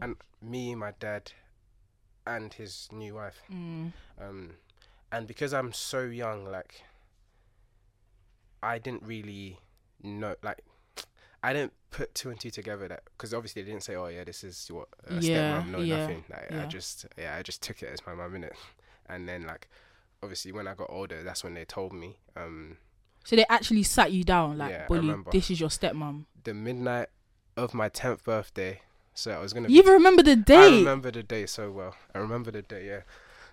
and 0.00 0.16
me, 0.40 0.74
my 0.74 0.92
dad, 0.98 1.32
and 2.26 2.52
his 2.52 2.88
new 2.90 3.14
wife. 3.14 3.42
Mm, 3.52 3.92
Um, 4.18 4.56
and 5.12 5.26
because 5.26 5.52
I'm 5.52 5.72
so 5.72 6.02
young, 6.04 6.44
like, 6.46 6.82
I 8.62 8.78
didn't 8.78 9.02
really 9.02 9.58
know, 10.02 10.34
like, 10.42 10.64
I 11.42 11.52
didn't 11.52 11.72
put 11.90 12.14
two 12.14 12.30
and 12.30 12.38
two 12.38 12.50
together 12.50 12.88
that 12.88 13.02
because 13.16 13.34
obviously 13.34 13.62
they 13.62 13.70
didn't 13.70 13.82
say, 13.82 13.96
oh 13.96 14.06
yeah, 14.06 14.24
this 14.24 14.44
is 14.44 14.68
what 14.70 14.88
a 15.06 15.20
Yeah, 15.20 15.60
stepmom, 15.60 15.70
no 15.72 15.82
yeah, 15.82 15.98
nothing. 15.98 16.24
Like, 16.28 16.52
I 16.60 16.66
just 16.66 17.06
yeah, 17.18 17.36
I 17.36 17.42
just 17.42 17.62
took 17.62 17.82
it 17.82 17.90
as 17.92 18.06
my 18.06 18.14
mum 18.14 18.34
in 18.36 18.44
it, 18.44 18.54
and 19.08 19.28
then 19.28 19.46
like, 19.46 19.68
obviously 20.22 20.52
when 20.52 20.66
I 20.68 20.74
got 20.74 20.88
older, 20.90 21.22
that's 21.22 21.42
when 21.44 21.54
they 21.54 21.64
told 21.64 21.92
me. 21.92 22.16
Um, 22.36 22.76
So 23.24 23.36
they 23.36 23.44
actually 23.48 23.82
sat 23.82 24.12
you 24.12 24.24
down 24.24 24.58
like, 24.58 24.70
Yeah, 24.70 24.86
bully, 24.88 25.14
this 25.32 25.50
is 25.50 25.60
your 25.60 25.68
stepmom. 25.68 26.24
the 26.44 26.54
midnight 26.54 27.08
of 27.56 27.74
my 27.74 27.88
tenth 27.88 28.24
birthday, 28.24 28.80
so 29.14 29.32
I 29.32 29.38
was 29.38 29.52
gonna. 29.52 29.68
You 29.68 29.82
be 29.82 29.88
even 29.88 29.92
remember 29.94 30.22
the 30.22 30.36
day? 30.36 30.56
I 30.56 30.76
remember 30.78 31.10
the 31.10 31.22
day 31.22 31.46
so 31.46 31.70
well. 31.70 31.96
I 32.14 32.18
remember 32.18 32.50
the 32.50 32.62
day, 32.62 32.86
yeah. 32.86 33.00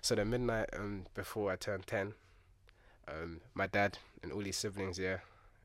So 0.00 0.14
the 0.14 0.24
midnight 0.24 0.68
um 0.72 1.06
before 1.14 1.52
I 1.52 1.56
turned 1.56 1.86
ten, 1.86 2.14
um 3.08 3.40
my 3.54 3.66
dad 3.66 3.98
and 4.22 4.32
all 4.32 4.40
his 4.40 4.56
siblings, 4.56 4.98
yeah, 4.98 5.18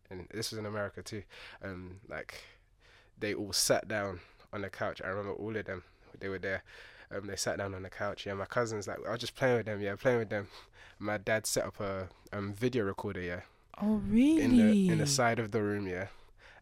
and 0.10 0.28
this 0.34 0.52
was 0.52 0.60
in 0.60 0.66
America 0.66 1.02
too. 1.02 1.24
Um 1.64 2.00
like 2.10 2.44
they 3.20 3.34
all 3.34 3.54
sat 3.54 3.88
down 3.88 4.20
on 4.54 4.62
the 4.62 4.70
couch. 4.70 5.02
I 5.04 5.08
remember 5.08 5.34
all 5.34 5.56
of 5.56 5.66
them. 5.66 5.84
They 6.20 6.30
were 6.30 6.40
there. 6.40 6.64
Um 7.12 7.28
they 7.28 7.36
sat 7.36 7.58
down 7.58 7.74
on 7.74 7.84
the 7.84 7.90
couch. 7.90 8.26
Yeah, 8.26 8.34
my 8.34 8.46
cousins 8.46 8.88
like 8.88 8.98
I 9.08 9.12
was 9.12 9.20
just 9.20 9.36
playing 9.36 9.58
with 9.58 9.66
them. 9.66 9.82
Yeah, 9.82 9.96
playing 9.96 10.20
with 10.20 10.30
them. 10.30 10.48
My 11.00 11.18
dad 11.18 11.46
set 11.46 11.66
up 11.66 11.80
a 11.80 12.10
um 12.34 12.54
video 12.54 12.84
recorder. 12.86 13.22
Yeah, 13.22 13.42
Oh 13.82 13.96
really? 14.08 14.42
in 14.42 14.56
the 14.58 14.90
in 14.92 14.98
the 15.00 15.06
side 15.06 15.40
of 15.40 15.52
the 15.52 15.62
room, 15.62 15.88
yeah. 15.88 16.08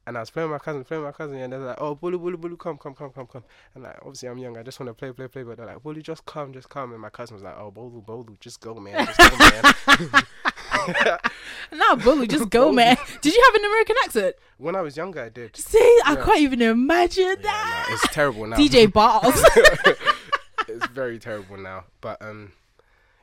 And 0.06 0.18
I 0.18 0.20
was 0.20 0.30
playing 0.32 0.50
with 0.50 0.60
my 0.60 0.64
cousin, 0.66 0.84
playing 0.84 1.02
with 1.04 1.14
my 1.14 1.18
cousin, 1.18 1.38
yeah, 1.38 1.46
and 1.46 1.54
they're 1.54 1.60
like, 1.62 1.78
"Oh, 1.80 1.96
bully, 1.96 2.18
bully, 2.18 2.36
bully, 2.36 2.58
come, 2.58 2.78
come, 2.78 2.94
come, 2.94 3.12
come, 3.12 3.26
come." 3.26 3.44
And 3.74 3.86
like, 3.86 3.96
obviously, 4.02 4.28
I'm 4.28 4.38
young, 4.38 4.58
I 4.58 4.62
just 4.64 4.78
want 4.78 4.90
to 4.90 4.94
play, 4.94 5.14
play, 5.14 5.30
play, 5.30 5.44
but 5.44 5.56
they're 5.56 5.66
like, 5.66 5.82
"Bully, 5.82 6.02
just 6.02 6.26
come, 6.26 6.52
just 6.52 6.68
come." 6.68 6.92
And 6.92 7.00
my 7.02 7.10
cousin 7.10 7.36
was 7.36 7.44
like, 7.44 7.56
"Oh, 7.58 7.72
Bolu, 7.72 8.04
Bolu, 8.06 8.38
just 8.42 8.60
go, 8.60 8.74
man, 8.76 9.06
just 9.06 9.18
go, 9.18 9.38
man." 9.38 10.24
Nah, 11.72 11.96
bully, 11.96 12.28
just 12.28 12.50
go, 12.52 12.72
man. 12.72 12.98
Did 13.22 13.34
you 13.34 13.44
have 13.48 13.56
an 13.56 13.66
American 13.66 13.96
accent? 14.04 14.36
when 14.58 14.76
I 14.76 14.82
was 14.82 14.96
younger, 14.96 15.22
I 15.24 15.30
did. 15.30 15.56
See, 15.58 15.78
I 16.06 16.14
Yeah. 16.14 16.24
can't 16.26 16.40
even 16.40 16.62
imagine 16.62 17.36
that. 17.42 17.86
nah, 17.90 17.94
it's 17.96 18.08
terrible 18.14 18.46
now. 18.48 18.56
DJ 18.58 18.92
Bars. 18.92 19.26
it's 20.68 20.86
very 20.88 21.18
terrible 21.20 21.58
now. 21.58 21.86
But 22.00 22.22
um, 22.22 22.52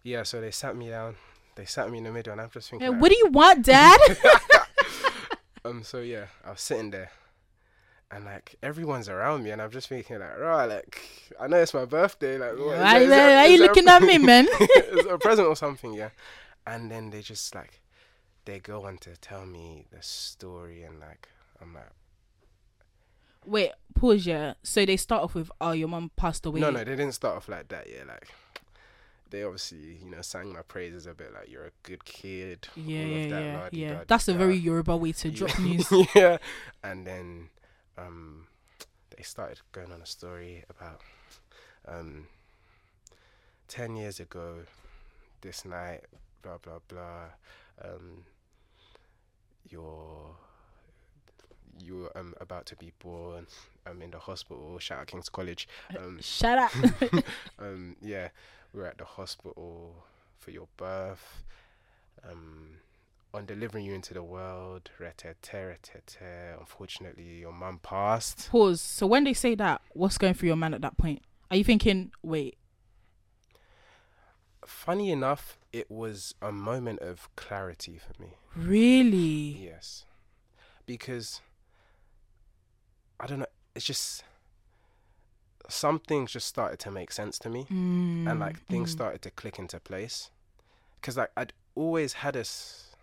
yeah. 0.02 0.24
So 0.24 0.40
they 0.40 0.50
sat 0.50 0.76
me 0.76 0.88
down. 0.90 1.14
They 1.54 1.64
sat 1.64 1.90
me 1.90 1.98
in 1.98 2.04
the 2.04 2.12
middle, 2.12 2.32
and 2.32 2.40
I'm 2.40 2.50
just 2.50 2.68
thinking. 2.70 2.84
Yeah, 2.86 2.90
like, 2.92 3.00
what 3.02 3.10
do 3.12 3.16
you 3.18 3.28
want, 3.28 3.64
Dad? 3.64 4.00
Um. 5.64 5.82
So 5.84 6.00
yeah, 6.00 6.26
I 6.44 6.50
was 6.50 6.60
sitting 6.60 6.90
there, 6.90 7.10
and 8.10 8.24
like 8.24 8.56
everyone's 8.62 9.08
around 9.08 9.44
me, 9.44 9.50
and 9.50 9.60
I'm 9.60 9.70
just 9.70 9.88
thinking 9.88 10.18
like, 10.18 10.38
right, 10.38 10.64
like 10.66 11.00
I 11.38 11.46
know 11.46 11.58
it's 11.58 11.74
my 11.74 11.84
birthday, 11.84 12.38
like, 12.38 12.52
what, 12.58 12.74
is 12.76 12.80
why 12.80 12.98
there- 12.98 13.02
is 13.02 13.08
why 13.10 13.16
there- 13.16 13.38
are 13.38 13.44
is 13.44 13.50
you 13.52 13.58
there 13.58 13.66
looking 13.68 13.88
at 13.88 14.02
me, 14.02 14.18
man? 14.18 14.46
is 14.48 15.04
it 15.04 15.10
a 15.10 15.18
present 15.18 15.46
or 15.48 15.56
something? 15.56 15.92
Yeah. 15.92 16.08
And 16.70 16.90
then 16.90 17.10
they 17.10 17.20
just 17.20 17.54
like, 17.54 17.80
they 18.44 18.60
go 18.60 18.86
on 18.86 18.98
to 18.98 19.16
tell 19.16 19.44
me 19.44 19.86
the 19.90 20.02
story, 20.02 20.84
and 20.84 21.00
like 21.00 21.28
I'm 21.60 21.74
like, 21.74 21.90
Wait, 23.46 23.72
pause. 23.94 24.26
Yeah. 24.26 24.54
So 24.62 24.84
they 24.84 24.96
start 24.96 25.24
off 25.24 25.34
with, 25.34 25.50
"Oh, 25.60 25.72
your 25.72 25.88
mom 25.88 26.10
passed 26.16 26.46
away." 26.46 26.60
no, 26.60 26.70
no, 26.70 26.78
they 26.78 26.96
didn't 26.96 27.12
start 27.12 27.36
off 27.36 27.48
like 27.48 27.68
that. 27.68 27.86
Yeah, 27.90 28.04
like. 28.06 28.28
They 29.30 29.44
obviously, 29.44 29.98
you 30.02 30.10
know, 30.10 30.22
sang 30.22 30.52
my 30.52 30.62
praises 30.62 31.06
a 31.06 31.14
bit 31.14 31.32
like 31.32 31.48
you're 31.48 31.66
a 31.66 31.70
good 31.84 32.04
kid. 32.04 32.66
Yeah, 32.74 32.98
all 32.98 33.04
of 33.04 33.10
yeah, 33.10 33.28
that, 33.28 33.74
yeah, 33.74 33.88
yeah. 33.92 34.04
That's 34.08 34.26
a 34.26 34.34
very 34.34 34.56
Yoruba 34.56 34.96
way 34.96 35.12
to 35.12 35.30
drop 35.30 35.56
news. 35.60 35.88
yeah. 36.16 36.38
And 36.82 37.06
then 37.06 37.48
um 37.96 38.48
they 39.16 39.22
started 39.22 39.60
going 39.70 39.92
on 39.92 40.02
a 40.02 40.06
story 40.06 40.64
about 40.68 41.00
um 41.86 42.26
ten 43.68 43.94
years 43.94 44.18
ago, 44.18 44.62
this 45.42 45.64
night, 45.64 46.06
blah 46.42 46.58
blah 46.58 46.78
blah. 46.88 47.24
Um 47.82 48.24
you're 49.68 50.36
you 51.82 51.96
were 51.96 52.18
um, 52.18 52.34
about 52.40 52.66
to 52.66 52.76
be 52.76 52.92
born 52.98 53.46
um 53.86 54.02
in 54.02 54.10
the 54.10 54.18
hospital, 54.18 54.78
shout 54.78 55.00
out 55.00 55.06
King's 55.06 55.28
College. 55.28 55.68
Um 55.98 56.18
Shut 56.20 56.58
up. 56.58 56.72
um 57.58 57.96
yeah, 58.02 58.28
we 58.72 58.80
we're 58.80 58.86
at 58.86 58.98
the 58.98 59.04
hospital 59.04 60.04
for 60.38 60.50
your 60.50 60.68
birth. 60.76 61.42
Um 62.28 62.78
on 63.32 63.46
delivering 63.46 63.84
you 63.84 63.94
into 63.94 64.12
the 64.12 64.22
world. 64.22 64.90
Unfortunately, 66.58 67.38
your 67.40 67.52
mum 67.52 67.78
passed. 67.82 68.50
pause. 68.50 68.80
So 68.80 69.06
when 69.06 69.22
they 69.24 69.34
say 69.34 69.54
that, 69.54 69.80
what's 69.92 70.18
going 70.18 70.34
through 70.34 70.48
your 70.48 70.56
mind 70.56 70.74
at 70.74 70.80
that 70.82 70.96
point? 70.96 71.22
Are 71.50 71.56
you 71.56 71.64
thinking, 71.64 72.10
wait, 72.22 72.56
Funny 74.66 75.10
enough, 75.10 75.58
it 75.72 75.90
was 75.90 76.34
a 76.42 76.50
moment 76.52 77.00
of 77.00 77.28
clarity 77.36 77.98
for 77.98 78.20
me. 78.22 78.30
really? 78.56 79.56
Yes. 79.64 80.04
Because 80.86 81.40
I 83.20 83.26
don't 83.26 83.40
know, 83.40 83.46
it's 83.74 83.84
just 83.84 84.24
some 85.68 86.00
things 86.00 86.32
just 86.32 86.48
started 86.48 86.78
to 86.80 86.90
make 86.90 87.12
sense 87.12 87.38
to 87.38 87.48
me 87.48 87.66
Mm, 87.70 88.28
and 88.28 88.40
like 88.40 88.58
things 88.66 88.88
mm. 88.88 88.92
started 88.92 89.22
to 89.22 89.30
click 89.30 89.58
into 89.58 89.78
place. 89.78 90.30
Cuz 91.02 91.16
like 91.16 91.30
I'd 91.36 91.52
always 91.76 92.14
had 92.14 92.34
a 92.34 92.40
s- 92.40 92.96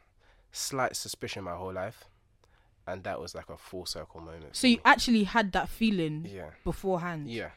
slight 0.52 0.96
suspicion 0.96 1.44
my 1.46 1.56
whole 1.56 1.72
life 1.74 2.04
and 2.86 3.04
that 3.04 3.20
was 3.22 3.34
like 3.36 3.50
a 3.50 3.58
full 3.58 3.86
circle 3.86 4.20
moment. 4.22 4.56
So 4.56 4.68
you 4.68 4.78
me. 4.78 4.82
actually 4.86 5.24
had 5.24 5.52
that 5.54 5.70
feeling 5.70 6.26
Yeah. 6.30 6.52
beforehand. 6.66 7.30
Yeah. 7.30 7.52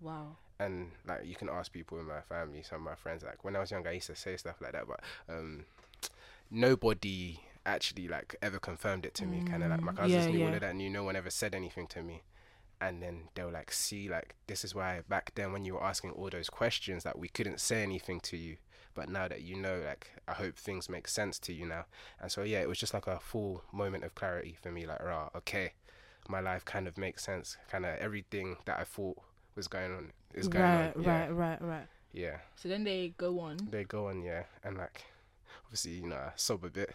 Wow. 0.00 0.36
And 0.58 0.92
like 1.06 1.24
you 1.26 1.34
can 1.34 1.48
ask 1.48 1.72
people 1.72 1.98
in 2.00 2.06
my 2.06 2.20
family, 2.22 2.62
some 2.62 2.78
of 2.78 2.82
my 2.84 2.94
friends. 2.94 3.24
Like 3.24 3.44
when 3.44 3.56
I 3.56 3.60
was 3.60 3.70
younger, 3.70 3.90
I 3.90 3.94
used 3.94 4.06
to 4.08 4.16
say 4.16 4.36
stuff 4.36 4.60
like 4.60 4.72
that, 4.72 4.86
but 4.88 5.00
um, 5.28 5.64
nobody 6.50 7.40
actually 7.64 8.08
like 8.08 8.36
ever 8.42 8.58
confirmed 8.58 9.06
it 9.06 9.14
to 9.14 9.26
me. 9.26 9.42
Kind 9.44 9.62
of 9.62 9.70
like 9.70 9.82
my 9.82 9.92
Mm, 9.92 9.92
cousins 9.92 10.28
yeah, 10.28 10.30
knew 10.30 10.42
all 10.42 10.54
of 10.54 10.60
that, 10.60 10.74
knew 10.76 10.90
no 10.90 11.04
one 11.04 11.16
ever 11.16 11.30
said 11.30 11.54
anything 11.54 11.86
to 11.88 12.02
me. 12.02 12.22
And 12.80 13.02
then 13.02 13.28
they'll 13.34 13.50
like 13.52 13.72
see 13.72 14.08
like 14.08 14.34
this 14.46 14.64
is 14.64 14.74
why 14.74 15.00
back 15.08 15.32
then 15.34 15.52
when 15.52 15.64
you 15.64 15.74
were 15.74 15.84
asking 15.84 16.10
all 16.12 16.28
those 16.30 16.50
questions 16.50 17.04
that 17.04 17.18
we 17.18 17.28
couldn't 17.28 17.60
say 17.60 17.82
anything 17.82 18.20
to 18.20 18.36
you, 18.36 18.56
but 18.94 19.08
now 19.08 19.28
that 19.28 19.42
you 19.42 19.56
know, 19.56 19.80
like 19.84 20.12
I 20.28 20.32
hope 20.34 20.56
things 20.56 20.88
make 20.88 21.08
sense 21.08 21.38
to 21.40 21.52
you 21.54 21.66
now. 21.66 21.86
And 22.20 22.30
so 22.30 22.42
yeah, 22.42 22.60
it 22.60 22.68
was 22.68 22.78
just 22.78 22.94
like 22.94 23.06
a 23.06 23.20
full 23.20 23.64
moment 23.72 24.04
of 24.04 24.14
clarity 24.14 24.56
for 24.62 24.70
me. 24.70 24.86
Like, 24.86 25.02
rah, 25.02 25.30
okay, 25.36 25.72
my 26.28 26.40
life 26.40 26.64
kind 26.64 26.86
of 26.88 26.98
makes 26.98 27.24
sense. 27.24 27.56
Kind 27.70 27.86
of 27.86 27.96
everything 27.98 28.56
that 28.66 28.78
I 28.78 28.84
thought 28.84 29.18
was 29.56 29.68
going 29.68 29.92
on 29.94 30.12
is 30.34 30.48
going 30.48 30.64
Right, 30.64 30.96
on. 30.96 31.02
Yeah. 31.02 31.20
right, 31.20 31.32
right, 31.34 31.62
right. 31.62 31.86
Yeah, 32.12 32.36
So 32.56 32.68
then 32.68 32.84
they 32.84 33.14
go 33.18 33.40
on. 33.40 33.58
they 33.70 33.84
go 33.84 34.08
on, 34.08 34.22
yeah, 34.22 34.44
and 34.64 34.78
like, 34.78 35.02
obviously, 35.64 35.92
you 35.92 36.06
know, 36.08 36.16
I 36.16 36.32
sob 36.36 36.64
a 36.64 36.70
bit, 36.70 36.94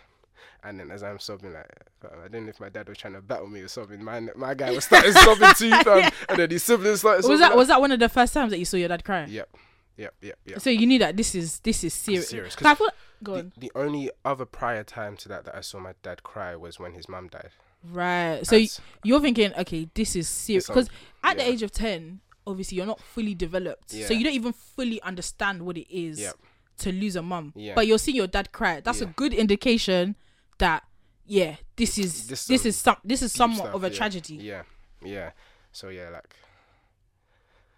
and 0.64 0.80
then 0.80 0.90
as 0.90 1.04
I'm 1.04 1.20
sobbing, 1.20 1.54
like, 1.54 1.70
uh, 2.04 2.08
I 2.26 2.28
don't 2.28 2.46
know 2.46 2.50
if 2.50 2.60
my 2.60 2.70
dad 2.70 2.90
was 2.90 2.98
trying 2.98 3.14
to 3.14 3.22
battle 3.22 3.48
me 3.48 3.62
or 3.62 3.68
sobbing. 3.68 4.04
My 4.04 4.20
my 4.36 4.54
guy 4.56 4.72
was 4.72 4.86
starting 4.86 5.12
sobbing 5.26 5.54
too, 5.56 5.70
fam, 5.84 6.12
and 6.30 6.40
then 6.40 6.50
his 6.50 6.64
siblings 6.64 7.00
started. 7.02 7.18
Was 7.18 7.26
sobbing 7.26 7.40
that 7.42 7.50
like- 7.50 7.58
was 7.58 7.68
that 7.68 7.82
one 7.82 7.92
of 7.92 8.00
the 8.00 8.10
first 8.10 8.34
times 8.34 8.50
that 8.52 8.58
you 8.58 8.66
saw 8.66 8.78
your 8.78 8.88
dad 8.90 9.04
crying? 9.04 9.30
Yep, 9.30 9.50
yep, 9.98 10.14
yep, 10.22 10.40
yep. 10.46 10.62
So 10.62 10.72
you 10.72 10.88
knew 10.88 10.98
that 11.00 11.18
this 11.18 11.36
is 11.36 11.60
this 11.60 11.84
is 11.84 11.94
serious. 11.94 12.30
serious, 12.30 12.56
'Cause 12.56 12.66
I 12.66 12.70
'cause 12.72 12.78
thought, 12.80 12.96
go 13.22 13.34
The, 13.34 13.40
on. 13.40 13.54
the 13.58 13.72
only 13.76 14.10
other 14.26 14.46
prior 14.46 14.84
time 14.84 15.18
to 15.18 15.30
that 15.30 15.46
that 15.46 15.56
I 15.56 15.62
saw 15.62 15.80
my 15.80 15.94
dad 16.02 16.24
cry 16.24 16.56
was 16.56 16.80
when 16.80 16.94
his 16.94 17.08
mum 17.08 17.28
died. 17.28 17.52
Right. 17.84 18.40
So 18.46 18.56
y- 18.56 18.62
That's- 18.64 18.82
you're 19.04 19.20
thinking, 19.22 19.54
okay, 19.56 19.88
this 19.94 20.16
is 20.16 20.28
serious 20.28 20.66
because 20.68 20.90
at 21.24 21.38
the 21.38 21.44
age 21.48 21.62
of 21.62 21.72
ten, 21.72 22.22
obviously 22.48 22.78
you're 22.78 22.86
not 22.86 23.00
fully 23.00 23.36
developed, 23.36 23.94
Yeah. 23.94 24.08
so 24.08 24.14
you 24.14 24.24
don't 24.24 24.34
even 24.34 24.54
fully 24.54 25.02
understand 25.02 25.62
what 25.64 25.78
it 25.78 25.88
is 25.96 26.20
Yep. 26.20 26.36
to 26.80 26.92
lose 26.92 27.16
a 27.16 27.22
mum. 27.22 27.54
Yeah. 27.56 27.76
But 27.76 27.88
you're 27.88 28.00
seeing 28.00 28.18
your 28.18 28.28
dad 28.28 28.52
cry. 28.52 28.80
That's 28.82 29.02
a 29.02 29.06
good 29.06 29.34
indication 29.34 30.16
that 30.58 30.84
yeah, 31.26 31.58
this 31.76 31.98
is 31.98 32.28
This 32.28 32.46
this, 32.48 32.66
is 32.66 32.76
some 32.78 32.98
this 33.04 33.22
is 33.22 33.32
somewhat 33.32 33.60
stuff, 33.68 33.76
of 33.76 33.84
a 33.84 33.90
yeah. 33.90 33.96
tragedy. 33.98 34.36
Yeah, 34.36 34.64
yeah. 35.04 35.32
So 35.72 35.88
yeah, 35.90 36.10
like, 36.10 36.36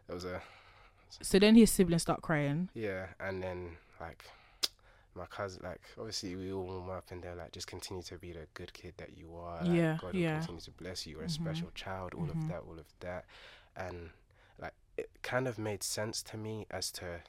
there 0.07 0.15
was 0.15 0.25
a 0.25 0.41
So 1.21 1.37
then 1.39 1.55
his 1.55 1.69
siblings 1.71 2.01
start 2.01 2.21
crying. 2.21 2.69
Yeah, 2.73 3.07
and 3.19 3.43
then 3.43 3.77
like 3.99 4.23
my 5.15 5.25
cousin, 5.27 5.61
like 5.63 5.81
obviously 5.99 6.35
we 6.35 6.51
all 6.51 6.63
warm 6.63 6.89
up 6.89 7.11
and 7.11 7.21
they're 7.21 7.35
like, 7.35 7.51
just 7.51 7.67
continue 7.67 8.01
to 8.03 8.17
be 8.17 8.31
the 8.31 8.47
good 8.55 8.73
kid 8.73 8.95
that 8.97 9.15
you 9.15 9.35
are. 9.35 9.63
Like, 9.63 9.75
Yeah, 9.75 9.97
God 10.01 10.13
will 10.13 10.19
yeah. 10.19 10.37
continue 10.39 10.61
to 10.61 10.71
bless 10.71 11.05
you. 11.05 11.13
You're 11.17 11.23
a 11.23 11.27
Mhm. 11.27 11.31
special 11.31 11.69
child. 11.75 12.13
All 12.15 12.25
Mhm. 12.25 12.31
of 12.43 12.47
that, 12.47 12.61
all 12.67 12.79
of 12.79 12.87
that, 13.01 13.25
and 13.75 14.05
it 14.05 14.11
kind 15.23 15.47
of 15.47 15.57
made 15.57 15.81
sense 15.81 16.21
to 16.23 16.37
me 16.37 16.67
as 16.69 16.91
to 16.91 17.21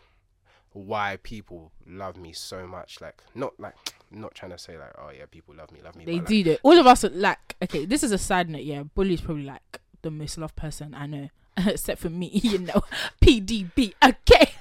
why 0.73 1.19
people 1.23 1.71
love 1.87 2.17
me 2.17 2.33
so 2.33 2.67
much. 2.67 3.01
Like 3.01 3.23
not 3.35 3.59
like 3.59 3.75
not 4.11 4.35
trying 4.35 4.53
to 4.53 4.59
say 4.59 4.77
like 4.77 4.93
oh 4.99 5.11
yeah 5.17 5.25
people 5.31 5.55
love 5.55 5.73
me 5.73 5.81
love 5.83 5.97
me. 5.97 6.05
They 6.05 6.19
do 6.19 6.37
like, 6.37 6.45
that. 6.45 6.61
All 6.63 6.79
of 6.79 6.87
us 6.87 7.05
are 7.05 7.11
like 7.11 7.57
okay. 7.63 7.85
This 7.87 8.03
is 8.03 8.13
a 8.13 8.19
side 8.19 8.51
note. 8.51 8.63
Yeah, 8.63 8.83
Bully's 8.83 9.21
probably 9.21 9.45
like 9.45 9.81
the 10.03 10.11
most 10.11 10.37
loved 10.37 10.57
person 10.57 10.95
I 10.95 11.07
know, 11.07 11.29
except 11.57 12.01
for 12.01 12.11
me. 12.11 12.31
You 12.43 12.59
know, 12.59 12.83
PDB. 13.23 13.95
Okay. 14.05 14.53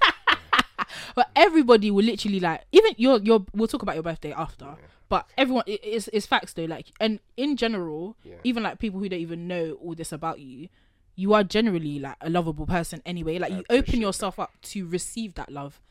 but 1.15 1.29
everybody 1.35 1.91
will 1.91 2.05
literally 2.05 2.39
like 2.39 2.61
even 2.71 2.93
your 2.97 3.19
your. 3.19 3.45
We'll 3.53 3.67
talk 3.67 3.81
about 3.81 3.95
your 3.95 4.03
birthday 4.03 4.31
after. 4.31 4.65
Yeah. 4.65 4.75
But 5.09 5.29
everyone, 5.37 5.63
it, 5.67 5.79
it's 5.83 6.09
it's 6.13 6.25
facts 6.25 6.53
though. 6.53 6.65
Like 6.65 6.87
and 6.99 7.19
in 7.37 7.57
general, 7.57 8.15
Yeah. 8.23 8.35
even 8.43 8.63
like 8.63 8.79
people 8.79 8.99
who 8.99 9.09
don't 9.09 9.19
even 9.19 9.47
know 9.47 9.73
all 9.81 9.95
this 9.95 10.11
about 10.11 10.39
you, 10.39 10.69
you 11.15 11.33
are 11.33 11.43
generally 11.43 11.99
like 11.99 12.15
a 12.21 12.29
lovable 12.29 12.65
person 12.65 13.01
anyway. 13.05 13.39
Like 13.39 13.51
I 13.51 13.57
you 13.57 13.63
open 13.69 14.01
yourself 14.01 14.39
up 14.39 14.51
to 14.63 14.87
receive 14.87 15.35
that 15.35 15.51
love. 15.51 15.81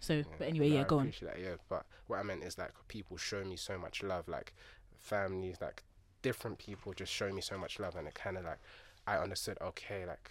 So, 0.00 0.14
mm, 0.14 0.26
but 0.38 0.48
anyway, 0.48 0.68
No, 0.68 0.74
yeah, 0.76 0.80
I 0.80 0.84
go 0.84 0.98
on. 1.00 1.12
That, 1.22 1.40
yeah, 1.40 1.54
but 1.68 1.84
what 2.06 2.18
I 2.18 2.22
meant 2.22 2.44
is 2.44 2.56
like 2.56 2.72
people 2.86 3.16
show 3.16 3.44
me 3.44 3.56
so 3.56 3.78
much 3.78 4.02
love, 4.02 4.28
like 4.28 4.54
families, 4.96 5.56
like 5.60 5.82
different 6.22 6.58
people 6.58 6.92
just 6.92 7.12
show 7.12 7.30
me 7.32 7.40
so 7.40 7.58
much 7.58 7.80
love, 7.80 7.96
and 7.96 8.06
it 8.06 8.14
kind 8.14 8.36
of 8.36 8.44
like 8.44 8.58
I 9.06 9.16
understood. 9.16 9.58
Okay, 9.60 10.06
like 10.06 10.30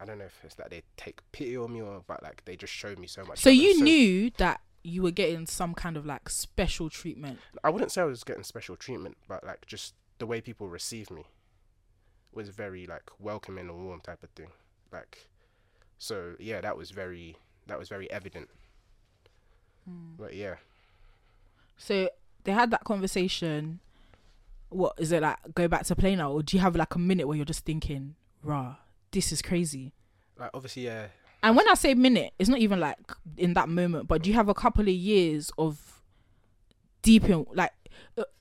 I 0.00 0.04
don't 0.04 0.18
know 0.18 0.26
if 0.26 0.38
it's 0.44 0.58
like 0.58 0.70
they 0.70 0.82
take 0.96 1.20
pity 1.32 1.56
on 1.56 1.72
me 1.72 1.80
or, 1.80 2.02
but 2.06 2.22
like 2.22 2.42
they 2.44 2.56
just 2.56 2.72
showed 2.72 2.98
me 2.98 3.06
so 3.06 3.24
much. 3.24 3.38
So 3.38 3.50
you 3.50 3.82
knew 3.82 4.30
that 4.36 4.60
you 4.82 5.02
were 5.02 5.10
getting 5.10 5.46
some 5.46 5.74
kind 5.74 5.96
of 5.96 6.04
like 6.04 6.28
special 6.28 6.90
treatment. 6.90 7.38
I 7.64 7.70
wouldn't 7.70 7.92
say 7.92 8.02
I 8.02 8.06
was 8.06 8.24
getting 8.24 8.44
special 8.44 8.76
treatment, 8.76 9.16
but 9.28 9.44
like 9.44 9.66
just 9.66 9.94
the 10.18 10.26
way 10.26 10.42
people 10.42 10.68
receive 10.68 11.10
me 11.10 11.24
was 12.32 12.48
very 12.48 12.86
like 12.86 13.10
welcoming 13.18 13.68
and 13.68 13.84
warm 13.84 14.00
type 14.00 14.22
of 14.22 14.30
thing. 14.30 14.50
Like, 14.92 15.28
so 15.98 16.34
yeah, 16.38 16.60
that 16.60 16.76
was 16.76 16.90
very 16.90 17.36
that 17.66 17.78
was 17.78 17.88
very 17.88 18.10
evident. 18.10 18.48
Hmm. 19.84 20.14
But 20.18 20.34
yeah, 20.34 20.56
So 21.76 22.10
they 22.44 22.52
had 22.52 22.70
that 22.70 22.84
conversation. 22.84 23.80
What 24.68 24.94
is 24.98 25.10
it 25.12 25.22
like? 25.22 25.36
Go 25.54 25.66
back 25.68 25.84
to 25.86 25.96
play 25.96 26.14
now, 26.14 26.32
or 26.32 26.42
do 26.42 26.56
you 26.56 26.60
have 26.60 26.76
like 26.76 26.94
a 26.94 26.98
minute 26.98 27.26
where 27.26 27.36
you're 27.36 27.44
just 27.46 27.64
thinking, 27.64 28.14
"Rah, 28.42 28.76
this 29.10 29.32
is 29.32 29.42
crazy." 29.42 29.92
like 30.40 30.50
obviously 30.54 30.86
yeah, 30.86 31.08
And 31.42 31.54
when 31.54 31.68
I 31.68 31.74
say 31.74 31.94
minute, 31.94 32.32
it's 32.38 32.48
not 32.48 32.58
even 32.58 32.80
like 32.80 32.96
in 33.36 33.54
that 33.54 33.68
moment, 33.68 34.08
but 34.08 34.22
do 34.22 34.30
you 34.30 34.34
have 34.36 34.48
a 34.48 34.54
couple 34.54 34.82
of 34.82 34.88
years 34.88 35.52
of 35.58 36.02
deep 37.02 37.28
in 37.28 37.46
like 37.52 37.72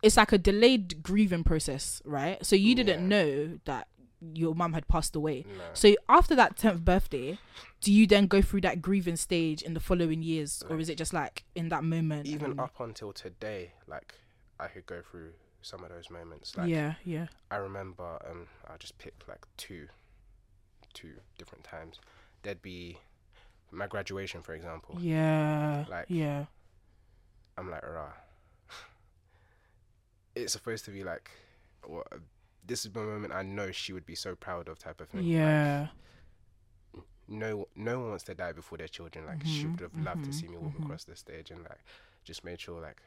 it's 0.04 0.18
like 0.18 0.32
a 0.32 0.38
delayed 0.38 1.02
grieving 1.04 1.44
process, 1.44 2.02
right? 2.06 2.44
So 2.46 2.56
you 2.56 2.76
didn't 2.76 3.02
Yeah. 3.02 3.08
know 3.08 3.60
that 3.66 3.88
your 4.34 4.54
mum 4.54 4.74
had 4.74 4.88
passed 4.90 5.16
away. 5.16 5.46
no. 5.48 5.64
So 5.74 5.96
after 6.10 6.36
that 6.36 6.58
10th 6.58 6.84
birthday, 6.84 7.38
do 7.82 7.94
you 7.94 8.06
then 8.06 8.28
go 8.28 8.42
through 8.42 8.62
that 8.62 8.82
grieving 8.82 9.16
stage 9.16 9.62
in 9.62 9.74
the 9.74 9.80
following 9.80 10.22
years 10.22 10.62
or 10.70 10.78
is 10.80 10.90
it 10.90 10.98
just 10.98 11.14
like 11.14 11.46
in 11.56 11.70
that 11.70 11.84
moment? 11.84 12.28
even 12.28 12.52
and- 12.52 12.60
up 12.60 12.80
until 12.80 13.14
today, 13.14 13.74
like 13.88 14.16
I 14.60 14.68
could 14.68 14.86
go 14.86 15.02
through 15.02 15.32
some 15.62 15.84
of 15.84 15.90
those 15.90 16.10
moments. 16.10 16.58
Like 16.58 16.68
yeah, 16.70 16.96
yeah. 17.06 17.28
I 17.50 17.56
remember, 17.58 18.20
um, 18.30 18.48
I 18.68 18.76
just 18.78 18.98
picked 18.98 19.28
like 19.30 19.46
two, 19.58 19.88
two 20.94 21.14
different 21.38 21.64
times. 21.64 22.00
There'd 22.44 22.62
be 22.62 22.98
my 23.72 23.88
graduation, 23.88 24.42
for 24.42 24.54
example. 24.54 24.98
Yeah. 25.00 25.86
Like- 25.90 26.08
yeah. 26.10 26.46
I'm 27.58 27.70
like, 27.70 27.84
rah. 27.86 28.12
It's 30.44 30.54
supposed 30.54 30.86
to 30.86 30.92
be 30.92 31.04
like, 31.04 31.32
what? 31.86 32.08
This 32.66 32.86
is 32.86 32.92
the 32.92 33.00
moment 33.02 33.34
I 33.34 33.42
know 33.44 33.72
she 33.72 33.94
would 33.94 34.06
be 34.06 34.16
so 34.16 34.36
proud 34.36 34.68
of, 34.68 34.80
type 34.80 35.02
of 35.02 35.10
thing. 35.10 35.28
Like, 35.42 35.60
Yeah. 35.62 35.90
no, 37.28 37.68
no 37.76 38.00
one 38.00 38.10
wants 38.10 38.24
to 38.26 38.34
die 38.34 38.52
before 38.52 38.78
their 38.78 38.88
children. 38.88 39.26
Like 39.26 39.44
she 39.46 39.68
Mhm, 39.68 39.68
would 39.68 39.80
have 39.80 39.98
loved 39.98 40.24
to 40.26 40.32
mhm, 40.32 40.34
see 40.34 40.48
me 40.48 40.58
walk 40.58 40.76
mhm. 40.78 40.78
across 40.78 41.04
the 41.04 41.16
stage, 41.16 41.52
and 41.52 41.64
like 41.64 41.80
just 42.24 42.44
made 42.44 42.60
sure 42.60 42.82
like 42.82 43.02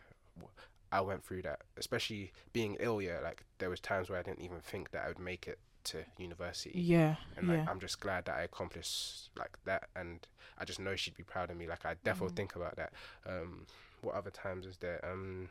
I 0.92 1.00
went 1.00 1.24
through 1.24 1.42
that. 1.42 1.60
Especially 1.76 2.32
being 2.52 2.76
ill, 2.80 3.02
yeah. 3.02 3.20
Like 3.22 3.44
there 3.58 3.70
was 3.70 3.80
times 3.80 4.10
where 4.10 4.18
I 4.18 4.22
didn't 4.22 4.42
even 4.42 4.60
think 4.60 4.90
that 4.92 5.04
I 5.04 5.08
would 5.08 5.18
make 5.18 5.48
it 5.48 5.58
to 5.84 6.04
university. 6.18 6.86
Yeah. 6.86 7.16
and 7.36 7.48
like 7.48 7.60
yeah. 7.60 7.66
I'm 7.66 7.80
just 7.80 8.00
glad 8.00 8.26
that 8.26 8.36
I 8.36 8.42
accomplished 8.42 9.30
like 9.38 9.58
that, 9.64 9.88
and 9.96 10.26
I 10.58 10.64
just 10.64 10.80
know 10.80 10.96
she'd 10.96 11.16
be 11.16 11.24
proud 11.24 11.50
of 11.50 11.56
me. 11.56 11.66
Like 11.68 11.84
I 11.86 11.96
definitely 12.04 12.32
Mm. 12.32 12.36
think 12.36 12.56
about 12.56 12.76
that. 12.76 12.92
Um, 13.26 13.66
what 14.02 14.14
other 14.14 14.30
times 14.30 14.66
is 14.66 14.76
there? 14.78 15.00
Um, 15.04 15.48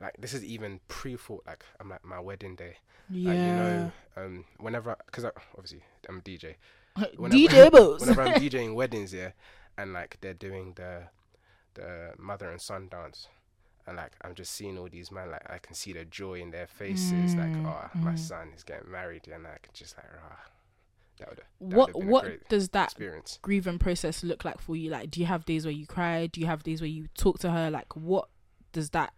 like 0.00 0.14
this 0.18 0.34
is 0.34 0.44
even 0.44 0.80
pre-thought. 0.88 1.44
Like 1.46 1.64
I'm 1.80 1.88
like 1.88 2.04
my 2.04 2.20
wedding 2.20 2.56
day. 2.56 2.76
yeah. 3.10 3.30
Like 3.30 3.38
you 3.38 3.52
know, 3.54 3.92
um, 4.16 4.44
whenever 4.58 4.96
because 5.06 5.24
obviously 5.56 5.82
I'm 6.08 6.18
a 6.18 6.20
DJ. 6.22 6.54
whenever- 7.16 7.36
DJ 7.54 7.70
Bols. 7.70 8.00
Whenever 8.00 8.22
I'm 8.22 8.34
DJing 8.40 8.74
weddings, 8.74 9.12
yeah, 9.14 9.30
and 9.78 9.92
like 9.92 10.18
they're 10.20 10.34
doing 10.34 10.72
the 10.76 11.04
the 11.74 12.12
mother 12.18 12.50
and 12.50 12.60
son 12.60 12.88
dance. 12.90 13.28
And 13.86 13.98
like 13.98 14.12
I'm 14.22 14.34
just 14.34 14.52
seeing 14.54 14.78
all 14.78 14.88
these 14.90 15.12
men, 15.12 15.30
like 15.30 15.48
I 15.50 15.58
can 15.58 15.74
see 15.74 15.92
the 15.92 16.06
joy 16.06 16.40
in 16.40 16.50
their 16.52 16.66
faces, 16.66 17.34
like 17.34 17.52
Mm, 17.52 17.66
oh 17.66 17.90
my 17.98 18.12
mm. 18.12 18.18
son 18.18 18.48
is 18.56 18.62
getting 18.62 18.90
married, 18.90 19.28
and 19.28 19.46
I 19.46 19.58
can 19.62 19.72
just 19.74 19.94
like 19.98 20.06
ah, 20.24 20.40
that 21.18 21.28
would 21.28 21.40
what 21.58 21.94
what 21.94 22.48
does 22.48 22.70
that 22.70 22.84
experience. 22.86 23.38
grieving 23.42 23.78
process 23.78 24.24
look 24.24 24.42
like 24.42 24.58
for 24.58 24.74
you? 24.74 24.88
Like, 24.90 25.10
do 25.10 25.20
you 25.20 25.26
have 25.26 25.44
days 25.44 25.66
where 25.66 25.72
you 25.72 25.86
cry? 25.86 26.26
Do 26.28 26.40
you 26.40 26.46
have 26.46 26.62
days 26.62 26.80
where 26.80 26.88
you 26.88 27.08
talk 27.14 27.38
to 27.40 27.50
her? 27.50 27.70
Like, 27.70 27.94
what 27.94 28.28
does 28.72 28.88
that? 28.90 29.12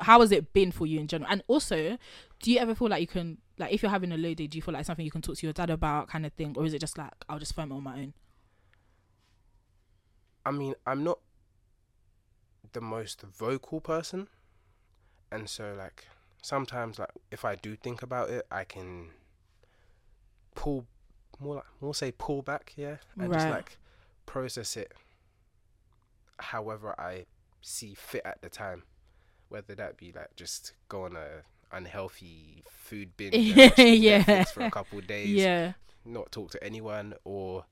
How 0.00 0.20
has 0.20 0.32
it 0.32 0.52
been 0.52 0.72
for 0.72 0.86
you 0.86 0.98
in 1.00 1.06
general? 1.06 1.30
And 1.30 1.42
also, 1.48 1.98
do 2.42 2.50
you 2.50 2.58
ever 2.58 2.74
feel 2.74 2.88
like 2.88 3.00
you 3.00 3.06
can, 3.06 3.38
like, 3.58 3.72
if 3.72 3.82
you're 3.82 3.90
having 3.90 4.12
a 4.12 4.16
low 4.16 4.34
day, 4.34 4.46
do 4.46 4.56
you 4.56 4.62
feel 4.62 4.74
like 4.74 4.84
something 4.84 5.04
you 5.04 5.10
can 5.10 5.22
talk 5.22 5.36
to 5.36 5.46
your 5.46 5.52
dad 5.52 5.70
about, 5.70 6.08
kind 6.08 6.24
of 6.24 6.32
thing, 6.32 6.54
or 6.56 6.64
is 6.64 6.74
it 6.74 6.80
just 6.80 6.96
like 6.96 7.12
I'll 7.28 7.38
just 7.38 7.54
film 7.54 7.72
it 7.72 7.74
on 7.74 7.82
my 7.82 7.98
own? 7.98 8.14
I 10.44 10.50
mean, 10.52 10.74
I'm 10.86 11.02
not 11.02 11.18
the 12.72 12.80
most 12.80 13.22
vocal 13.22 13.80
person, 13.80 14.28
and 15.32 15.48
so 15.48 15.74
like 15.76 16.06
sometimes 16.42 16.98
like 16.98 17.10
if 17.30 17.44
I 17.44 17.56
do 17.56 17.74
think 17.76 18.02
about 18.02 18.30
it, 18.30 18.46
I 18.50 18.64
can 18.64 19.10
pull 20.54 20.86
more 21.40 21.56
like 21.56 21.64
more 21.80 21.94
say 21.94 22.12
pull 22.16 22.42
back, 22.42 22.72
yeah, 22.76 22.96
and 23.18 23.32
just 23.32 23.48
like 23.48 23.78
process 24.24 24.76
it 24.76 24.92
however 26.38 26.94
I 26.98 27.26
see 27.62 27.94
fit 27.94 28.22
at 28.24 28.42
the 28.42 28.48
time, 28.48 28.84
whether 29.48 29.74
that 29.74 29.96
be 29.96 30.12
like 30.12 30.34
just 30.36 30.72
go 30.88 31.04
on 31.04 31.16
a 31.16 31.42
unhealthy 31.72 32.62
food 32.70 33.16
binge 33.16 33.34
Yeah. 33.82 34.22
Netflix 34.22 34.48
for 34.48 34.62
a 34.62 34.70
couple 34.70 34.98
of 34.98 35.06
days, 35.06 35.28
Yeah, 35.36 35.72
not 36.04 36.32
talk 36.32 36.50
to 36.52 36.62
anyone 36.64 37.14
or 37.24 37.64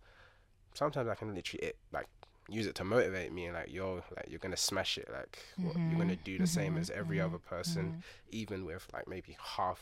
sometimes 0.74 1.08
I 1.08 1.14
can 1.14 1.34
literally 1.34 1.68
it, 1.68 1.76
like 1.92 2.06
use 2.48 2.66
it 2.66 2.74
to 2.76 2.84
motivate 2.84 3.32
me 3.32 3.46
and 3.46 3.54
like 3.54 3.72
yo 3.72 4.02
like 4.16 4.26
you're 4.28 4.38
gonna 4.38 4.56
smash 4.56 4.98
it 4.98 5.08
like 5.12 5.38
what, 5.60 5.76
you're 5.88 5.98
gonna 5.98 6.16
do 6.16 6.38
the 6.38 6.46
same 6.46 6.76
mhm, 6.76 6.80
as 6.80 6.90
every 6.90 7.18
mhm, 7.18 7.24
other 7.24 7.38
person 7.38 7.94
mhm. 7.96 8.02
even 8.30 8.64
with 8.66 8.86
like 8.92 9.08
maybe 9.08 9.36
half 9.56 9.80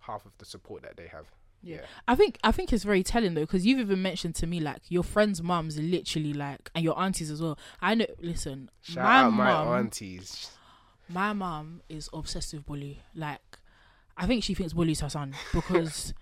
half 0.00 0.24
of 0.24 0.32
the 0.38 0.44
support 0.44 0.82
that 0.82 0.96
they 0.96 1.06
have 1.06 1.26
Yeah. 1.62 1.86
I 2.08 2.14
think 2.14 2.38
I 2.42 2.52
think 2.52 2.72
it's 2.72 2.84
very 2.84 3.02
telling 3.02 3.34
though, 3.34 3.42
because 3.42 3.66
you've 3.66 3.80
even 3.80 4.00
mentioned 4.02 4.34
to 4.36 4.46
me 4.46 4.60
like 4.60 4.82
your 4.88 5.02
friends' 5.04 5.42
mums 5.42 5.78
are 5.78 5.82
literally 5.82 6.32
like, 6.32 6.70
and 6.74 6.82
your 6.84 6.98
aunties 6.98 7.30
as 7.30 7.42
well. 7.42 7.58
I 7.82 7.94
know. 7.94 8.06
Listen, 8.20 8.70
shout 8.80 9.12
my 9.12 9.14
out 9.14 9.34
my 9.34 9.52
mum, 9.52 9.68
aunties 9.78 10.50
my 11.12 11.32
mom 11.32 11.82
is 11.88 12.08
obsessed 12.12 12.52
with 12.54 12.66
bully. 12.66 13.02
Like, 13.14 13.58
I 14.16 14.26
think 14.26 14.44
she 14.44 14.54
thinks 14.54 14.72
bully's 14.72 15.00
her 15.00 15.08
son 15.08 15.34
because 15.52 16.14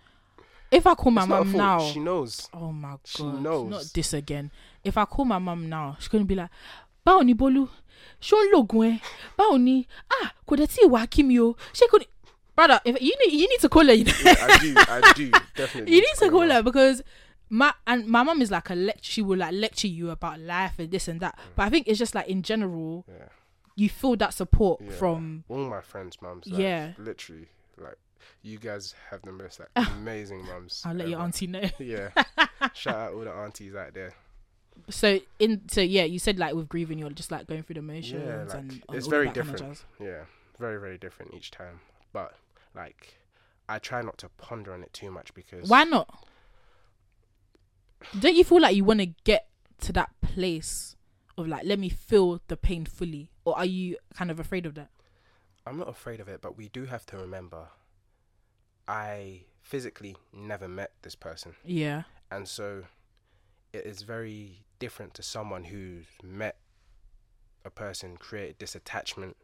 if 0.71 0.87
I 0.87 0.95
call 0.95 1.13
my 1.13 1.23
it's 1.23 1.29
not 1.29 1.43
a 1.43 1.45
mum 1.45 1.53
fault. 1.53 1.63
now, 1.63 1.79
she 1.93 1.99
knows 2.01 2.49
oh 2.53 2.73
my 2.73 2.91
god, 2.91 3.01
she 3.05 3.23
knows. 3.25 3.71
not 3.71 3.85
this 3.95 4.13
again. 4.13 4.51
If 4.85 4.97
I 4.97 5.05
call 5.05 5.25
my 5.25 5.39
mom 5.39 5.69
now, 5.69 5.97
she's 5.99 6.09
gonna 6.09 6.25
be 6.25 6.35
like, 6.35 6.51
báwo 7.07 7.25
ni 7.25 7.35
Bolu, 7.35 7.69
ṣó 8.21 8.37
ń 8.45 8.53
lògùn 8.53 8.87
ẹ, 8.93 9.01
báwo 9.39 9.59
ni, 9.61 9.87
ah, 10.11 10.33
kò 10.47 10.57
dẹ̀ 10.57 10.67
tí 10.67 10.85
ì 10.85 10.89
wá 10.91 11.07
kí 11.07 11.23
mi 11.25 11.39
o, 11.41 11.55
ṣé 11.73 11.89
kò 11.91 11.99
ní. 11.99 12.07
Brother, 12.57 12.81
if 12.85 13.01
you 13.01 13.15
need 13.21 13.33
you 13.41 13.49
need 13.49 13.61
to 13.61 13.69
call 13.69 13.87
her. 13.87 13.93
You 13.95 14.03
know? 14.05 14.13
Yeah, 14.25 14.35
I 14.41 14.59
do 14.59 14.75
I 14.89 15.13
do 15.15 15.31
definitely 15.55 15.95
you 15.95 16.01
need 16.01 16.17
to 16.19 16.29
call 16.29 16.51
her. 16.51 16.61
because 16.61 17.03
my 17.51 17.73
and 17.87 18.07
my 18.09 18.23
mom 18.25 18.43
is 18.43 18.51
like 18.51 18.69
a 18.71 18.75
lect 18.75 19.05
she 19.05 19.23
will 19.23 19.39
like 19.39 19.53
lecture 19.55 19.87
you 19.87 20.11
about 20.11 20.41
life 20.41 20.75
and 20.79 20.91
this 20.91 21.09
and 21.09 21.21
that 21.21 21.39
but 21.57 21.63
i 21.63 21.71
think 21.71 21.89
it's 21.89 21.99
just 21.99 22.15
like 22.15 22.27
in 22.29 22.43
general 22.43 23.05
yeah 23.09 23.29
you 23.79 23.89
feel 23.89 24.17
that 24.17 24.35
support 24.35 24.81
Yeah. 24.83 24.91
from 24.93 25.45
all 25.49 25.69
my 25.69 25.81
friends 25.81 26.21
mums 26.21 26.47
like, 26.47 26.61
Yeah. 26.61 26.93
literally 26.99 27.49
like 27.77 27.97
you 28.43 28.59
guys 28.59 28.95
have 29.11 29.23
the 29.23 29.33
most 29.33 29.61
like 29.61 29.69
amazing 29.99 30.45
mums 30.47 30.83
i'll 30.85 30.95
let 30.95 31.09
your 31.09 31.21
auntie 31.21 31.47
know 31.47 31.69
yeah 31.79 32.09
shout 32.75 32.95
out 32.97 33.13
all 33.15 33.21
the 33.21 33.31
aunties 33.33 33.75
out 33.77 33.95
there 33.95 34.13
so 34.91 35.19
in 35.39 35.63
so 35.69 35.81
yeah 35.81 36.05
you 36.05 36.19
said 36.19 36.39
like 36.39 36.55
with 36.55 36.69
grieving 36.69 36.99
you're 36.99 37.11
just 37.11 37.31
like 37.31 37.47
going 37.47 37.63
through 37.63 37.75
the 37.75 37.83
motions 37.83 38.25
Yeah, 38.27 38.45
like, 38.45 38.55
and, 38.55 38.83
and 38.89 38.97
it's 38.97 39.07
very 39.07 39.27
that 39.27 39.35
kind 39.35 39.49
of 39.51 39.57
different. 39.57 39.85
Yeah, 40.01 40.25
very 40.59 40.79
very 40.81 40.99
different 40.99 41.35
each 41.35 41.51
time. 41.51 41.81
But 42.13 42.35
like, 42.77 43.19
I 43.69 43.79
try 43.81 44.03
not 44.03 44.19
to 44.19 44.29
ponder 44.39 44.73
on 44.73 44.83
it 44.85 44.93
too 44.93 45.11
much 45.11 45.35
because 45.35 45.69
why 45.69 45.83
not 45.85 46.27
don't 48.19 48.37
you 48.37 48.45
feel 48.45 48.61
like 48.61 48.77
you 48.77 48.85
want 48.85 49.01
to 49.01 49.07
get 49.25 49.49
to 49.81 49.93
that 49.93 50.11
place 50.23 50.97
of 51.37 51.47
like 51.49 51.65
let 51.65 51.79
me 51.79 51.89
feel 51.89 52.41
the 52.49 52.57
pain 52.57 52.85
fully 52.85 53.31
or 53.49 53.59
are 53.59 53.65
you 53.65 53.97
kind 54.15 54.31
of 54.31 54.39
afraid 54.41 54.67
of 54.67 54.75
that 54.75 54.91
I'm 55.67 55.79
not 55.79 55.89
afraid 55.89 56.21
of 56.21 56.29
it. 56.29 56.41
But 56.41 56.57
we 56.57 56.69
do 56.69 56.87
have 56.87 57.05
to 57.07 57.19
remember, 57.19 57.69
I 58.87 59.43
physically 59.61 60.17
never 60.33 60.67
met 60.67 60.93
this 61.03 61.15
person, 61.15 61.57
yeah 61.65 62.05
and 62.31 62.49
so 62.49 62.85
it 63.73 63.85
is 63.85 64.03
very 64.03 64.65
different 64.79 65.15
to 65.15 65.23
someone 65.23 65.65
who's 65.65 66.07
met 66.23 66.57
a 67.65 67.71
person, 67.71 68.17
created 68.17 68.57
this 68.59 68.75
attachment 68.75 69.37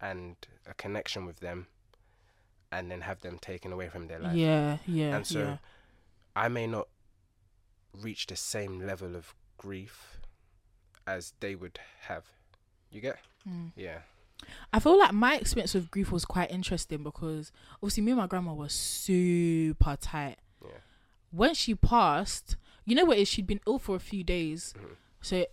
and 0.00 0.36
a 0.66 0.74
connection 0.74 1.26
with 1.26 1.40
them, 1.40 1.66
and 2.72 2.90
then 2.90 3.02
have 3.02 3.20
them 3.20 3.38
taken 3.38 3.72
away 3.72 3.88
from 3.88 4.06
their 4.06 4.18
life. 4.18 4.36
Yeah, 4.36 4.78
yeah, 4.86 5.16
And 5.16 5.26
so 5.26 5.40
yeah. 5.40 5.56
I 6.34 6.48
may 6.48 6.66
not 6.66 6.88
reach 7.92 8.26
the 8.26 8.36
same 8.36 8.86
level 8.86 9.16
of 9.16 9.34
grief 9.58 10.20
as 11.06 11.34
they 11.40 11.54
would 11.54 11.80
have. 12.02 12.24
You 12.90 13.00
get? 13.00 13.18
Mm. 13.48 13.72
Yeah. 13.76 13.98
I 14.72 14.80
feel 14.80 14.98
like 14.98 15.12
my 15.12 15.36
experience 15.36 15.74
with 15.74 15.90
grief 15.90 16.10
was 16.10 16.24
quite 16.24 16.50
interesting 16.50 17.02
because 17.02 17.52
obviously 17.82 18.02
me 18.02 18.12
and 18.12 18.20
my 18.20 18.26
grandma 18.26 18.54
were 18.54 18.68
super 18.68 19.96
tight. 20.00 20.38
Yeah. 20.62 20.70
When 21.30 21.54
she 21.54 21.74
passed, 21.74 22.56
you 22.84 22.94
know 22.94 23.04
what 23.04 23.18
it 23.18 23.22
is? 23.22 23.28
She'd 23.28 23.46
been 23.46 23.60
ill 23.66 23.78
for 23.78 23.96
a 23.96 24.00
few 24.00 24.24
days. 24.24 24.74
Mhm. 24.78 24.96
So 25.20 25.44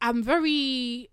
I'm 0.00 0.22
very 0.22 1.08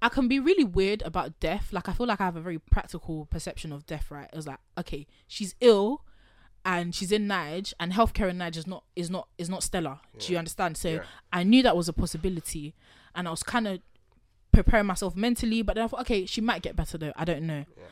I 0.00 0.08
can 0.08 0.26
be 0.26 0.40
really 0.40 0.64
weird 0.64 1.00
about 1.02 1.38
death. 1.38 1.72
Like 1.72 1.88
I 1.88 1.92
feel 1.92 2.06
like 2.06 2.20
I 2.20 2.24
have 2.24 2.36
a 2.36 2.40
very 2.40 2.58
practical 2.58 3.26
perception 3.26 3.72
of 3.72 3.86
death, 3.86 4.10
right? 4.10 4.28
It 4.32 4.34
was 4.36 4.48
like, 4.48 4.58
okay, 4.76 5.06
she's 5.28 5.54
ill 5.60 6.04
and 6.64 6.92
she's 6.94 7.12
in 7.12 7.28
Nige 7.28 7.72
and 7.78 7.92
healthcare 7.92 8.28
in 8.28 8.38
Nige 8.38 8.56
is 8.56 8.66
not 8.66 8.84
is 8.96 9.10
not 9.10 9.28
is 9.38 9.48
not 9.48 9.62
stellar. 9.62 9.98
Do 10.18 10.32
you 10.32 10.38
understand? 10.38 10.76
So 10.76 10.88
Yeah. 10.94 11.02
I 11.32 11.42
knew 11.44 11.62
that 11.64 11.76
was 11.76 11.88
a 11.88 11.92
possibility 11.92 12.74
and 13.14 13.26
I 13.28 13.30
was 13.30 13.42
kind 13.42 13.66
of 13.68 13.80
preparing 14.52 14.86
myself 14.86 15.16
mentally, 15.16 15.62
but 15.62 15.74
then 15.76 15.84
I 15.84 15.86
thought, 15.88 16.00
okay, 16.02 16.26
she 16.26 16.40
might 16.40 16.62
get 16.62 16.76
better 16.76 16.98
though. 16.98 17.12
I 17.16 17.24
don't 17.24 17.42
know. 17.46 17.64
Yeah. 17.76 17.84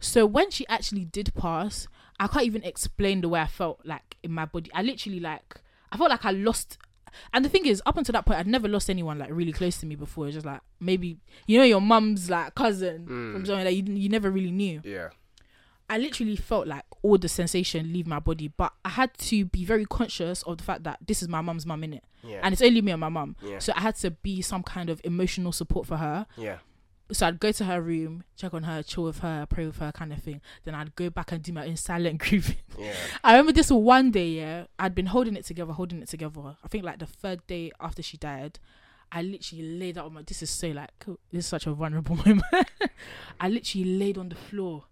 So 0.00 0.24
when 0.26 0.50
she 0.50 0.66
actually 0.68 1.04
did 1.04 1.34
pass, 1.34 1.88
I 2.20 2.26
can't 2.28 2.44
even 2.46 2.62
explain 2.62 3.20
the 3.20 3.28
way 3.28 3.40
I 3.40 3.46
felt 3.46 3.80
like 3.84 4.16
in 4.22 4.32
my 4.32 4.44
body. 4.44 4.70
I 4.74 4.82
literally 4.82 5.20
like 5.20 5.60
I 5.92 5.96
felt 5.96 6.10
like 6.10 6.24
I 6.24 6.30
lost 6.30 6.78
and 7.32 7.42
the 7.44 7.48
thing 7.48 7.64
is, 7.66 7.82
up 7.86 7.96
until 7.96 8.12
that 8.12 8.26
point, 8.26 8.38
I'd 8.38 8.46
never 8.46 8.68
lost 8.68 8.90
anyone 8.90 9.18
like 9.18 9.30
really 9.32 9.50
close 9.52 9.78
to 9.78 9.86
me 9.86 9.96
before. 9.96 10.26
It's 10.26 10.34
just 10.34 10.46
like 10.46 10.60
maybe 10.78 11.18
you 11.46 11.58
know 11.58 11.64
your 11.64 11.80
mum's 11.80 12.28
like 12.30 12.54
cousin 12.54 13.06
Mm. 13.08 13.32
from 13.32 13.46
somewhere 13.46 13.64
that 13.64 13.74
you, 13.74 13.82
you 13.94 14.08
never 14.08 14.30
really 14.30 14.50
knew. 14.50 14.80
Yeah. 14.84 15.08
I 15.90 15.98
literally 15.98 16.36
felt 16.36 16.66
like 16.66 16.84
all 17.02 17.16
the 17.18 17.28
sensation 17.28 17.92
leave 17.92 18.06
my 18.06 18.18
body, 18.18 18.48
but 18.56 18.72
I 18.84 18.90
had 18.90 19.16
to 19.18 19.44
be 19.46 19.64
very 19.64 19.86
conscious 19.86 20.42
of 20.42 20.58
the 20.58 20.64
fact 20.64 20.82
that 20.84 20.98
this 21.06 21.22
is 21.22 21.28
my 21.28 21.40
mum's 21.40 21.64
mum 21.64 21.82
in 21.84 21.94
it, 21.94 22.04
Yeah. 22.22 22.40
and 22.42 22.52
it's 22.52 22.60
only 22.62 22.82
me 22.82 22.92
and 22.92 23.00
my 23.00 23.08
mum. 23.08 23.36
yeah. 23.42 23.58
So 23.58 23.72
I 23.74 23.80
had 23.80 23.96
to 23.96 24.10
be 24.10 24.42
some 24.42 24.62
kind 24.62 24.90
of 24.90 25.00
emotional 25.04 25.52
support 25.52 25.86
for 25.86 25.96
her. 25.96 26.26
yeah. 26.36 26.58
So 27.10 27.26
I'd 27.26 27.40
go 27.40 27.52
to 27.52 27.64
her 27.64 27.80
room, 27.80 28.24
check 28.36 28.52
on 28.52 28.64
her, 28.64 28.82
chill 28.82 29.04
with 29.04 29.20
her, 29.20 29.46
pray 29.48 29.64
with 29.64 29.78
her, 29.78 29.90
kind 29.92 30.12
of 30.12 30.22
thing. 30.22 30.42
Then 30.64 30.74
I'd 30.74 30.94
go 30.94 31.08
back 31.08 31.32
and 31.32 31.42
do 31.42 31.54
my 31.54 31.66
own 31.66 31.76
silent 31.78 32.18
grieving. 32.22 32.56
Yeah. 32.78 32.92
I 33.24 33.32
remember 33.32 33.52
this 33.52 33.70
one 33.70 34.10
day, 34.10 34.28
yeah, 34.28 34.64
I'd 34.78 34.94
been 34.94 35.06
holding 35.06 35.34
it 35.34 35.46
together, 35.46 35.72
holding 35.72 36.02
it 36.02 36.08
together. 36.08 36.58
I 36.62 36.68
think 36.68 36.84
like 36.84 36.98
the 36.98 37.06
third 37.06 37.46
day 37.46 37.72
after 37.80 38.02
she 38.02 38.18
died, 38.18 38.58
I 39.10 39.22
literally 39.22 39.78
laid 39.78 39.96
out 39.96 40.04
on 40.04 40.12
my. 40.12 40.20
This 40.22 40.42
is 40.42 40.50
so 40.50 40.68
like 40.68 40.90
this 41.32 41.44
is 41.44 41.46
such 41.46 41.66
a 41.66 41.72
vulnerable 41.72 42.16
moment. 42.26 42.42
I 43.40 43.48
literally 43.48 43.86
laid 43.98 44.18
on 44.18 44.28
the 44.28 44.34
floor, 44.34 44.84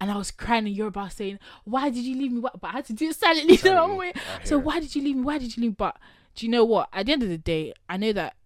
and 0.00 0.10
I 0.10 0.16
was 0.16 0.30
crying 0.30 0.66
in 0.66 0.74
Yoruba, 0.74 1.10
saying, 1.10 1.38
"Why 1.64 1.90
did 1.90 2.04
you 2.04 2.16
leave 2.16 2.32
me?" 2.32 2.40
But 2.42 2.58
I 2.62 2.70
had 2.72 2.84
to 2.86 2.92
do 2.92 3.08
it 3.08 3.16
silently. 3.16 3.56
the 3.56 3.76
whole 3.76 3.96
way. 3.96 4.12
So 4.44 4.58
why 4.58 4.80
did 4.80 4.94
you 4.94 5.02
leave 5.02 5.16
me? 5.16 5.22
Why 5.22 5.38
did 5.38 5.56
you 5.56 5.62
leave? 5.62 5.70
me? 5.72 5.76
But 5.78 5.96
do 6.34 6.44
you 6.46 6.52
know 6.52 6.64
what? 6.64 6.88
At 6.92 7.06
the 7.06 7.12
end 7.12 7.22
of 7.22 7.28
the 7.28 7.38
day, 7.38 7.72
I 7.88 7.96
know 7.96 8.12
that 8.12 8.36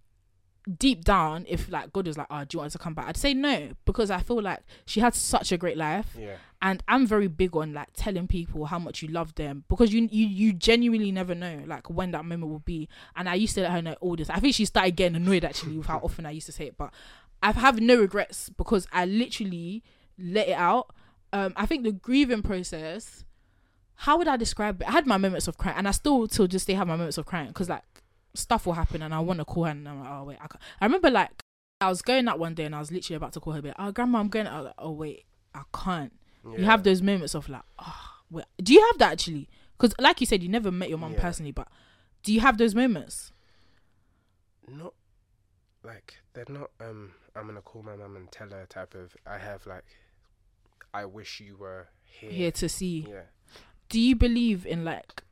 deep 0.79 1.05
down, 1.05 1.47
if 1.49 1.71
like 1.71 1.93
God 1.93 2.07
was 2.07 2.19
like, 2.19 2.27
"Oh, 2.31 2.45
do 2.45 2.55
you 2.55 2.59
want 2.61 2.73
her 2.73 2.79
to 2.79 2.83
come 2.83 2.95
back?" 2.95 3.09
I'd 3.09 3.17
say 3.17 3.35
no 3.35 3.71
because 3.85 4.11
I 4.11 4.21
feel 4.21 4.41
like 4.43 4.61
she 4.87 5.01
had 5.01 5.15
such 5.15 5.51
a 5.53 5.57
great 5.57 5.77
life 5.77 6.15
Yeah. 6.19 6.37
and 6.61 6.83
I'm 6.87 7.07
very 7.07 7.29
big 7.29 7.57
on 7.57 7.73
like 7.73 7.89
telling 7.97 8.29
people 8.29 8.67
how 8.67 8.79
much 8.79 9.01
you 9.03 9.09
love 9.09 9.35
them 9.37 9.65
because 9.69 9.93
you 9.93 10.07
you 10.13 10.27
you 10.27 10.53
genuinely 10.53 11.11
never 11.13 11.35
know 11.35 11.63
like 11.67 11.89
when 11.91 12.11
that 12.13 12.25
moment 12.27 12.53
will 12.53 12.59
be. 12.61 12.89
And 13.17 13.29
I 13.29 13.35
used 13.35 13.55
to 13.55 13.63
let 13.63 13.73
her 13.73 13.83
know 13.83 13.97
all 14.01 14.17
this. 14.17 14.31
I 14.31 14.39
think 14.39 14.55
she 14.55 14.67
started 14.67 14.97
getting 14.97 15.17
annoyed 15.17 15.45
actually 15.45 15.79
with 15.79 15.87
how 15.87 15.99
often 16.05 16.27
I 16.27 16.31
used 16.31 16.47
to 16.47 16.53
say 16.53 16.67
it, 16.67 16.77
but 16.77 16.93
I 17.43 17.53
have 17.53 17.81
no 17.81 17.97
regrets 17.97 18.51
because 18.51 18.87
I 18.93 19.07
literally 19.07 19.83
let 20.19 20.49
it 20.49 20.53
out. 20.59 20.95
Um, 21.33 21.53
I 21.57 21.67
think 21.67 21.85
the 21.85 21.93
grieving 21.93 22.43
process. 22.43 23.25
How 23.95 24.17
would 24.17 24.29
I 24.29 24.37
describe 24.39 24.81
it? 24.81 24.89
I 24.89 24.93
had 24.93 25.07
my 25.07 25.19
moments 25.19 25.47
of 25.47 25.59
crying, 25.59 25.77
and 25.77 25.87
I 25.87 25.91
still 25.91 26.27
till 26.27 26.49
this 26.49 26.65
day 26.65 26.73
have 26.73 26.89
my 26.89 26.97
moments 26.97 27.19
of 27.19 27.27
crying 27.27 27.49
because 27.49 27.69
like 27.69 27.83
stuff 28.35 28.65
will 28.67 28.73
happen, 28.73 29.03
and 29.03 29.15
I 29.15 29.21
want 29.21 29.41
to 29.41 29.45
call 29.45 29.65
her, 29.65 29.71
and 29.71 29.87
I'm 29.87 30.01
like, 30.01 30.11
oh 30.11 30.25
wait, 30.25 30.39
I, 30.41 30.47
can't. 30.47 30.63
I 30.81 30.87
remember 30.87 31.11
like 31.11 31.31
I 31.81 31.89
was 31.89 32.01
going 32.01 32.27
out 32.27 32.39
one 32.39 32.55
day, 32.55 32.65
and 32.65 32.75
I 32.75 32.79
was 32.79 32.91
literally 32.91 33.17
about 33.17 33.35
to 33.35 33.41
call 33.41 33.53
her, 33.53 33.63
but 33.63 33.75
oh 33.79 33.93
grandma, 33.93 34.21
I'm 34.21 34.29
going. 34.29 34.47
out. 34.47 34.65
Like, 34.65 34.75
oh 34.79 34.93
wait, 34.93 35.25
I 35.55 35.63
can't 35.75 36.13
you 36.45 36.65
have 36.65 36.83
those 36.85 37.03
moments 37.03 37.35
of 37.35 37.49
like, 37.49 37.63
oh, 37.79 38.11
wait. 38.31 38.47
do 38.63 38.73
you 38.73 38.81
have 38.91 38.99
that 38.99 39.13
actually? 39.13 39.49
Because 39.77 39.95
like 39.99 40.21
you 40.21 40.27
said, 40.27 40.43
you 40.43 40.49
never 40.49 40.71
met 40.71 40.89
your 40.89 40.99
mom 40.99 41.13
Yeah. 41.13 41.21
personally, 41.21 41.53
but 41.53 41.69
do 42.23 42.33
you 42.33 42.41
have 42.41 42.59
those 42.59 42.75
moments? 42.75 43.33
not 44.69 44.95
like 45.83 46.19
they're 46.33 46.45
not 46.49 46.71
um 46.81 47.13
I'm 47.35 47.47
gonna 47.47 47.61
call 47.61 47.83
my 47.83 47.97
mom 47.97 48.15
and 48.15 48.31
tell 48.31 48.49
her 48.51 48.67
type 48.69 48.95
of 48.95 49.17
I 49.27 49.37
have 49.39 49.67
like 49.67 49.85
I 50.93 51.05
wish 51.05 51.41
you 51.41 51.57
were 51.57 51.89
here. 52.03 52.31
Here 52.31 52.51
to 52.53 52.69
see. 52.69 53.07
Yeah. 53.09 53.23
Do 53.89 54.01
you 54.01 54.15
believe 54.17 54.67
in 54.67 54.85
like 54.85 55.23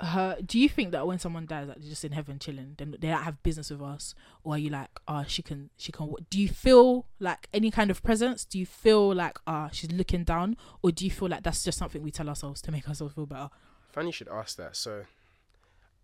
her? 0.00 0.38
Do 0.44 0.58
you 0.58 0.68
think 0.68 0.92
that 0.92 1.06
when 1.06 1.18
someone 1.18 1.46
dies, 1.46 1.68
like 1.68 1.78
they're 1.80 1.88
just 1.90 2.04
in 2.04 2.12
heaven 2.12 2.38
chilling, 2.38 2.74
then 2.78 2.96
they 2.98 3.08
don't 3.08 3.22
have 3.22 3.42
business 3.42 3.70
with 3.70 3.82
us, 3.82 4.14
or 4.44 4.54
are 4.54 4.58
you 4.58 4.70
like, 4.70 4.90
oh, 5.08 5.24
she 5.26 5.42
can, 5.42 5.70
she 5.76 5.92
can? 5.92 6.12
Do 6.30 6.40
you 6.40 6.48
feel 6.48 7.06
like 7.18 7.48
any 7.52 7.70
kind 7.70 7.90
of 7.90 8.02
presence? 8.02 8.44
Do 8.44 8.58
you 8.58 8.66
feel 8.66 9.12
like, 9.14 9.38
ah, 9.46 9.68
she's 9.72 9.90
looking 9.92 10.24
down, 10.24 10.56
or 10.82 10.90
do 10.92 11.04
you 11.04 11.10
feel 11.10 11.28
like 11.28 11.42
that's 11.42 11.64
just 11.64 11.78
something 11.78 12.02
we 12.02 12.10
tell 12.10 12.28
ourselves 12.28 12.60
to 12.62 12.72
make 12.72 12.88
ourselves 12.88 13.14
feel 13.14 13.26
better? 13.26 13.50
Funny 13.92 14.08
you 14.08 14.12
should 14.12 14.28
ask 14.28 14.56
that. 14.56 14.76
So 14.76 15.02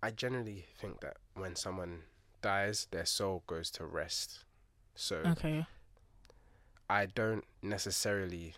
I 0.03 0.11
generally 0.11 0.67
think 0.79 1.01
that 1.01 1.17
when 1.35 1.55
someone 1.57 2.03
dies, 2.43 2.89
their 2.91 3.07
soul 3.07 3.45
goes 3.47 3.71
to 3.73 3.87
rest. 3.87 4.45
So 4.95 5.17
Okay. 5.25 5.67
I 6.89 7.07
don't 7.07 7.45
necessarily 7.63 8.55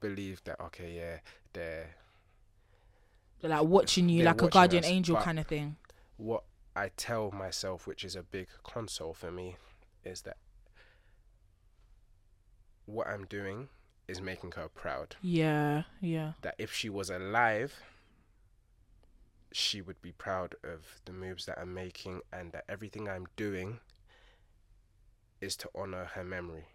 believe 0.00 0.42
that 0.44 0.60
okay, 0.60 0.94
yeah, 0.96 1.18
they're 1.52 1.88
They're 3.40 3.50
like 3.50 3.62
watching 3.64 4.08
you 4.08 4.24
like 4.24 4.42
a 4.42 4.48
guardian 4.48 4.84
us, 4.84 4.90
angel 4.90 5.16
kind 5.16 5.38
of 5.38 5.46
thing. 5.46 5.76
what 6.16 6.44
I 6.76 6.90
tell 6.96 7.30
myself, 7.30 7.86
which 7.86 8.04
is 8.04 8.14
a 8.16 8.22
big 8.22 8.48
console 8.62 9.12
for 9.14 9.30
me, 9.30 9.56
is 10.04 10.22
that 10.22 10.36
what 12.86 13.06
I'm 13.06 13.26
doing 13.26 13.68
is 14.06 14.20
making 14.20 14.52
her 14.52 14.68
proud. 14.68 15.16
Yeah, 15.20 15.82
yeah. 16.00 16.32
That 16.42 16.54
if 16.58 16.72
she 16.72 16.88
was 16.88 17.10
alive, 17.10 17.74
she 19.52 19.80
would 19.82 20.00
be 20.00 20.12
proud 20.12 20.54
of 20.64 21.00
the 21.04 21.12
moves 21.12 21.46
that 21.46 21.58
I'm 21.58 21.74
making 21.74 22.20
and 22.32 22.52
that 22.52 22.64
everything 22.68 23.08
I'm 23.08 23.26
doing 23.36 23.80
is 25.40 25.56
to 25.56 25.70
honor 25.74 26.10
her 26.14 26.24
memory. 26.24 26.66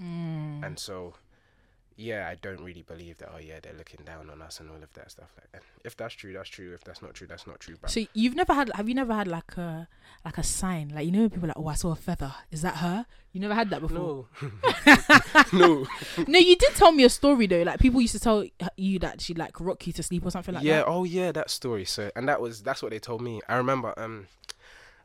Mm. 0.00 0.64
And 0.64 0.78
so, 0.78 1.14
yeah, 2.02 2.28
I 2.28 2.34
don't 2.34 2.60
really 2.60 2.82
believe 2.82 3.18
that, 3.18 3.30
oh, 3.34 3.38
yeah, 3.38 3.60
they're 3.62 3.72
looking 3.72 4.04
down 4.04 4.28
on 4.28 4.42
us 4.42 4.60
and 4.60 4.68
all 4.68 4.76
of 4.76 4.92
that 4.94 5.10
stuff 5.10 5.28
like 5.36 5.50
that. 5.52 5.62
If 5.84 5.96
that's 5.96 6.14
true, 6.14 6.32
that's 6.32 6.48
true. 6.48 6.74
If 6.74 6.84
that's 6.84 7.00
not 7.02 7.14
true, 7.14 7.26
that's 7.26 7.46
not 7.46 7.60
true. 7.60 7.76
But 7.80 7.90
So 7.90 8.04
you've 8.12 8.34
never 8.34 8.52
had 8.52 8.70
have 8.74 8.88
you 8.88 8.94
never 8.94 9.14
had 9.14 9.28
like 9.28 9.56
a 9.56 9.88
like 10.24 10.38
a 10.38 10.42
sign 10.42 10.92
like 10.94 11.04
you 11.06 11.12
know 11.12 11.20
when 11.20 11.30
people 11.30 11.46
are 11.46 11.48
like 11.48 11.58
oh 11.58 11.68
I 11.68 11.74
saw 11.74 11.92
a 11.92 11.96
feather 11.96 12.32
is 12.50 12.62
that 12.62 12.76
her 12.76 13.06
you 13.32 13.40
never 13.40 13.54
had 13.54 13.70
that 13.70 13.80
before 13.80 14.26
no, 14.42 15.48
no. 15.52 15.86
no 16.28 16.38
you 16.38 16.54
did 16.56 16.72
tell 16.74 16.92
me 16.92 17.04
a 17.04 17.08
story 17.08 17.46
though 17.46 17.62
like 17.62 17.80
people 17.80 18.00
used 18.00 18.12
to 18.12 18.20
tell 18.20 18.44
you 18.76 18.98
that 19.00 19.20
she 19.20 19.34
like 19.34 19.58
rock 19.60 19.84
you 19.86 19.92
to 19.94 20.02
sleep 20.02 20.24
or 20.24 20.30
something 20.30 20.54
like 20.54 20.62
yeah, 20.64 20.78
that 20.78 20.86
Yeah. 20.86 20.94
oh 20.94 21.04
yeah, 21.04 21.32
that 21.32 21.50
story. 21.50 21.84
So 21.84 22.10
and 22.14 22.28
that 22.28 22.40
was 22.40 22.62
that's 22.62 22.82
what 22.82 22.90
they 22.90 22.98
told 22.98 23.22
me. 23.22 23.40
I 23.48 23.56
remember 23.56 23.94
um 23.96 24.26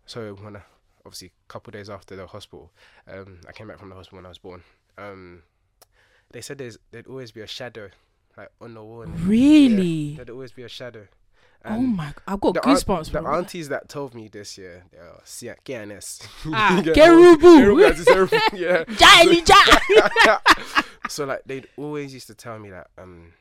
so 0.05 0.33
when 0.35 0.55
I, 0.57 0.61
obviously 1.05 1.27
a 1.27 1.51
couple 1.51 1.71
days 1.71 1.89
after 1.89 2.15
the 2.15 2.27
hospital, 2.27 2.71
um 3.11 3.39
I 3.47 3.51
came 3.51 3.67
back 3.67 3.79
from 3.79 3.89
the 3.89 3.95
hospital 3.95 4.17
when 4.17 4.25
I 4.25 4.29
was 4.29 4.37
born. 4.37 4.63
Um 4.97 5.43
they 6.32 6.41
said 6.41 6.57
there's 6.57 6.78
there'd 6.91 7.07
always 7.07 7.32
be 7.32 7.41
a 7.41 7.47
shadow 7.47 7.89
like 8.38 8.49
on 8.61 8.73
the 8.73 8.84
wall. 8.84 9.05
really? 9.05 9.84
Yeah, 9.84 10.15
there'd 10.17 10.30
always 10.30 10.51
be 10.51 10.63
a 10.63 10.69
shadow. 10.69 11.07
oh 11.65 11.80
my 11.80 12.13
I've 12.28 12.39
got 12.39 12.53
the 12.53 12.65
aunt- 12.67 12.80
goosebumps 12.86 13.11
the 13.11 13.28
aunties 13.28 13.69
that 13.69 13.89
told 13.89 14.13
me 14.13 14.28
this 14.28 14.57
year, 14.57 14.84
they 14.91 14.99
are 14.99 15.55
KNS. 15.65 16.25
ah 16.53 16.78
Yeah, 16.86 16.93
Kerubu 16.93 17.38
Kerubu, 17.41 17.95
that's 17.95 18.01
Kerubu, 18.09 18.39
yeah. 18.53 18.84
Jai 18.95 20.41
so 21.09 21.25
like 21.25 21.41
they'd 21.45 21.67
always 21.78 22.13
used 22.13 22.28
to 22.28 22.36
tell 22.36 22.59
me 22.59 22.69
that 22.69 22.88
um 22.97 23.34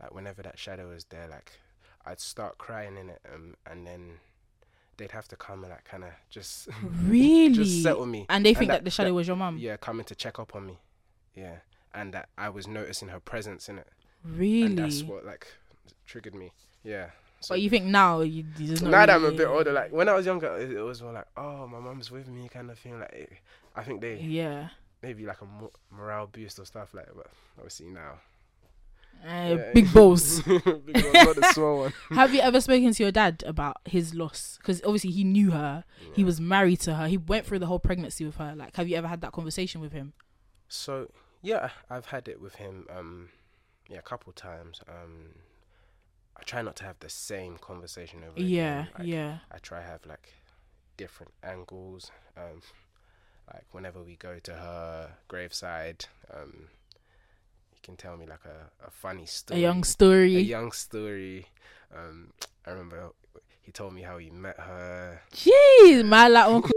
like 0.00 0.12
whenever 0.14 0.42
that 0.42 0.58
shadow 0.58 0.88
was 0.88 1.04
there 1.04 1.28
like 1.28 1.52
I'd 2.06 2.20
start 2.20 2.58
crying 2.58 2.96
in 2.96 3.10
it 3.10 3.20
um 3.32 3.54
and 3.66 3.86
then 3.86 4.14
they'd 4.96 5.12
have 5.12 5.28
to 5.28 5.36
come 5.36 5.62
and 5.62 5.70
like 5.72 5.84
kind 5.84 6.04
of 6.04 6.10
just 6.28 6.68
really? 7.06 7.54
just 7.54 7.82
settle 7.82 8.04
me. 8.06 8.26
And 8.28 8.44
they 8.44 8.52
think 8.54 8.68
that- 8.70 8.78
that, 8.78 8.84
the 8.84 8.90
shadow 8.90 9.12
was 9.14 9.26
your 9.28 9.36
mum? 9.36 9.58
Yeah 9.58 9.76
coming 9.76 10.04
to 10.06 10.14
check 10.14 10.38
up 10.38 10.54
on 10.56 10.66
me. 10.66 10.78
Yeah 11.34 11.56
and 11.94 12.12
that 12.14 12.28
I 12.38 12.48
was 12.48 12.66
noticing 12.68 13.08
her 13.08 13.20
presence 13.20 13.68
in 13.68 13.78
it 13.78 13.88
really 14.24 14.62
and 14.62 14.78
that's 14.78 15.02
what 15.02 15.24
like 15.24 15.46
triggered 16.06 16.34
me 16.34 16.52
yeah 16.84 17.10
so 17.40 17.54
but 17.54 17.60
you 17.60 17.70
think 17.70 17.86
now 17.86 18.20
you, 18.20 18.44
you 18.58 18.66
just 18.68 18.82
not 18.82 18.90
now 18.90 19.06
that 19.06 19.14
I'm 19.16 19.24
a 19.24 19.32
bit 19.32 19.46
older 19.46 19.72
like 19.72 19.92
when 19.92 20.08
I 20.08 20.14
was 20.14 20.26
younger 20.26 20.56
it, 20.58 20.70
it 20.72 20.80
was 20.82 21.02
more 21.02 21.12
like 21.12 21.26
oh 21.36 21.66
my 21.66 21.78
mom's 21.80 22.10
with 22.10 22.28
me 22.28 22.48
kind 22.48 22.70
of 22.70 22.78
thing 22.78 22.98
like 23.00 23.12
it, 23.12 23.32
I 23.74 23.82
think 23.82 24.00
they 24.00 24.16
yeah 24.20 24.68
maybe 25.02 25.24
like 25.24 25.40
a 25.40 25.46
mo- 25.46 25.72
morale 25.90 26.26
boost 26.26 26.58
or 26.58 26.64
stuff 26.66 26.92
like 26.94 27.06
that 27.06 27.16
but 27.16 27.26
obviously 27.56 27.88
now 27.88 28.20
Uh, 29.22 29.56
Yeah. 29.56 29.72
big 29.74 29.92
balls. 29.92 30.40
Big 30.86 31.02
balls, 31.02 31.12
not 31.12 31.36
the 31.36 31.50
small 31.52 31.78
one. 31.84 31.92
Have 32.10 32.32
you 32.34 32.40
ever 32.40 32.58
spoken 32.60 32.92
to 32.94 33.02
your 33.02 33.12
dad 33.12 33.42
about 33.46 33.76
his 33.84 34.14
loss? 34.14 34.56
Because 34.58 34.80
obviously 34.82 35.10
he 35.10 35.24
knew 35.24 35.50
her. 35.50 35.84
He 36.14 36.24
was 36.24 36.40
married 36.40 36.80
to 36.80 36.94
her. 36.94 37.06
He 37.06 37.18
went 37.18 37.44
through 37.44 37.58
the 37.58 37.66
whole 37.66 37.78
pregnancy 37.78 38.24
with 38.24 38.36
her. 38.36 38.54
Like, 38.56 38.76
have 38.76 38.88
you 38.88 38.96
ever 38.96 39.08
had 39.08 39.20
that 39.20 39.32
conversation 39.32 39.82
with 39.82 39.92
him? 39.92 40.14
So 40.68 41.10
yeah, 41.42 41.70
I've 41.88 42.06
had 42.06 42.28
it 42.28 42.40
with 42.40 42.56
him. 42.56 42.86
Um, 42.94 43.28
yeah, 43.88 43.98
a 43.98 44.02
couple 44.02 44.32
times. 44.32 44.80
Um, 44.88 45.34
I 46.36 46.42
try 46.44 46.62
not 46.62 46.76
to 46.76 46.84
have 46.84 46.98
the 47.00 47.08
same 47.10 47.56
conversation 47.58 48.20
over. 48.26 48.40
Yeah, 48.40 48.86
yeah. 49.02 49.38
I 49.52 49.58
try 49.58 49.80
have 49.82 50.06
like 50.06 50.32
different 50.96 51.32
angles. 51.42 52.10
Um, 52.36 52.62
like 53.52 53.64
whenever 53.72 54.02
we 54.02 54.16
go 54.16 54.38
to 54.38 54.52
her 54.52 55.10
graveside, 55.28 56.06
um, 56.32 56.68
you 57.72 57.78
can 57.82 57.96
tell 57.96 58.16
me 58.16 58.26
like 58.26 58.44
a, 58.44 58.86
a 58.86 58.90
funny 58.90 59.26
story, 59.26 59.58
A 59.60 59.62
young 59.62 59.82
story. 59.84 60.36
a 60.36 60.40
young 60.40 60.72
story. 60.72 61.46
Um, 61.94 62.32
I 62.66 62.70
remember 62.70 63.10
he 63.62 63.72
told 63.72 63.92
me 63.92 64.02
how 64.02 64.18
he 64.18 64.30
met 64.30 64.58
her. 64.58 65.20
Jeez, 65.34 66.04
my 66.06 66.28
like 66.28 66.46
uncle. 66.48 66.70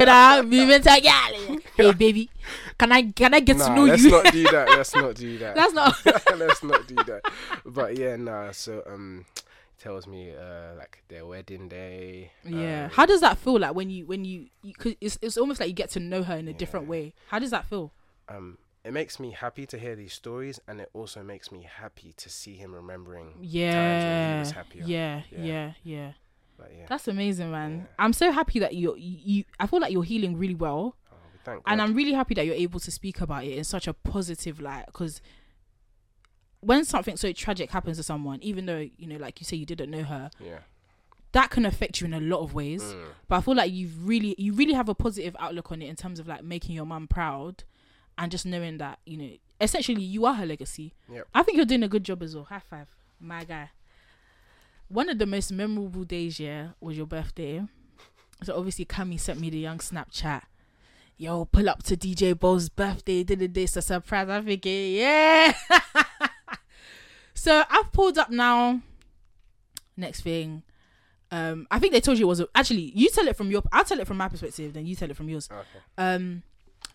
Moving 0.00 0.80
to 0.82 1.00
gal. 1.02 1.58
Hey 1.76 1.92
baby, 1.92 2.30
can 2.78 2.92
I 2.92 3.10
can 3.10 3.34
I 3.34 3.40
get 3.40 3.56
nah, 3.56 3.68
to 3.68 3.74
know 3.74 3.84
let's 3.84 4.02
you? 4.04 4.10
not 4.10 4.32
do 4.32 4.42
that. 4.44 4.68
Let's 4.68 4.94
not 4.94 5.14
do 5.16 5.38
that. 5.38 5.54
That's 5.56 5.72
not. 5.74 5.96
let's 6.38 6.62
not 6.62 6.86
do 6.86 6.94
that. 6.94 7.22
But 7.66 7.96
yeah, 7.96 8.14
nah. 8.14 8.52
So 8.52 8.84
um, 8.86 9.24
tells 9.80 10.06
me 10.06 10.30
uh 10.30 10.76
like 10.76 11.02
their 11.08 11.26
wedding 11.26 11.68
day. 11.68 12.30
Yeah. 12.44 12.84
um, 12.84 12.90
How 12.90 13.06
does 13.06 13.20
that 13.22 13.38
feel 13.38 13.58
like 13.58 13.74
when 13.74 13.90
you 13.90 14.06
when 14.06 14.24
you, 14.24 14.46
you 14.62 14.72
cause 14.74 14.94
it's 15.00 15.18
it's 15.20 15.36
almost 15.36 15.58
like 15.58 15.68
you 15.68 15.74
get 15.74 15.90
to 15.90 16.00
know 16.00 16.22
her 16.22 16.36
in 16.36 16.46
a 16.46 16.52
different 16.52 16.86
way. 16.86 17.12
How 17.26 17.40
does 17.40 17.50
that 17.50 17.66
feel? 17.66 17.92
um, 18.28 18.58
it 18.84 18.92
makes 18.92 19.18
me 19.18 19.32
happy 19.32 19.66
to 19.66 19.78
hear 19.78 19.96
these 19.96 20.12
stories, 20.12 20.60
and 20.68 20.80
it 20.80 20.90
also 20.94 21.22
makes 21.24 21.50
me 21.50 21.66
happy 21.68 22.14
to 22.18 22.30
see 22.30 22.54
him 22.54 22.72
remembering 22.72 23.32
times 23.32 23.42
when 23.42 24.74
he 24.74 24.80
Yeah. 24.80 24.86
Yeah, 24.86 25.22
Yeah. 25.30 25.44
yeah, 25.44 25.72
yeah. 25.82 26.12
But 26.58 26.72
yeah, 26.76 26.86
That's 26.88 27.06
amazing, 27.06 27.52
man. 27.52 27.78
Yeah. 27.78 28.04
I'm 28.04 28.12
so 28.12 28.32
happy 28.32 28.58
that 28.58 28.74
you're, 28.74 28.96
you 28.96 29.18
you. 29.22 29.44
I 29.60 29.66
feel 29.66 29.80
like 29.80 29.92
you're 29.92 30.02
healing 30.02 30.36
really 30.36 30.56
well, 30.56 30.96
oh, 31.46 31.60
and 31.66 31.80
I'm 31.80 31.94
really 31.94 32.12
happy 32.12 32.34
that 32.34 32.44
you're 32.44 32.54
able 32.54 32.80
to 32.80 32.90
speak 32.90 33.20
about 33.20 33.44
it 33.44 33.56
in 33.56 33.64
such 33.64 33.86
a 33.86 33.92
positive 33.92 34.60
light. 34.60 34.86
Because 34.86 35.22
when 36.60 36.84
something 36.84 37.16
so 37.16 37.30
tragic 37.32 37.70
happens 37.70 37.96
to 37.98 38.02
someone, 38.02 38.40
even 38.42 38.66
though 38.66 38.88
you 38.96 39.06
know, 39.06 39.16
like 39.16 39.40
you 39.40 39.44
say, 39.44 39.56
you 39.56 39.66
didn't 39.66 39.90
know 39.90 40.02
her, 40.02 40.30
yeah. 40.40 40.58
that 41.32 41.50
can 41.50 41.64
affect 41.64 42.00
you 42.00 42.06
in 42.06 42.14
a 42.14 42.20
lot 42.20 42.40
of 42.40 42.54
ways. 42.54 42.82
Mm. 42.82 43.04
But 43.28 43.36
I 43.36 43.40
feel 43.40 43.54
like 43.54 43.72
you've 43.72 44.08
really, 44.08 44.34
you 44.36 44.52
really 44.52 44.74
have 44.74 44.88
a 44.88 44.94
positive 44.96 45.36
outlook 45.38 45.70
on 45.70 45.80
it 45.80 45.88
in 45.88 45.94
terms 45.94 46.18
of 46.18 46.26
like 46.26 46.42
making 46.42 46.74
your 46.74 46.86
mum 46.86 47.06
proud, 47.06 47.62
and 48.18 48.32
just 48.32 48.44
knowing 48.44 48.78
that 48.78 48.98
you 49.06 49.16
know, 49.16 49.30
essentially, 49.60 50.02
you 50.02 50.26
are 50.26 50.34
her 50.34 50.46
legacy. 50.46 50.92
Yep. 51.08 51.28
I 51.32 51.44
think 51.44 51.56
you're 51.56 51.66
doing 51.66 51.84
a 51.84 51.88
good 51.88 52.02
job 52.02 52.20
as 52.20 52.34
well. 52.34 52.44
High 52.46 52.62
five, 52.68 52.88
my 53.20 53.44
guy. 53.44 53.70
One 54.88 55.08
of 55.10 55.18
the 55.18 55.26
most 55.26 55.52
memorable 55.52 56.04
days, 56.04 56.40
yeah, 56.40 56.68
was 56.80 56.96
your 56.96 57.06
birthday. 57.06 57.62
So 58.42 58.56
obviously, 58.56 58.84
Cami 58.86 59.20
sent 59.20 59.40
me 59.40 59.50
the 59.50 59.58
young 59.58 59.78
Snapchat. 59.78 60.42
Yo, 61.16 61.44
pull 61.46 61.68
up 61.68 61.82
to 61.82 61.96
DJ 61.96 62.34
Bols' 62.34 62.70
birthday. 62.74 63.24
Did 63.24 63.42
it 63.42 63.52
this 63.52 63.76
a 63.76 63.82
surprise? 63.82 64.28
I'm 64.28 64.48
it, 64.48 64.64
yeah. 64.64 65.52
so 67.34 67.64
I've 67.68 67.92
pulled 67.92 68.18
up 68.18 68.30
now. 68.30 68.80
Next 69.96 70.20
thing, 70.20 70.62
um, 71.30 71.66
I 71.70 71.78
think 71.78 71.92
they 71.92 72.00
told 72.00 72.18
you 72.18 72.26
it 72.26 72.28
was 72.28 72.40
a, 72.40 72.48
actually. 72.54 72.92
You 72.94 73.10
tell 73.10 73.26
it 73.26 73.36
from 73.36 73.50
your. 73.50 73.62
I'll 73.72 73.84
tell 73.84 74.00
it 74.00 74.06
from 74.06 74.16
my 74.16 74.28
perspective. 74.28 74.72
Then 74.72 74.86
you 74.86 74.94
tell 74.94 75.10
it 75.10 75.16
from 75.16 75.28
yours. 75.28 75.48
Okay. 75.50 75.64
Um, 75.98 76.42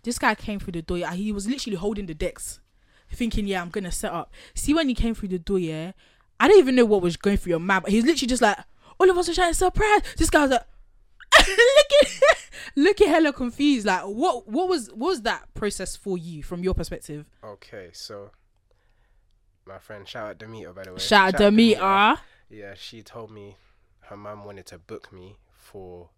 this 0.03 0.17
guy 0.17 0.35
came 0.35 0.59
through 0.59 0.73
the 0.73 0.81
door. 0.81 0.97
He 0.97 1.31
was 1.31 1.47
literally 1.47 1.75
holding 1.75 2.05
the 2.05 2.13
decks, 2.13 2.59
thinking, 3.11 3.45
"Yeah, 3.45 3.61
I'm 3.61 3.69
gonna 3.69 3.91
set 3.91 4.11
up." 4.11 4.33
See, 4.55 4.73
when 4.73 4.87
he 4.87 4.95
came 4.95 5.13
through 5.13 5.29
the 5.29 5.39
door, 5.39 5.59
yeah, 5.59 5.91
I 6.39 6.47
didn't 6.47 6.59
even 6.59 6.75
know 6.75 6.85
what 6.85 7.01
was 7.01 7.17
going 7.17 7.37
through 7.37 7.51
your 7.51 7.59
mind. 7.59 7.83
But 7.83 7.91
he's 7.91 8.03
literally 8.05 8.27
just 8.27 8.41
like, 8.41 8.57
"All 8.99 9.09
of 9.09 9.17
us 9.17 9.29
are 9.29 9.33
trying 9.33 9.51
to 9.51 9.57
surprise." 9.57 10.01
This 10.17 10.29
guy 10.29 10.41
was 10.41 10.51
like, 10.51 10.65
looking, 11.47 12.17
looking 12.75 13.07
hella 13.09 13.33
confused. 13.33 13.85
Like, 13.85 14.03
what, 14.03 14.47
what 14.47 14.67
was, 14.67 14.89
what 14.89 15.09
was 15.09 15.21
that 15.23 15.53
process 15.53 15.95
for 15.95 16.17
you 16.17 16.43
from 16.43 16.63
your 16.63 16.73
perspective? 16.73 17.25
Okay. 17.43 17.89
So. 17.93 18.31
My 19.65 19.77
friend, 19.79 20.05
shout 20.05 20.27
out 20.27 20.37
Demeter 20.39 20.73
by 20.73 20.83
the 20.83 20.91
way. 20.91 20.99
Shout 20.99 21.35
out 21.35 21.37
to 21.37 21.51
me, 21.51 21.77
ah. 21.79 22.21
Yeah, 22.49 22.73
she 22.75 23.01
told 23.01 23.31
me 23.31 23.55
her 24.01 24.17
mum 24.17 24.43
wanted 24.43 24.65
to 24.67 24.77
book 24.77 25.13
me 25.13 25.37
for 25.53 26.09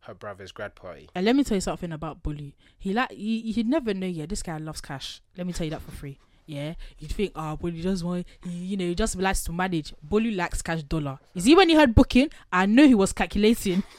her 0.00 0.14
brother's 0.14 0.52
grad 0.52 0.74
party. 0.74 1.08
And 1.14 1.24
let 1.24 1.36
me 1.36 1.44
tell 1.44 1.56
you 1.56 1.60
something 1.60 1.92
about 1.92 2.22
Bully. 2.22 2.56
He 2.78 2.92
like 2.92 3.10
you, 3.12 3.52
you'd 3.52 3.68
never 3.68 3.94
know. 3.94 4.06
Yeah, 4.06 4.26
this 4.26 4.42
guy 4.42 4.58
loves 4.58 4.80
cash. 4.80 5.20
Let 5.36 5.46
me 5.46 5.52
tell 5.52 5.64
you 5.64 5.70
that 5.70 5.82
for 5.82 5.92
free. 5.92 6.18
Yeah, 6.48 6.74
you'd 6.98 7.12
think, 7.12 7.32
oh, 7.36 7.56
Bully 7.56 7.82
just 7.82 8.02
want, 8.02 8.26
he, 8.42 8.50
you 8.50 8.76
know, 8.78 8.86
he 8.86 8.94
just 8.94 9.16
likes 9.16 9.44
to 9.44 9.52
manage. 9.52 9.92
Bully 10.02 10.30
likes 10.30 10.62
cash 10.62 10.82
dollar. 10.82 11.18
You 11.34 11.42
see, 11.42 11.54
when 11.54 11.68
he 11.68 11.74
heard 11.74 11.94
booking, 11.94 12.30
I 12.50 12.64
know 12.64 12.86
he 12.86 12.94
was 12.94 13.12
calculating. 13.12 13.82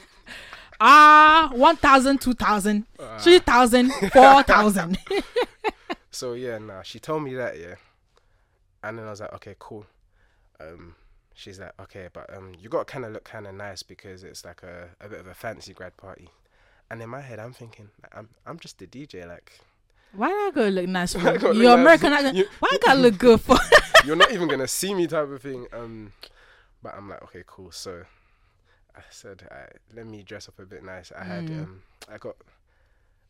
Ah, 0.82 1.52
one 1.54 1.76
thousand, 1.76 2.22
two 2.22 2.34
thousand, 2.34 2.86
three 3.20 3.40
thousand, 3.40 3.92
four 4.14 4.44
thousand. 4.44 4.98
So 6.12 6.34
yeah, 6.34 6.58
nah, 6.58 6.82
she 6.84 7.00
told 7.00 7.24
me 7.24 7.34
that, 7.36 7.60
yeah. 7.60 7.76
And 8.84 8.98
then 8.98 9.06
I 9.06 9.10
was 9.10 9.22
like, 9.22 9.34
okay, 9.34 9.56
cool. 9.60 9.86
Um, 10.60 10.96
she's 11.34 11.60
like, 11.60 11.74
okay, 11.82 12.08
but 12.12 12.34
um, 12.36 12.54
you 12.60 12.70
got 12.70 12.88
to 12.88 12.92
kind 12.94 13.06
of 13.06 13.12
look 13.12 13.26
kind 13.26 13.46
of 13.46 13.56
nice 13.56 13.84
because 13.84 14.24
it's 14.24 14.44
like 14.44 14.64
a, 14.64 14.90
a 15.02 15.08
bit 15.10 15.20
of 15.20 15.28
a 15.28 15.34
fancy 15.34 15.74
grad 15.74 15.96
party. 15.98 16.30
And 16.90 17.02
in 17.02 17.10
my 17.10 17.22
head, 17.22 17.40
I'm 17.40 17.54
thinking, 17.54 17.90
like, 18.02 18.16
I'm 18.16 18.30
I'm 18.46 18.58
just 18.58 18.82
a 18.82 18.88
DJ. 18.88 19.28
Like, 19.28 19.60
Why 20.14 20.28
I 20.28 20.52
gotta 20.54 20.70
look 20.72 20.88
nice 20.88 21.14
for? 21.14 21.20
gotta 21.20 21.54
You're 21.56 21.76
nice. 21.78 22.02
American. 22.02 22.14
I 22.14 22.32
You- 22.32 22.48
why 22.60 22.70
I 22.72 22.78
gotta 22.84 23.00
look 23.00 23.18
good 23.18 23.42
for? 23.42 23.58
you're 24.06 24.16
not 24.16 24.32
even 24.32 24.48
gonna 24.48 24.68
see 24.68 24.94
me, 24.94 25.08
type 25.08 25.30
of 25.30 25.42
thing. 25.42 25.68
Um, 25.74 26.14
but 26.82 26.94
I'm 26.96 27.10
like, 27.10 27.22
okay, 27.24 27.44
cool. 27.46 27.72
So 27.72 28.04
I 28.96 29.02
said, 29.10 29.44
let 29.96 30.06
me 30.08 30.24
dress 30.24 30.48
up 30.48 30.60
a 30.60 30.66
bit 30.66 30.84
nice. 30.84 31.12
I 31.18 31.24
had 31.24 31.46
Mm. 31.48 31.64
um, 31.64 31.82
I 32.12 32.18
got 32.18 32.36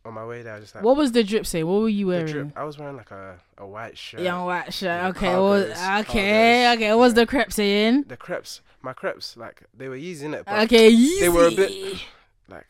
on 0.05 0.13
my 0.13 0.25
way 0.25 0.41
there. 0.41 0.53
I 0.53 0.55
was 0.55 0.65
just 0.65 0.75
like, 0.75 0.84
what 0.84 0.95
was 0.95 1.11
the 1.11 1.23
drip 1.23 1.45
say? 1.45 1.63
What 1.63 1.82
were 1.82 1.89
you 1.89 2.05
the 2.05 2.11
wearing? 2.11 2.27
drip. 2.32 2.47
I 2.57 2.63
was 2.63 2.77
wearing 2.77 2.95
like 2.95 3.11
a, 3.11 3.38
a 3.57 3.67
white 3.67 3.97
shirt. 3.97 4.21
Young 4.21 4.45
white 4.45 4.73
shirt. 4.73 5.03
Okay. 5.15 5.34
what 5.34 5.41
was, 5.41 5.63
okay. 5.71 6.63
cargos, 6.65 6.75
Okay. 6.75 6.93
What's 6.95 7.11
yeah. 7.11 7.15
the 7.15 7.25
crep 7.27 7.51
saying? 7.51 8.03
The 8.07 8.15
crepes, 8.17 8.61
my 8.82 8.93
crepes, 8.93 9.36
like 9.36 9.63
they 9.77 9.89
were 9.89 9.95
using 9.97 10.34
it, 10.34 10.45
but 10.45 10.63
Okay. 10.63 10.88
Easy. 10.89 11.19
they 11.21 11.30
were 11.30 11.47
a 11.47 11.51
bit 11.51 11.97
like 12.47 12.65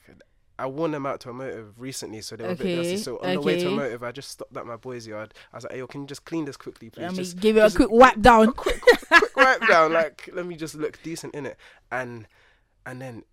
I 0.60 0.66
worn 0.66 0.92
them 0.92 1.06
out 1.06 1.22
to 1.22 1.30
a 1.30 1.34
motive 1.34 1.80
recently, 1.80 2.22
so 2.22 2.36
they 2.36 2.44
were 2.44 2.52
a 2.52 2.56
bit 2.56 2.66
Okay, 2.66 2.76
dusty. 2.76 2.98
So 2.98 3.18
on 3.20 3.34
the 3.34 3.42
way 3.42 3.60
to 3.60 3.68
a 3.70 3.72
motive, 3.72 4.04
I 4.04 4.12
just 4.12 4.30
stopped 4.32 4.56
at 4.56 4.66
my 4.66 4.76
boy's 4.76 5.08
yard. 5.08 5.34
I 5.54 5.58
was 5.58 5.64
like, 5.64 5.74
"Hey, 5.74 5.80
yo, 5.80 5.88
can 5.88 6.02
you 6.02 6.08
just 6.08 6.26
clean 6.26 6.46
this 6.46 6.58
quickly, 6.58 6.90
please? 6.90 7.04
Let 7.04 7.12
me 7.12 7.18
just 7.18 7.40
give 7.40 7.58
it 7.58 7.62
a 7.62 7.76
quick 7.76 7.90
wipe 7.90 8.22
down. 8.22 8.52
quick, 8.54 8.82
quick, 8.82 9.00
quick 9.08 9.36
wipe 9.38 9.68
down. 9.68 9.94
Like, 9.94 10.30
let 10.34 10.46
me 10.46 10.56
just 10.56 10.76
look 10.76 11.02
decent 11.02 11.34
in 11.34 11.46
it." 11.46 11.58
And 11.92 12.28
and 12.86 13.02
then 13.02 13.24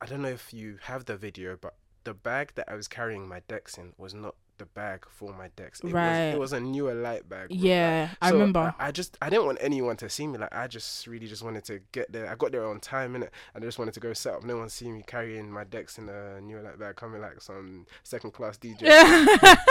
I 0.00 0.06
don't 0.06 0.22
know 0.22 0.28
if 0.28 0.52
you 0.52 0.78
have 0.82 1.04
the 1.04 1.16
video, 1.16 1.56
but 1.56 1.76
the 2.04 2.14
bag 2.14 2.52
that 2.56 2.68
I 2.68 2.74
was 2.74 2.88
carrying 2.88 3.28
my 3.28 3.40
decks 3.48 3.78
in 3.78 3.92
was 3.96 4.14
not 4.14 4.34
the 4.58 4.66
bag 4.66 5.04
for 5.08 5.32
my 5.32 5.48
decks. 5.56 5.80
It 5.80 5.92
Right. 5.92 6.26
Was, 6.28 6.34
it 6.34 6.38
was 6.38 6.52
a 6.54 6.60
newer 6.60 6.94
light 6.94 7.28
bag. 7.28 7.48
Yeah, 7.50 8.10
I 8.22 8.30
remember. 8.30 8.74
I, 8.78 8.88
I 8.88 8.90
just 8.92 9.16
I 9.20 9.28
didn't 9.30 9.46
want 9.46 9.58
anyone 9.60 9.96
to 9.98 10.08
see 10.08 10.26
me. 10.26 10.38
Like 10.38 10.54
I 10.54 10.66
just 10.66 11.06
really 11.06 11.26
just 11.26 11.42
wanted 11.42 11.64
to 11.64 11.80
get 11.92 12.10
there. 12.12 12.30
I 12.30 12.34
got 12.34 12.52
there 12.52 12.66
on 12.66 12.80
time 12.80 13.14
and 13.14 13.28
I 13.54 13.60
just 13.60 13.78
wanted 13.78 13.94
to 13.94 14.00
go 14.00 14.12
set 14.12 14.34
up. 14.34 14.44
No 14.44 14.56
one 14.58 14.68
see 14.68 14.90
me 14.90 15.02
carrying 15.06 15.50
my 15.50 15.64
decks 15.64 15.98
in 15.98 16.08
a 16.08 16.40
newer 16.40 16.62
like 16.62 16.78
bag, 16.78 16.96
coming 16.96 17.20
like 17.20 17.40
some 17.40 17.86
second 18.02 18.32
class 18.32 18.58
DJ. 18.58 18.86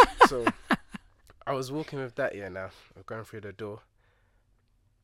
so 0.27 0.45
I 1.47 1.53
was 1.53 1.71
walking 1.71 1.99
with 1.99 2.15
that 2.15 2.35
yeah. 2.35 2.49
Now 2.49 2.69
I'm 2.95 3.03
going 3.05 3.23
through 3.23 3.41
the 3.41 3.53
door. 3.53 3.81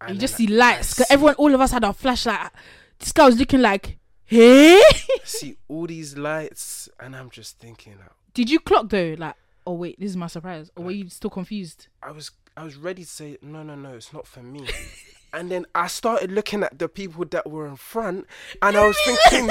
you 0.08 0.16
just 0.16 0.36
see 0.36 0.48
lights. 0.48 0.94
'Cause 0.96 1.08
see- 1.08 1.14
everyone, 1.14 1.36
all 1.36 1.54
of 1.54 1.62
us 1.62 1.72
had 1.72 1.84
our 1.84 1.94
flashlight. 1.94 2.52
This 3.00 3.12
guy 3.12 3.26
was 3.26 3.38
looking 3.40 3.62
like, 3.62 3.98
hey. 4.26 4.82
see 5.24 5.58
all 5.68 5.88
these 5.88 6.18
lights, 6.18 6.90
and 7.00 7.16
I'm 7.16 7.30
just 7.30 7.58
thinking. 7.60 7.94
Like, 8.00 8.10
Did 8.34 8.50
you 8.50 8.60
clock 8.60 8.90
though? 8.90 9.16
Like, 9.18 9.36
oh 9.66 9.74
wait, 9.74 10.00
this 10.00 10.12
is 10.12 10.18
my 10.18 10.28
surprise. 10.28 10.72
Oh, 10.76 10.82
or 10.82 10.86
were 10.86 10.92
you 10.92 11.10
still 11.10 11.30
confused? 11.30 11.88
I 12.02 12.12
was 12.12 12.32
I 12.56 12.64
was 12.64 12.76
ready 12.76 13.04
to 13.04 13.10
say 13.10 13.38
no 13.42 13.64
no 13.64 13.76
no 13.76 13.94
it's 13.94 14.14
not 14.14 14.28
for 14.28 14.42
me. 14.42 14.68
and 15.34 15.50
then 15.50 15.66
I 15.74 15.88
started 15.88 16.32
looking 16.32 16.64
at 16.64 16.78
the 16.78 16.90
people 16.90 17.26
that 17.26 17.50
were 17.50 17.68
in 17.68 17.78
front 17.78 18.26
and 18.62 18.78
I 18.78 18.86
was 18.86 18.98
thinking 19.06 19.50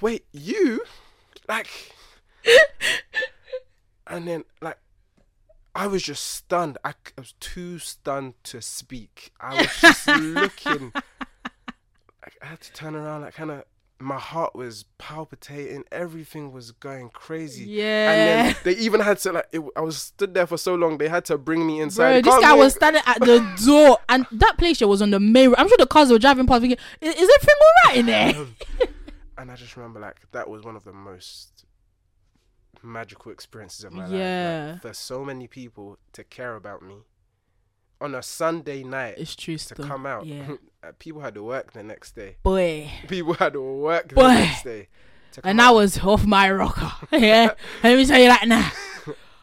wait 0.00 0.26
you 0.32 0.82
like 1.48 1.68
and 4.06 4.28
then 4.28 4.44
like 4.60 4.78
I 5.78 5.86
was 5.86 6.02
just 6.02 6.26
stunned. 6.26 6.76
I 6.84 6.94
was 7.16 7.34
too 7.38 7.78
stunned 7.78 8.34
to 8.44 8.60
speak. 8.60 9.30
I 9.40 9.62
was 9.62 9.80
just 9.80 10.08
looking. 10.08 10.90
Like, 10.92 12.34
I 12.42 12.46
had 12.46 12.60
to 12.62 12.72
turn 12.72 12.96
around, 12.96 13.20
like 13.20 13.34
kind 13.34 13.52
of. 13.52 13.64
My 14.00 14.18
heart 14.18 14.54
was 14.54 14.84
palpitating. 14.98 15.84
Everything 15.90 16.52
was 16.52 16.70
going 16.70 17.10
crazy. 17.10 17.64
Yeah. 17.64 18.10
And 18.10 18.54
then 18.54 18.56
they 18.62 18.80
even 18.80 19.00
had 19.00 19.18
to 19.18 19.32
like. 19.32 19.48
It, 19.52 19.60
I 19.74 19.80
was 19.80 20.00
stood 20.00 20.34
there 20.34 20.46
for 20.46 20.56
so 20.56 20.76
long. 20.76 20.98
They 20.98 21.08
had 21.08 21.24
to 21.26 21.38
bring 21.38 21.66
me 21.66 21.80
inside. 21.80 22.22
Bro, 22.22 22.32
this 22.32 22.40
guy 22.42 22.54
was 22.54 22.74
standing 22.74 23.02
at 23.06 23.18
the 23.20 23.38
door, 23.66 23.98
and 24.08 24.26
that 24.30 24.56
place 24.56 24.80
was 24.80 25.02
on 25.02 25.10
the 25.10 25.18
main 25.18 25.48
road. 25.48 25.56
I'm 25.58 25.68
sure 25.68 25.78
the 25.78 25.86
cars 25.86 26.10
were 26.10 26.18
driving 26.18 26.46
past, 26.46 26.60
thinking, 26.60 26.78
"Is, 27.00 27.14
is 27.14 27.30
everything 27.34 27.56
all 27.60 27.90
right 27.90 27.96
in 27.96 28.06
there?" 28.06 28.36
Um, 28.36 28.56
and 29.38 29.50
I 29.50 29.56
just 29.56 29.76
remember 29.76 29.98
like 29.98 30.20
that 30.30 30.48
was 30.48 30.62
one 30.62 30.76
of 30.76 30.84
the 30.84 30.92
most 30.92 31.64
magical 32.82 33.32
experiences 33.32 33.84
of 33.84 33.92
my 33.92 34.06
life. 34.06 34.12
Yeah. 34.12 34.70
Like, 34.74 34.82
for 34.82 34.94
so 34.94 35.24
many 35.24 35.48
people 35.48 35.98
to 36.12 36.22
care 36.22 36.54
about 36.54 36.82
me 36.82 36.98
on 38.00 38.14
a 38.14 38.22
Sunday 38.22 38.82
night 38.84 39.14
It's 39.18 39.34
true 39.36 39.56
to 39.56 39.64
still. 39.74 39.84
come 39.86 40.06
out. 40.06 40.26
Yeah. 40.26 40.56
Uh, 40.80 40.92
People 41.00 41.20
had 41.20 41.34
to 41.34 41.42
work 41.42 41.72
the 41.72 41.82
next 41.82 42.14
day. 42.14 42.36
Boy. 42.44 42.88
People 43.08 43.34
had 43.34 43.54
to 43.54 43.60
work 43.60 44.10
the 44.10 44.14
next 44.28 44.62
day. 44.62 44.86
And 45.42 45.60
out. 45.60 45.70
I 45.70 45.70
was 45.72 45.98
off 45.98 46.24
my 46.24 46.48
rocker. 46.52 46.92
yeah. 47.16 47.50
Let 47.82 47.96
me 47.96 48.06
tell 48.06 48.20
you 48.20 48.28
that 48.28 48.46
now. 48.46 48.70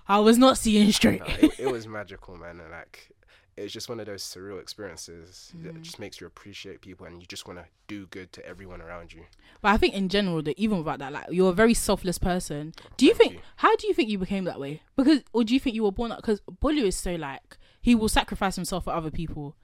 I 0.07 0.19
was 0.19 0.37
not 0.37 0.57
seeing 0.57 0.89
straight. 0.93 1.19
Nah, 1.19 1.25
it, 1.41 1.59
it 1.59 1.71
was 1.71 1.87
magical, 1.89 2.37
man. 2.37 2.61
And 2.61 2.71
like, 2.71 3.09
it's 3.57 3.73
just 3.73 3.89
one 3.89 3.99
of 3.99 4.05
those 4.05 4.23
surreal 4.23 4.61
experiences 4.61 5.51
Mm. 5.57 5.63
that 5.63 5.81
just 5.81 5.99
makes 5.99 6.21
you 6.21 6.27
appreciate 6.27 6.79
people, 6.79 7.05
and 7.05 7.19
you 7.19 7.27
just 7.27 7.45
want 7.47 7.59
to 7.59 7.65
do 7.89 8.05
good 8.07 8.31
to 8.31 8.45
everyone 8.47 8.81
around 8.81 9.11
you. 9.11 9.23
But 9.61 9.69
I 9.73 9.77
think 9.77 9.93
in 9.93 10.07
general, 10.07 10.41
that 10.43 10.57
even 10.57 10.77
without 10.77 10.99
that, 10.99 11.11
like 11.11 11.25
you're 11.31 11.49
a 11.49 11.53
very 11.53 11.73
selfless 11.73 12.17
person. 12.17 12.73
Do 12.95 13.05
you 13.05 13.13
Thank 13.13 13.31
think? 13.31 13.33
you. 13.33 13.39
How 13.57 13.75
do 13.75 13.87
you 13.87 13.93
think 13.93 14.07
you 14.09 14.17
became 14.19 14.45
that 14.45 14.59
way? 14.59 14.81
Because, 14.95 15.19
or 15.33 15.43
do 15.43 15.53
you 15.53 15.59
think 15.59 15.75
you 15.75 15.83
were 15.83 15.91
born? 15.91 16.11
That? 16.11 16.17
Because 16.21 16.39
Bolu 16.61 16.83
is 16.83 16.95
so 16.95 17.15
like 17.15 17.57
he 17.85 17.93
will 17.93 18.09
sacrifice 18.09 18.55
himself 18.55 18.85
for 18.85 18.93
other 18.93 19.11
people. 19.11 19.55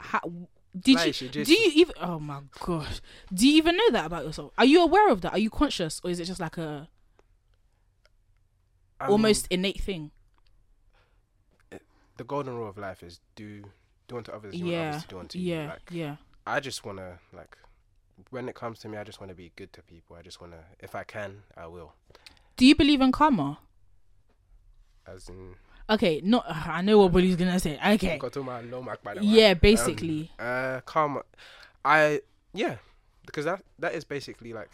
How, 0.00 0.20
did 0.76 0.96
Like, 0.96 1.20
you? 1.20 1.28
just- 1.28 1.48
do 1.48 1.54
you 1.54 1.70
even? 1.76 1.94
Oh 2.00 2.18
my 2.18 2.40
gosh! 2.58 3.00
Do 3.32 3.48
you 3.48 3.56
even 3.58 3.76
know 3.76 3.90
that 3.92 4.06
about 4.06 4.24
yourself? 4.24 4.52
Are 4.58 4.64
you 4.64 4.82
aware 4.82 5.08
of 5.08 5.20
that? 5.20 5.32
Are 5.32 5.38
you 5.38 5.50
conscious, 5.50 6.00
or 6.02 6.10
is 6.10 6.18
it 6.18 6.24
just 6.24 6.40
like 6.40 6.56
a 6.58 6.88
I 9.00 9.04
mean, 9.06 9.12
almost 9.12 9.46
innate 9.50 9.80
thing? 9.80 10.10
the 12.16 12.24
golden 12.24 12.54
rule 12.54 12.68
of 12.68 12.76
life 12.78 13.02
is 13.02 13.20
do 13.36 13.64
do 14.08 14.16
unto 14.16 14.30
others 14.32 14.54
you 14.54 14.64
want 14.64 14.72
Yeah, 14.74 14.88
others 14.90 15.02
to 15.02 15.08
do 15.08 15.18
unto 15.18 15.38
you. 15.38 15.54
yeah, 15.54 15.66
Like, 15.68 15.82
yeah. 15.90 16.16
I 16.46 16.60
just 16.60 16.84
want 16.84 16.98
to 16.98 17.18
like 17.32 17.56
when 18.30 18.48
it 18.48 18.54
comes 18.54 18.78
to 18.80 18.88
me, 18.88 18.96
I 18.98 19.04
just 19.04 19.20
want 19.20 19.30
to 19.30 19.34
be 19.36 19.52
good 19.56 19.72
to 19.74 19.82
people. 19.82 20.14
I 20.16 20.22
just 20.22 20.40
want 20.40 20.52
to, 20.52 20.58
if 20.80 20.94
I 20.94 21.02
can, 21.02 21.42
I 21.56 21.66
will. 21.66 21.94
Do 22.56 22.64
you 22.66 22.74
believe 22.76 23.00
in 23.00 23.10
karma? 23.12 23.58
As 25.06 25.28
in, 25.28 25.56
Okay, 25.88 26.20
not. 26.24 26.44
I 26.48 26.80
know 26.82 26.98
what 26.98 27.12
Bolu's 27.12 27.36
gonna 27.36 27.58
say. 27.60 27.78
Okay, 27.94 28.18
got 28.18 28.32
to 28.32 28.42
my 28.42 28.60
low 28.62 28.82
mark 28.82 29.02
by 29.02 29.14
the 29.14 29.24
yeah, 29.24 29.54
basically. 29.54 30.30
Uh, 30.38 30.80
karma. 30.86 31.22
I 31.84 32.20
yeah, 32.54 32.76
because 33.26 33.44
that 33.44 33.62
that 33.78 33.94
is 33.94 34.04
basically 34.04 34.52
like 34.52 34.70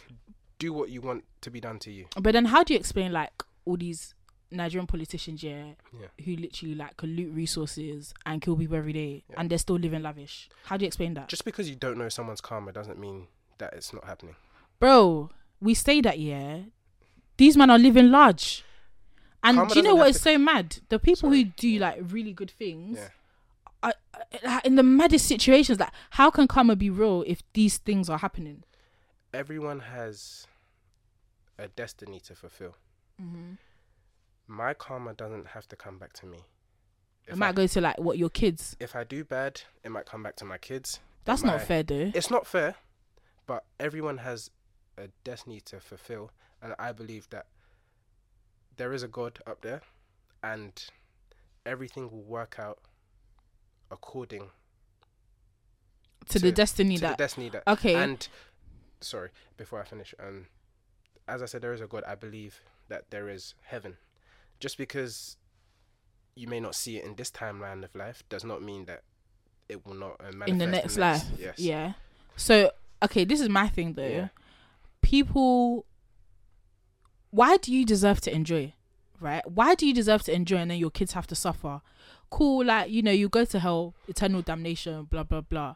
do 0.59 0.73
what 0.73 0.89
you 0.91 1.01
want 1.01 1.25
to 1.41 1.51
be 1.51 1.61
done 1.61 1.79
to 1.81 1.91
you. 1.91 2.07
But 2.21 2.33
then, 2.33 2.45
how 2.47 2.63
do 2.63 2.75
you 2.75 2.79
explain 2.79 3.13
like 3.13 3.33
all 3.65 3.77
these 3.77 4.15
Nigerian 4.53 4.87
politicians, 4.87 5.43
yeah, 5.43 5.73
Yeah. 5.99 6.09
who 6.25 6.37
literally 6.37 6.75
like 6.75 7.03
loot 7.03 7.33
resources 7.35 8.13
and 8.27 8.41
kill 8.43 8.57
people 8.57 8.77
every 8.77 8.93
day, 8.93 9.25
Yeah. 9.31 9.37
and 9.39 9.51
they're 9.51 9.59
still 9.59 9.77
living 9.77 10.03
lavish? 10.03 10.49
How 10.65 10.77
do 10.77 10.85
you 10.85 10.87
explain 10.89 11.15
that, 11.15 11.29
Just 11.29 11.45
because 11.45 11.69
you 11.69 11.77
don't 11.77 11.99
know 11.99 12.09
someone's 12.09 12.41
karma 12.41 12.73
doesn't 12.73 12.99
mean 12.99 13.27
that 13.59 13.73
it's 13.75 13.93
not 13.93 14.05
happening. 14.05 14.37
bro? 14.79 15.31
We 15.61 15.75
say 15.75 16.01
that, 16.03 16.19
yeah. 16.19 16.61
These 17.37 17.57
men 17.57 17.69
are 17.71 17.79
living 17.79 18.11
large, 18.11 18.65
and 19.43 19.57
Karma 19.57 19.73
do 19.73 19.79
you 19.79 19.83
know 19.83 19.95
what 19.95 20.11
is 20.11 20.21
so 20.21 20.39
mad? 20.39 20.79
The 20.89 20.99
people 20.99 21.31
Sorry. 21.31 21.45
who 21.45 21.51
do 21.57 21.79
like 21.79 21.99
really 22.09 22.33
good 22.33 22.51
things. 22.51 22.99
Yeah. 22.99 23.09
Are, 23.83 23.95
are 24.47 24.61
in 24.65 24.77
the 24.77 24.83
maddest 24.83 25.27
situations, 25.27 25.81
like 25.81 25.93
how 26.11 26.31
can 26.31 26.47
karma 26.47 26.77
be 26.77 26.91
real 26.91 27.25
if 27.27 27.43
these 27.55 27.79
things 27.79 28.11
are 28.11 28.19
happening? 28.19 28.65
Everyone 29.33 29.81
has 29.81 30.47
a 31.59 31.69
destiny 31.69 32.21
to 32.21 32.35
fulfill. 32.35 32.75
Mm-hmm. 33.21 33.53
My 34.47 34.75
karma 34.75 35.15
doesn't 35.15 35.49
have 35.49 35.67
to 35.69 35.77
come 35.77 35.99
back 35.99 36.13
to 36.15 36.27
me. 36.27 36.39
It 37.27 37.37
might 37.37 37.51
I, 37.51 37.53
go 37.53 37.67
to 37.67 37.81
like 37.81 37.99
what 37.99 38.19
your 38.19 38.31
kids. 38.31 38.77
if 38.81 38.97
I 38.97 39.05
do 39.05 39.25
bad, 39.25 39.63
it 39.85 39.91
might 39.91 40.05
come 40.07 40.23
back 40.23 40.37
to 40.37 40.45
my 40.45 40.59
kids. 40.59 41.01
That's 41.25 41.43
my- 41.43 41.53
not 41.53 41.63
fair, 41.63 41.83
though. 41.83 42.11
It's 42.15 42.31
not 42.31 42.47
fair, 42.47 42.75
but 43.47 43.65
everyone 43.79 44.19
has 44.19 44.51
a 44.99 45.09
destiny 45.25 45.61
to 45.67 45.81
fulfill, 45.81 46.33
and 46.61 46.75
I 46.79 46.93
believe 46.93 47.29
that 47.31 47.47
there 48.81 48.95
is 48.95 49.03
a 49.03 49.09
God 49.09 49.39
up 49.47 49.61
there, 49.61 49.83
and 50.43 50.73
everything 51.67 52.11
will 52.11 52.23
work 52.23 52.57
out 52.59 52.79
according 53.91 54.45
To, 56.31 56.39
the 56.39 56.51
destiny 56.51 56.95
to 56.97 57.03
that. 57.03 57.19
the 57.19 57.23
destiny 57.25 57.51
that. 57.51 57.63
okay. 57.69 57.95
And 57.95 58.27
sorry, 59.03 59.29
before 59.59 59.83
I 59.83 59.85
finish, 59.85 60.15
um, 60.19 60.47
as 61.29 61.43
I 61.43 61.45
said, 61.45 61.61
there 61.61 61.75
is 61.75 61.83
a 61.83 61.87
God. 61.87 62.05
I 62.09 62.15
believe 62.15 62.63
that 62.89 63.11
there 63.11 63.29
is 63.29 63.55
heaven. 63.65 63.99
Just 64.61 64.79
because 64.79 65.37
you 66.35 66.49
may 66.49 66.59
not 66.59 66.75
see 66.75 66.97
it 66.97 67.05
in 67.05 67.17
this 67.17 67.31
timeline 67.31 67.85
of 67.85 67.95
life 67.95 68.23
does 68.31 68.45
not 68.45 68.63
mean 68.63 68.87
that 68.87 69.03
it 69.69 69.85
will 69.85 69.95
not 69.95 70.17
uh, 70.21 70.33
manifest 70.33 70.49
in 70.53 70.59
the 70.59 70.67
next 70.67 70.97
life. 70.97 71.25
Yes. 71.39 71.59
Yeah. 71.59 71.93
So 72.37 72.71
okay, 73.03 73.25
this 73.27 73.43
is 73.43 73.51
my 73.51 73.69
thing 73.69 73.93
though. 73.93 74.07
Yeah. 74.07 74.29
People, 75.03 75.85
why 77.31 77.57
do 77.57 77.73
you 77.73 77.85
deserve 77.85 78.21
to 78.23 78.35
enjoy? 78.35 78.75
Right? 79.21 79.43
Why 79.49 79.75
do 79.75 79.87
you 79.87 79.93
deserve 79.95 80.23
to 80.25 80.33
enjoy 80.33 80.57
and 80.59 80.71
then 80.71 80.79
your 80.79 80.91
kids 80.91 81.13
have 81.13 81.27
to 81.29 81.35
suffer? 81.35 81.81
Cool, 82.31 82.65
like 82.65 82.91
you 82.91 83.03
know, 83.03 83.11
you 83.11 83.29
go 83.29 83.45
to 83.45 83.59
hell, 83.59 83.95
eternal 84.09 84.41
damnation, 84.43 85.05
blah 85.05 85.25
blah 85.25 85.41
blah. 85.43 85.75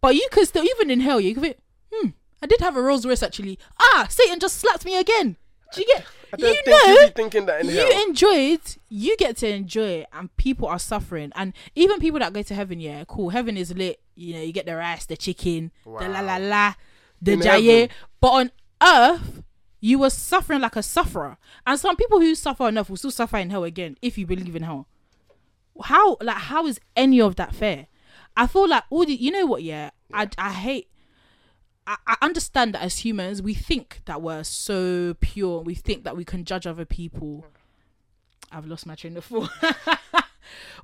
But 0.00 0.14
you 0.14 0.26
can 0.30 0.44
still, 0.46 0.64
even 0.64 0.90
in 0.90 1.00
hell, 1.00 1.20
you 1.20 1.34
can 1.34 1.42
think, 1.42 1.58
hmm, 1.92 2.08
I 2.42 2.46
did 2.46 2.60
have 2.60 2.76
a 2.76 2.82
Rolls 2.82 3.06
Royce 3.06 3.22
actually. 3.22 3.58
Ah, 3.78 4.06
Satan 4.08 4.40
just 4.40 4.56
slapped 4.56 4.84
me 4.84 4.98
again. 4.98 5.36
Do 5.74 5.80
you 5.82 5.86
get? 5.94 6.04
You 6.38 6.54
think 6.54 6.66
know, 6.66 6.78
you 6.86 7.06
be 7.06 7.12
thinking 7.12 7.46
that 7.46 7.60
in 7.62 7.68
you 7.70 7.76
hell. 7.76 8.02
enjoyed 8.08 8.60
you 8.88 9.16
get 9.16 9.36
to 9.38 9.48
enjoy 9.48 9.88
it 9.88 10.06
and 10.12 10.36
people 10.36 10.68
are 10.68 10.78
suffering 10.78 11.32
and 11.34 11.52
even 11.74 11.98
people 11.98 12.20
that 12.20 12.32
go 12.32 12.40
to 12.40 12.54
heaven 12.54 12.78
yeah 12.78 13.02
cool 13.08 13.30
heaven 13.30 13.56
is 13.56 13.74
lit 13.74 13.98
you 14.14 14.34
know 14.34 14.40
you 14.40 14.52
get 14.52 14.64
the 14.64 14.76
rice 14.76 15.06
the 15.06 15.16
chicken 15.16 15.72
the 15.84 16.08
la 16.08 16.20
la 16.20 16.36
la 16.36 16.74
the 17.20 17.36
jaye 17.36 17.88
but 18.20 18.28
on 18.28 18.50
earth 18.80 19.42
you 19.80 19.98
were 19.98 20.10
suffering 20.10 20.60
like 20.60 20.76
a 20.76 20.82
sufferer. 20.82 21.36
And 21.66 21.78
some 21.78 21.96
people 21.96 22.20
who 22.20 22.34
suffer 22.34 22.68
enough 22.68 22.90
will 22.90 22.96
still 22.96 23.10
suffer 23.10 23.38
in 23.38 23.50
hell 23.50 23.64
again 23.64 23.96
if 24.02 24.18
you 24.18 24.26
believe 24.26 24.54
in 24.54 24.62
hell. 24.62 24.86
How 25.82 26.18
like 26.20 26.36
how 26.36 26.66
is 26.66 26.78
any 26.96 27.20
of 27.20 27.36
that 27.36 27.54
fair? 27.54 27.86
I 28.36 28.46
feel 28.46 28.68
like 28.68 28.84
all 28.90 29.06
the 29.06 29.14
you 29.14 29.30
know 29.30 29.46
what 29.46 29.62
yeah, 29.62 29.90
i 30.12 30.28
i 30.38 30.50
hate 30.50 30.88
I, 31.86 31.96
I 32.06 32.16
understand 32.22 32.74
that 32.74 32.82
as 32.82 32.98
humans 32.98 33.42
we 33.42 33.54
think 33.54 34.02
that 34.04 34.20
we're 34.20 34.44
so 34.44 35.14
pure 35.20 35.60
we 35.60 35.74
think 35.74 36.04
that 36.04 36.16
we 36.16 36.24
can 36.24 36.44
judge 36.44 36.66
other 36.66 36.84
people. 36.84 37.46
I've 38.52 38.66
lost 38.66 38.84
my 38.84 38.94
train 38.94 39.16
of 39.16 39.24
thought 39.24 39.50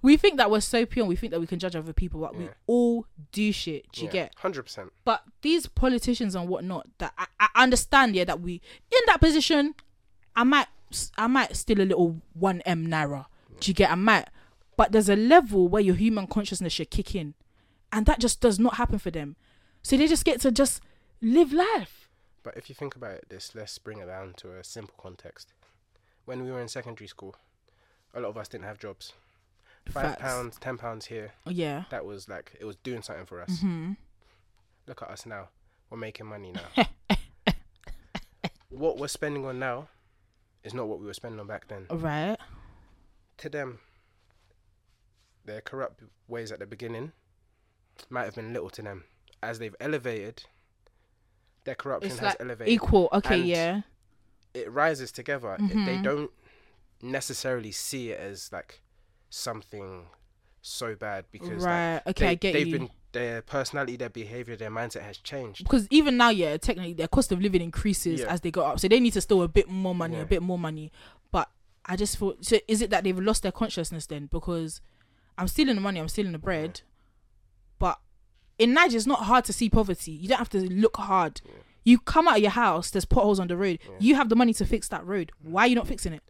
we 0.02 0.16
think 0.16 0.36
that 0.36 0.50
we're 0.50 0.60
so 0.60 0.84
pure 0.86 1.02
and 1.02 1.08
we 1.08 1.16
think 1.16 1.30
that 1.32 1.40
we 1.40 1.46
can 1.46 1.58
judge 1.58 1.76
other 1.76 1.92
people 1.92 2.20
but 2.20 2.34
we 2.36 2.48
all 2.66 3.06
do 3.32 3.52
shit. 3.52 3.90
Do 3.92 4.02
you 4.04 4.10
get? 4.10 4.32
hundred 4.36 4.64
percent. 4.64 4.92
but 5.04 5.22
these 5.42 5.66
politicians 5.66 6.34
and 6.34 6.48
whatnot 6.48 6.86
that 6.98 7.12
I, 7.18 7.26
I 7.40 7.62
understand 7.62 8.14
yeah 8.16 8.24
that 8.24 8.40
we 8.40 8.60
in 8.90 9.00
that 9.06 9.20
position 9.20 9.74
i 10.34 10.44
might 10.44 10.66
i 11.16 11.26
might 11.26 11.56
steal 11.56 11.80
a 11.80 11.82
little 11.82 12.20
1m 12.40 12.88
naira. 12.88 13.26
Do 13.60 13.70
you 13.70 13.74
get? 13.74 13.90
I 13.90 13.94
might. 13.94 14.28
But 14.76 14.92
there's 14.92 15.08
a 15.08 15.16
level 15.16 15.68
where 15.68 15.82
your 15.82 15.94
human 15.94 16.26
consciousness 16.26 16.74
should 16.74 16.90
kick 16.90 17.14
in 17.14 17.34
and 17.92 18.06
that 18.06 18.20
just 18.20 18.40
does 18.40 18.58
not 18.58 18.76
happen 18.76 18.98
for 18.98 19.10
them. 19.10 19.36
So 19.82 19.96
they 19.96 20.06
just 20.06 20.24
get 20.24 20.40
to 20.42 20.50
just 20.50 20.82
live 21.22 21.52
life. 21.52 22.08
But 22.42 22.56
if 22.56 22.68
you 22.68 22.74
think 22.74 22.94
about 22.94 23.12
it, 23.12 23.26
this 23.28 23.54
let's 23.54 23.78
bring 23.78 23.98
it 23.98 24.06
down 24.06 24.34
to 24.38 24.52
a 24.52 24.62
simple 24.64 24.94
context. 24.98 25.52
When 26.26 26.44
we 26.44 26.50
were 26.50 26.60
in 26.60 26.68
secondary 26.68 27.08
school, 27.08 27.36
a 28.14 28.20
lot 28.20 28.28
of 28.28 28.36
us 28.36 28.48
didn't 28.48 28.66
have 28.66 28.78
jobs. 28.78 29.12
Five 29.90 30.02
Facts. 30.02 30.22
pounds, 30.22 30.56
ten 30.60 30.76
pounds 30.78 31.06
here. 31.06 31.32
yeah 31.46 31.84
That 31.90 32.04
was 32.04 32.28
like 32.28 32.52
it 32.60 32.64
was 32.64 32.76
doing 32.76 33.02
something 33.02 33.26
for 33.26 33.40
us. 33.40 33.60
hmm 33.60 33.92
Look 34.86 35.02
at 35.02 35.08
us 35.10 35.26
now. 35.26 35.48
We're 35.90 35.98
making 35.98 36.26
money 36.26 36.52
now. 36.52 36.84
what 38.70 38.98
we're 38.98 39.08
spending 39.08 39.44
on 39.46 39.58
now 39.58 39.88
is 40.64 40.74
not 40.74 40.88
what 40.88 40.98
we 41.00 41.06
were 41.06 41.14
spending 41.14 41.40
on 41.40 41.46
back 41.46 41.68
then. 41.68 41.86
right 41.90 42.36
To 43.38 43.48
them, 43.48 43.78
their 45.44 45.60
corrupt 45.60 46.02
ways 46.28 46.50
at 46.52 46.58
the 46.58 46.66
beginning 46.66 47.12
might 48.10 48.24
have 48.24 48.34
been 48.34 48.52
little 48.52 48.70
to 48.70 48.82
them. 48.82 49.04
As 49.42 49.58
they've 49.58 49.76
elevated, 49.80 50.44
their 51.64 51.74
corruption 51.76 52.10
it's 52.12 52.20
has 52.20 52.30
like 52.32 52.40
elevated. 52.40 52.72
equal 52.72 53.08
okay 53.12 53.38
yeah 53.40 53.82
it 54.54 54.70
rises 54.72 55.12
together. 55.12 55.56
It- 55.60 55.84
They 55.86 55.98
don't 55.98 56.30
necessarily 57.02 57.72
see 57.72 58.10
it 58.10 58.18
as 58.20 58.50
like 58.52 58.80
something 59.36 60.06
so 60.62 60.94
bad 60.96 61.24
because 61.30 61.62
like, 61.62 61.66
right 61.66 62.00
okay 62.08 62.24
they, 62.24 62.30
i 62.30 62.34
get 62.34 62.52
they've 62.54 62.66
you 62.66 62.78
been 62.78 62.90
their 63.12 63.40
personality, 63.40 63.96
their 63.96 64.10
behavior, 64.10 64.56
their 64.56 64.70
mindset 64.70 65.00
has 65.00 65.16
changed. 65.16 65.62
because 65.62 65.86
even 65.90 66.18
now, 66.18 66.28
yeah, 66.28 66.58
technically 66.58 66.92
their 66.92 67.08
cost 67.08 67.32
of 67.32 67.40
living 67.40 67.62
increases 67.62 68.20
Yeah. 68.20 68.26
as 68.26 68.42
they 68.42 68.50
go 68.50 68.62
up, 68.62 68.78
so 68.78 68.88
they 68.88 69.00
need 69.00 69.14
to 69.14 69.22
steal 69.22 69.40
a 69.42 69.48
bit 69.48 69.70
more 69.70 69.94
money, 69.94 70.16
Yeah. 70.16 70.22
a 70.22 70.26
bit 70.26 70.42
more 70.42 70.58
money. 70.58 70.92
But 71.30 71.48
I 71.86 71.96
just 71.96 72.18
thought, 72.18 72.44
so 72.44 72.58
is 72.68 72.82
it 72.82 72.90
that 72.90 73.04
they've 73.04 73.18
lost 73.18 73.42
their 73.42 73.52
consciousness 73.52 74.04
then? 74.04 74.26
Because 74.30 74.82
I'm 75.38 75.48
stealing 75.48 75.76
the 75.76 75.80
money, 75.80 75.98
I'm 75.98 76.08
stealing 76.08 76.32
the 76.32 76.38
bread, 76.38 76.82
but 77.78 77.98
in 78.58 78.74
Niger, 78.74 78.98
it's 78.98 79.06
not 79.06 79.20
hard 79.20 79.46
to 79.46 79.52
see 79.54 79.70
poverty. 79.70 80.12
You 80.12 80.28
don't 80.28 80.38
have 80.38 80.50
to 80.50 80.60
look 80.70 80.98
hard. 80.98 81.40
Yeah. 81.42 81.52
You 81.84 81.98
come 82.00 82.28
out 82.28 82.36
of 82.36 82.42
your 82.42 82.50
house, 82.50 82.90
there's 82.90 83.06
potholes 83.06 83.40
on 83.40 83.48
the 83.48 83.56
road. 83.56 83.78
Yeah. 83.82 83.94
You 83.98 84.14
have 84.16 84.28
the 84.28 84.36
money 84.36 84.52
to 84.52 84.66
fix 84.66 84.88
that 84.88 85.06
road. 85.06 85.32
Why 85.40 85.62
are 85.62 85.68
you 85.68 85.76
not 85.76 85.86
fixing 85.88 86.12
it? 86.12 86.22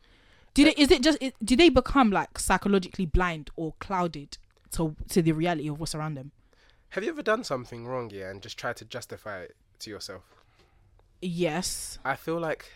Do 0.57 0.65
they, 0.65 0.75
is 0.77 0.91
it 0.91 1.03
just 1.03 1.19
do 1.45 1.55
they 1.55 1.69
become 1.69 2.11
like 2.11 2.39
psychologically 2.39 3.05
blind 3.05 3.51
or 3.57 3.75
clouded 3.79 4.39
to 4.73 4.97
to 5.11 5.21
the 5.21 5.33
reality 5.33 5.69
of 5.69 5.79
what's 5.79 5.95
around 5.95 6.15
them? 6.15 6.33
Have 6.91 7.05
you 7.05 7.11
ever 7.11 7.23
done 7.23 7.45
something 7.45 7.87
wrong, 7.87 8.11
yeah, 8.11 8.31
and 8.31 8.41
just 8.41 8.57
tried 8.59 8.77
to 8.77 8.87
justify 8.87 9.41
it 9.43 9.57
to 9.81 9.91
yourself? 9.91 10.23
Yes. 11.21 11.99
I 12.05 12.17
feel 12.17 12.39
like 12.39 12.71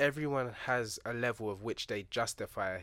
everyone 0.00 0.54
has 0.66 0.98
a 1.04 1.12
level 1.12 1.48
of 1.48 1.62
which 1.62 1.86
they 1.86 2.06
justify 2.10 2.80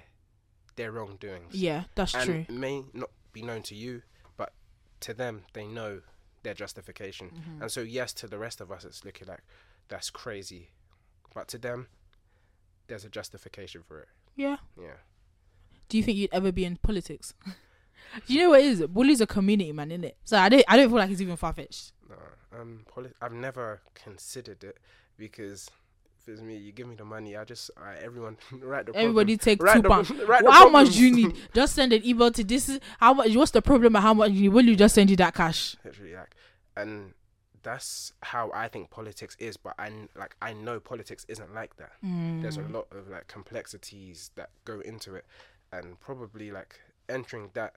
their 0.77 0.91
wrongdoings. 0.91 1.53
Yeah, 1.53 1.83
that's 1.95 2.15
and 2.15 2.25
true. 2.25 2.55
may 2.55 2.83
not 2.93 3.09
be 3.33 3.41
known 3.41 3.61
to 3.63 3.75
you, 3.75 4.03
but 4.37 4.53
to 5.01 5.13
them, 5.13 5.43
they 5.51 5.65
know 5.67 6.01
their 6.43 6.53
justification. 6.53 7.27
Mm-hmm. 7.27 7.63
And 7.63 7.71
so, 7.71 7.81
yes, 7.81 8.13
to 8.13 8.27
the 8.27 8.37
rest 8.37 8.61
of 8.61 8.71
us, 8.71 8.85
it's 8.85 9.03
looking 9.03 9.27
like 9.27 9.43
that's 9.89 10.09
crazy, 10.09 10.69
but 11.33 11.49
to 11.49 11.57
them, 11.57 11.87
there's 12.87 13.05
a 13.05 13.09
justification 13.09 13.81
for 13.87 13.99
it. 13.99 14.07
Yeah. 14.35 14.57
Yeah. 14.79 14.97
Do 15.89 15.97
you 15.97 16.03
think 16.03 16.17
you'd 16.17 16.33
ever 16.33 16.51
be 16.51 16.65
in 16.65 16.77
politics? 16.77 17.33
Do 18.27 18.33
you 18.33 18.41
know 18.43 18.49
what 18.51 18.61
it 18.61 18.65
is? 18.65 18.87
Bully's 18.87 19.21
a 19.21 19.27
community 19.27 19.71
man, 19.71 19.91
isn't 19.91 20.05
it? 20.05 20.17
So 20.23 20.37
I 20.37 20.49
don't 20.49 20.63
I 20.67 20.77
don't 20.77 20.89
feel 20.89 20.97
like 20.97 21.09
it's 21.09 21.21
even 21.21 21.35
far 21.35 21.53
fetched. 21.53 21.91
No, 22.09 22.15
um, 22.59 22.85
poli- 22.87 23.13
I've 23.21 23.33
never 23.33 23.81
considered 23.93 24.63
it 24.63 24.77
because 25.17 25.69
if 26.21 26.29
it's 26.29 26.41
me, 26.41 26.57
you 26.57 26.71
give 26.71 26.87
me 26.87 26.95
the 26.95 27.05
money, 27.05 27.35
I 27.35 27.43
just 27.43 27.69
everyone 28.01 28.37
write 28.51 28.85
the 28.85 28.93
problem. 28.93 28.95
Everybody 28.95 29.37
take 29.37 29.61
Write 29.61 29.83
two 29.83 29.89
pounds. 29.89 30.11
Well, 30.27 30.51
how 30.51 30.69
much 30.69 30.93
do 30.93 31.03
you 31.05 31.13
need? 31.13 31.35
Just 31.53 31.75
send 31.75 31.91
an 31.93 32.05
email 32.05 32.31
to 32.31 32.43
this. 32.43 32.69
Is 32.69 32.79
how 32.99 33.13
much? 33.13 33.35
What's 33.35 33.51
the 33.51 33.61
problem? 33.61 33.95
And 33.95 34.03
how 34.03 34.13
much 34.13 34.31
you 34.31 34.43
need? 34.43 34.49
Will 34.49 34.65
you 34.65 34.75
just 34.75 34.95
send 34.95 35.09
you 35.09 35.15
that 35.17 35.33
cash? 35.33 35.75
literally 35.83 36.15
like 36.15 36.35
and 36.77 37.13
that's 37.63 38.13
how 38.23 38.51
i 38.53 38.67
think 38.67 38.89
politics 38.89 39.35
is 39.39 39.57
but 39.57 39.73
i 39.79 39.89
like 40.15 40.35
i 40.41 40.53
know 40.53 40.79
politics 40.79 41.25
isn't 41.27 41.53
like 41.53 41.75
that 41.77 41.91
there's 42.41 42.57
a 42.57 42.61
Mm. 42.61 42.73
lot 42.73 42.87
of 42.91 43.07
like 43.09 43.27
complexities 43.27 44.31
that 44.35 44.49
go 44.65 44.79
into 44.81 45.15
it 45.15 45.25
and 45.71 45.99
probably 45.99 46.51
like 46.51 46.79
entering 47.09 47.49
that 47.53 47.73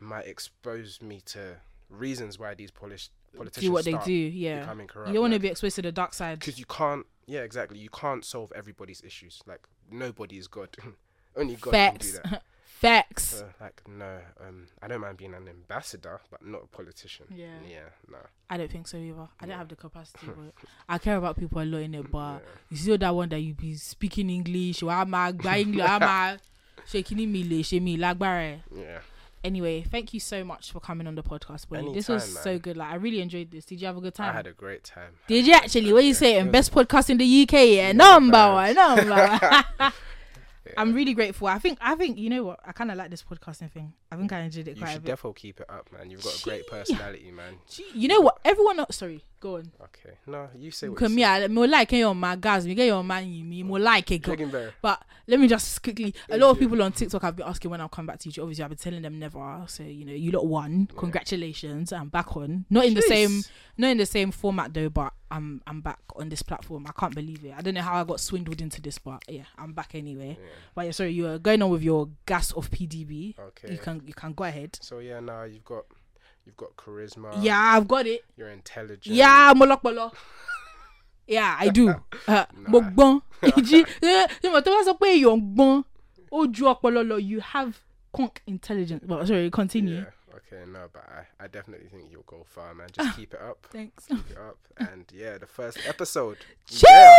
might 0.00 0.26
expose 0.26 1.00
me 1.02 1.20
to 1.26 1.56
reasons 1.90 2.38
why 2.38 2.54
these 2.54 2.70
polish 2.70 3.10
politicians 3.36 3.64
Do 3.66 3.72
what 3.72 3.84
they 3.84 3.96
do. 4.04 4.12
Yeah. 4.12 4.60
becoming 4.60 4.86
corrupt 4.86 5.08
You 5.08 5.14
don't 5.14 5.22
want 5.22 5.34
to 5.34 5.40
be 5.40 5.48
exposed 5.48 5.76
to 5.76 5.82
the 5.82 5.92
dark 5.92 6.14
side. 6.14 6.38
because 6.38 6.58
you 6.58 6.64
can't 6.66 7.06
yeah 7.26 7.40
exactly 7.40 7.78
you 7.78 7.88
can't 7.90 8.24
solve 8.24 8.52
everybody's 8.54 9.02
issues 9.02 9.40
like 9.46 9.60
nobody 9.90 10.38
is 10.38 10.46
god 10.48 10.68
only 11.36 11.56
god 11.56 11.70
Facts. 11.72 12.12
can 12.12 12.22
do 12.22 12.28
that 12.30 12.42
Facts. 12.80 13.42
like 13.60 13.82
no 13.88 14.18
um 14.46 14.66
i 14.80 14.86
don't 14.86 15.00
mind 15.00 15.16
being 15.16 15.34
an 15.34 15.48
ambassador 15.48 16.20
but 16.30 16.44
not 16.46 16.62
a 16.64 16.66
politician 16.68 17.26
Yeah. 17.34 17.46
yeah 17.68 17.88
no 18.10 18.18
I 18.50 18.56
don't 18.56 18.70
think 18.70 18.88
so 18.88 18.96
either. 18.96 19.28
I 19.38 19.44
don't 19.44 19.58
have 19.58 19.68
the 19.68 19.76
capacity, 19.76 20.26
but 20.26 20.54
I 20.88 20.96
care 20.96 21.16
about 21.18 21.36
people 21.38 21.60
a 21.60 21.64
lot 21.66 21.82
in 21.82 21.94
it. 21.94 22.10
But 22.10 22.18
yeah. 22.36 22.38
you 22.70 22.76
see 22.78 22.96
that 22.96 23.14
one 23.14 23.28
that 23.28 23.40
you 23.40 23.52
be 23.52 23.74
speaking 23.74 24.30
English, 24.30 24.82
or 24.82 24.90
am 24.90 25.12
I 25.14 25.28
English? 25.28 25.84
Am 25.86 26.02
I 26.02 26.38
shaking 26.86 27.30
me? 27.30 27.62
Shake 27.62 27.82
me, 27.82 27.98
lagbare. 27.98 28.60
yeah 28.74 29.00
Anyway, 29.44 29.82
thank 29.82 30.14
you 30.14 30.20
so 30.20 30.42
much 30.44 30.72
for 30.72 30.80
coming 30.80 31.06
on 31.06 31.14
the 31.14 31.22
podcast, 31.22 31.68
buddy. 31.68 31.92
this 31.92 32.08
was 32.08 32.24
Anytime, 32.24 32.42
so 32.42 32.58
good. 32.58 32.76
Like 32.78 32.90
I 32.90 32.94
really 32.96 33.20
enjoyed 33.20 33.50
this. 33.50 33.66
Did 33.66 33.80
you 33.82 33.86
have 33.86 33.96
a 33.96 34.00
good 34.00 34.14
time? 34.14 34.30
I 34.30 34.32
had 34.32 34.46
a 34.46 34.52
great 34.52 34.82
time. 34.82 35.12
Did 35.26 35.46
you 35.46 35.52
actually? 35.52 35.92
What 35.92 36.04
you 36.04 36.14
saying? 36.14 36.50
Best 36.50 36.72
podcast 36.72 37.10
in 37.10 37.18
the 37.18 37.42
UK, 37.42 37.52
yeah. 37.52 37.68
Yeah, 37.68 37.92
Number 37.92 38.52
one, 38.52 38.74
number 38.74 39.10
one. 39.10 39.92
I'm 40.76 40.94
really 40.94 41.14
grateful. 41.14 41.46
I 41.48 41.58
think 41.58 41.78
I 41.80 41.94
think 41.94 42.18
you 42.18 42.30
know 42.30 42.44
what? 42.44 42.60
I 42.64 42.72
kinda 42.72 42.94
like 42.94 43.10
this 43.10 43.22
podcasting 43.22 43.70
thing. 43.70 43.92
I 44.10 44.16
think 44.16 44.30
mm. 44.30 44.36
I 44.36 44.40
enjoyed 44.40 44.68
it 44.68 44.76
You 44.76 44.82
quite 44.82 44.90
a 44.90 44.92
should 44.94 45.04
bit. 45.04 45.18
defo 45.18 45.34
keep 45.34 45.60
it 45.60 45.70
up, 45.70 45.90
man. 45.92 46.10
You've 46.10 46.22
got 46.22 46.38
a 46.38 46.42
great 46.42 46.66
personality, 46.66 47.30
man. 47.30 47.54
Gee, 47.68 47.86
You 47.94 48.08
know 48.08 48.20
what? 48.20 48.38
Everyone 48.44 48.84
sorry, 48.90 49.24
go 49.40 49.56
on. 49.56 49.70
Okay. 49.80 50.16
No, 50.26 50.48
you 50.56 50.70
say 50.70 50.88
what 50.88 50.96
Because 50.96 51.10
you 51.10 51.16
me, 51.16 51.22
say. 51.22 51.44
I 51.44 51.48
more 51.48 51.66
like 51.66 51.92
your 51.92 52.14
man 52.14 52.40
guys, 52.40 52.66
me 52.66 52.74
get 52.74 52.86
your 52.86 53.02
man 53.02 53.30
you 53.32 53.44
me 53.44 53.62
more 53.62 53.78
like 53.78 54.10
it. 54.10 54.22
But 54.82 55.02
let 55.26 55.40
me 55.40 55.48
just 55.48 55.82
quickly. 55.82 56.14
A 56.30 56.38
lot 56.38 56.50
of 56.50 56.58
people 56.58 56.82
on 56.82 56.92
TikTok 56.92 57.22
have 57.22 57.36
been 57.36 57.46
asking 57.46 57.70
when 57.70 57.80
I'll 57.80 57.88
come 57.88 58.06
back 58.06 58.18
to 58.20 58.30
you. 58.30 58.42
Obviously, 58.42 58.64
I've 58.64 58.70
been 58.70 58.78
telling 58.78 59.02
them 59.02 59.18
never. 59.18 59.62
So 59.66 59.82
you 59.82 60.04
know, 60.04 60.12
you 60.12 60.30
lot 60.32 60.46
won. 60.46 60.88
Yeah. 60.90 60.98
Congratulations. 61.00 61.92
I'm 61.92 62.08
back 62.08 62.36
on. 62.36 62.64
Not 62.70 62.86
in 62.86 62.94
the 62.94 63.02
same, 63.02 63.42
not 63.76 63.88
in 63.88 63.98
the 63.98 64.06
same 64.06 64.30
format 64.30 64.74
though. 64.74 64.88
But 64.88 65.12
I'm 65.30 65.62
I'm 65.66 65.80
back 65.80 66.00
on 66.16 66.28
this 66.28 66.42
platform. 66.42 66.86
I 66.86 66.92
can't 66.98 67.14
believe 67.14 67.44
it. 67.44 67.54
I 67.56 67.60
don't 67.60 67.74
know 67.74 67.82
how 67.82 68.00
I 68.00 68.04
got 68.04 68.20
swindled 68.20 68.60
into 68.60 68.80
this, 68.80 68.98
but 68.98 69.22
yeah, 69.28 69.44
I'm 69.56 69.72
back 69.72 69.94
anyway. 69.94 70.38
Yeah. 70.40 70.46
But 70.74 70.86
yeah, 70.86 70.90
sorry, 70.92 71.12
you 71.12 71.26
are 71.26 71.38
going 71.38 71.62
on 71.62 71.70
with 71.70 71.82
your 71.82 72.08
gas 72.26 72.52
of 72.52 72.70
PDB. 72.70 73.38
Okay. 73.38 73.72
You 73.72 73.78
can 73.78 74.02
you 74.06 74.14
can 74.14 74.32
go 74.32 74.44
ahead. 74.44 74.78
So 74.80 74.98
yeah, 74.98 75.20
now 75.20 75.44
you've 75.44 75.64
got 75.64 75.84
you've 76.48 76.56
got 76.56 76.74
charisma. 76.76 77.30
yeah, 77.42 77.76
I've 77.76 77.86
got 77.86 78.06
it. 78.06 78.24
You're 78.36 78.48
intelligent. 78.48 79.14
Yeah, 79.14 79.52
molokpolo. 79.54 80.12
Yeah, 81.26 81.54
I 81.58 81.68
do. 81.68 81.94
Uh, 82.28 82.44
mo 82.68 82.80
gbọ́n. 82.80 83.20
Ìjì 83.42 83.84
ẹ 84.02 84.08
eh, 84.08 84.26
eh, 84.42 84.50
mọ̀ 84.52 84.60
tó 84.64 84.70
bá 84.74 84.84
sọ 84.86 84.92
pé 85.00 85.06
èèyàn 85.16 85.40
gbọ́n 85.54 85.82
ó 86.32 86.38
ju 86.54 86.64
ọpọlọ 86.72 87.00
lọ 87.10 87.16
you 87.30 87.40
have 87.40 87.72
conk 88.12 88.40
intelligence. 88.46 89.04
But 89.06 89.26
sorry, 89.28 89.50
continue. 89.50 89.94
Yeah. 90.00 90.12
Okay. 90.36 90.64
No, 90.72 90.88
but 90.92 91.04
I, 91.08 91.44
I 91.44 91.46
definitely 91.48 91.88
think 91.88 92.10
you'll 92.10 92.22
go 92.26 92.44
far, 92.44 92.74
man. 92.74 92.88
Just 92.92 93.08
ah, 93.08 93.14
keep 93.16 93.34
it 93.34 93.40
up. 93.40 93.66
Thanks. 93.70 94.06
Keep 94.06 94.30
it 94.30 94.38
up. 94.38 94.58
And 94.92 95.04
yeah, 95.14 95.36
the 95.38 95.46
first 95.46 95.78
episode. 95.86 96.38
Yeah. 96.68 97.14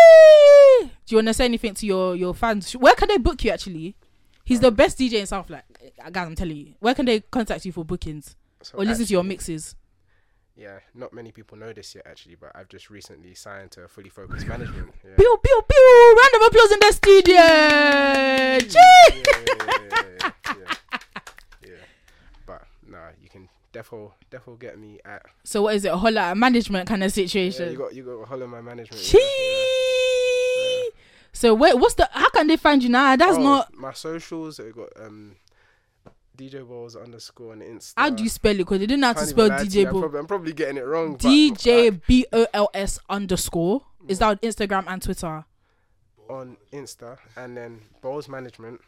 Do 0.81 0.89
you 1.07 1.17
want 1.17 1.27
to 1.27 1.33
say 1.33 1.45
anything 1.45 1.73
to 1.75 1.85
your 1.85 2.15
your 2.15 2.33
fans? 2.33 2.73
Where 2.73 2.95
can 2.95 3.07
they 3.07 3.17
book 3.17 3.43
you 3.43 3.51
actually? 3.51 3.95
He's 4.43 4.59
the 4.59 4.71
best 4.71 4.97
DJ 4.99 5.13
in 5.19 5.25
South. 5.27 5.49
Like, 5.49 5.65
eh, 5.83 6.09
guys, 6.11 6.27
I'm 6.27 6.35
telling 6.35 6.57
you. 6.57 6.73
Where 6.79 6.95
can 6.95 7.05
they 7.05 7.19
contact 7.21 7.65
you 7.65 7.71
for 7.71 7.85
bookings 7.85 8.35
So 8.61 8.77
or 8.77 8.85
listen 8.85 9.05
to 9.05 9.11
your 9.13 9.23
mixes? 9.23 9.75
Yeah, 10.55 10.79
not 10.93 11.13
many 11.13 11.31
people 11.31 11.57
know 11.57 11.71
this 11.71 11.95
yet, 11.95 12.05
actually, 12.05 12.35
but 12.35 12.51
I've 12.53 12.67
just 12.67 12.89
recently 12.89 13.33
signed 13.33 13.71
to 13.71 13.87
Fully 13.87 14.09
Focused 14.09 14.45
Management. 14.45 14.93
Yeah. 15.05 15.15
Pew 15.15 15.37
pew 15.41 15.61
pew! 15.69 16.15
Round 16.17 16.33
of 16.35 16.47
applause 16.47 16.71
in 16.71 16.79
the 16.81 16.91
studio. 16.91 17.41
Chee! 18.67 19.23
yeah, 19.23 19.45
yeah, 19.47 20.03
yeah, 20.21 20.31
yeah, 20.57 20.99
yeah. 21.65 21.71
But 22.45 22.63
nah, 22.85 23.07
you 23.21 23.29
can 23.29 23.47
defo 23.73 24.11
defo 24.29 24.59
get 24.59 24.77
me 24.77 24.99
at 25.05 25.21
So 25.45 25.61
what 25.61 25.75
is 25.75 25.85
it? 25.85 25.93
A 25.93 25.97
whole 25.97 26.11
lot 26.11 26.35
management 26.35 26.89
kind 26.89 27.03
of 27.05 27.09
yeah, 27.15 27.25
situation. 27.25 27.71
you 27.71 27.77
got 27.77 27.95
you 27.95 28.03
got 28.03 28.27
hollow 28.27 28.47
my 28.47 28.59
management. 28.59 29.01
yeah, 29.13 29.19
Chee! 29.19 30.91
So 31.31 31.53
wait, 31.53 31.75
what's 31.77 31.93
the? 31.93 32.09
How 32.11 32.29
can 32.31 32.47
they 32.47 32.57
find 32.57 32.83
you 32.83 32.89
now? 32.89 33.15
That's 33.15 33.37
Oh, 33.37 33.41
not. 33.43 33.73
my 33.73 33.93
socials. 33.93 34.57
They 34.57 34.71
got 34.71 34.89
um 34.99 35.35
DJ 36.39 36.65
Bols 36.65 37.01
underscore 37.01 37.51
on 37.51 37.59
Insta. 37.59 37.93
How 37.97 38.09
do 38.09 38.23
you 38.23 38.29
spell 38.29 38.53
it? 38.53 38.59
Because 38.59 38.79
they 38.79 38.85
didn't 38.85 39.01
know 39.01 39.07
how 39.07 39.13
to 39.13 39.25
spell 39.25 39.49
DJ 39.49 39.87
I'm 39.87 40.15
I'm 40.15 40.25
probably 40.25 40.53
getting 40.53 40.77
it 40.77 40.85
wrong. 40.85 41.17
DJ 41.17 41.99
B 42.07 42.25
O 42.31 42.47
L 42.53 42.69
S 42.73 42.97
underscore. 43.09 43.81
Is 44.07 44.19
that 44.19 44.27
on 44.27 44.37
Instagram 44.37 44.85
and 44.87 45.01
Twitter? 45.01 45.45
on 46.29 46.57
Insta 46.71 47.17
and 47.35 47.57
then 47.57 47.81
Bols 48.01 48.29
Management 48.29 48.79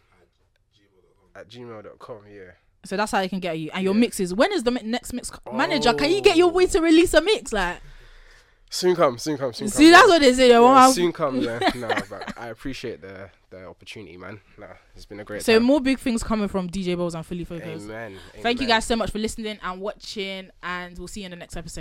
at 1.36 1.49
gmail.com. 1.49 2.20
Yeah. 2.32 2.52
So 2.86 2.97
that's 2.97 3.12
how 3.12 3.20
they 3.20 3.30
can 3.30 3.39
get 3.39 3.60
you. 3.60 3.70
And 3.74 3.84
your 3.84 3.93
Yeah. 3.93 3.99
mixes. 3.99 4.34
When 4.34 4.52
is 4.54 4.64
the 4.64 4.72
next 4.72 5.14
mix? 5.14 5.32
Manager, 5.52 5.93
can 5.93 6.12
you 6.12 6.22
get 6.22 6.36
oh. 6.36 6.39
your 6.39 6.49
way 6.49 6.68
to 6.68 6.80
release 6.80 7.14
a 7.14 7.22
mix? 7.22 7.52
Like, 7.52 7.82
Soon 8.74 8.95
come, 8.95 9.17
soon 9.17 9.38
come, 9.38 9.51
soon 9.51 9.67
come. 9.67 9.78
see, 9.78 9.91
that's 9.91 10.07
what 10.07 10.22
they 10.22 10.32
say. 10.32 10.47
they 10.47 10.53
Yeah, 10.53 10.59
want- 10.61 10.95
soon 10.95 11.11
come, 11.11 11.41
yeah. 11.41 11.59
no, 11.76 11.89
but 12.09 12.34
I 12.38 12.47
appreciate 12.47 13.01
the 13.01 13.30
the 13.49 13.65
opportunity, 13.65 14.15
man. 14.15 14.39
No, 14.57 14.67
it's 14.95 15.05
been 15.05 15.19
a 15.19 15.26
great 15.26 15.41
So 15.43 15.55
time. 15.55 15.63
more 15.63 15.82
big 15.82 15.99
things 15.99 16.24
coming 16.24 16.47
from 16.47 16.69
DJ 16.69 16.95
Bols 16.95 17.13
and 17.15 17.26
Fully 17.26 17.43
Focused. 17.43 17.84
Amen. 17.86 18.15
Thank 18.41 18.61
you 18.61 18.67
guys 18.67 18.86
so 18.86 18.95
much 18.95 19.11
for 19.11 19.19
listening 19.19 19.59
and 19.61 19.82
watching, 19.82 20.51
and 20.63 20.97
we'll 20.97 21.09
see 21.09 21.19
you 21.19 21.26
in 21.26 21.32
the 21.32 21.36
next 21.38 21.57
episode. 21.57 21.80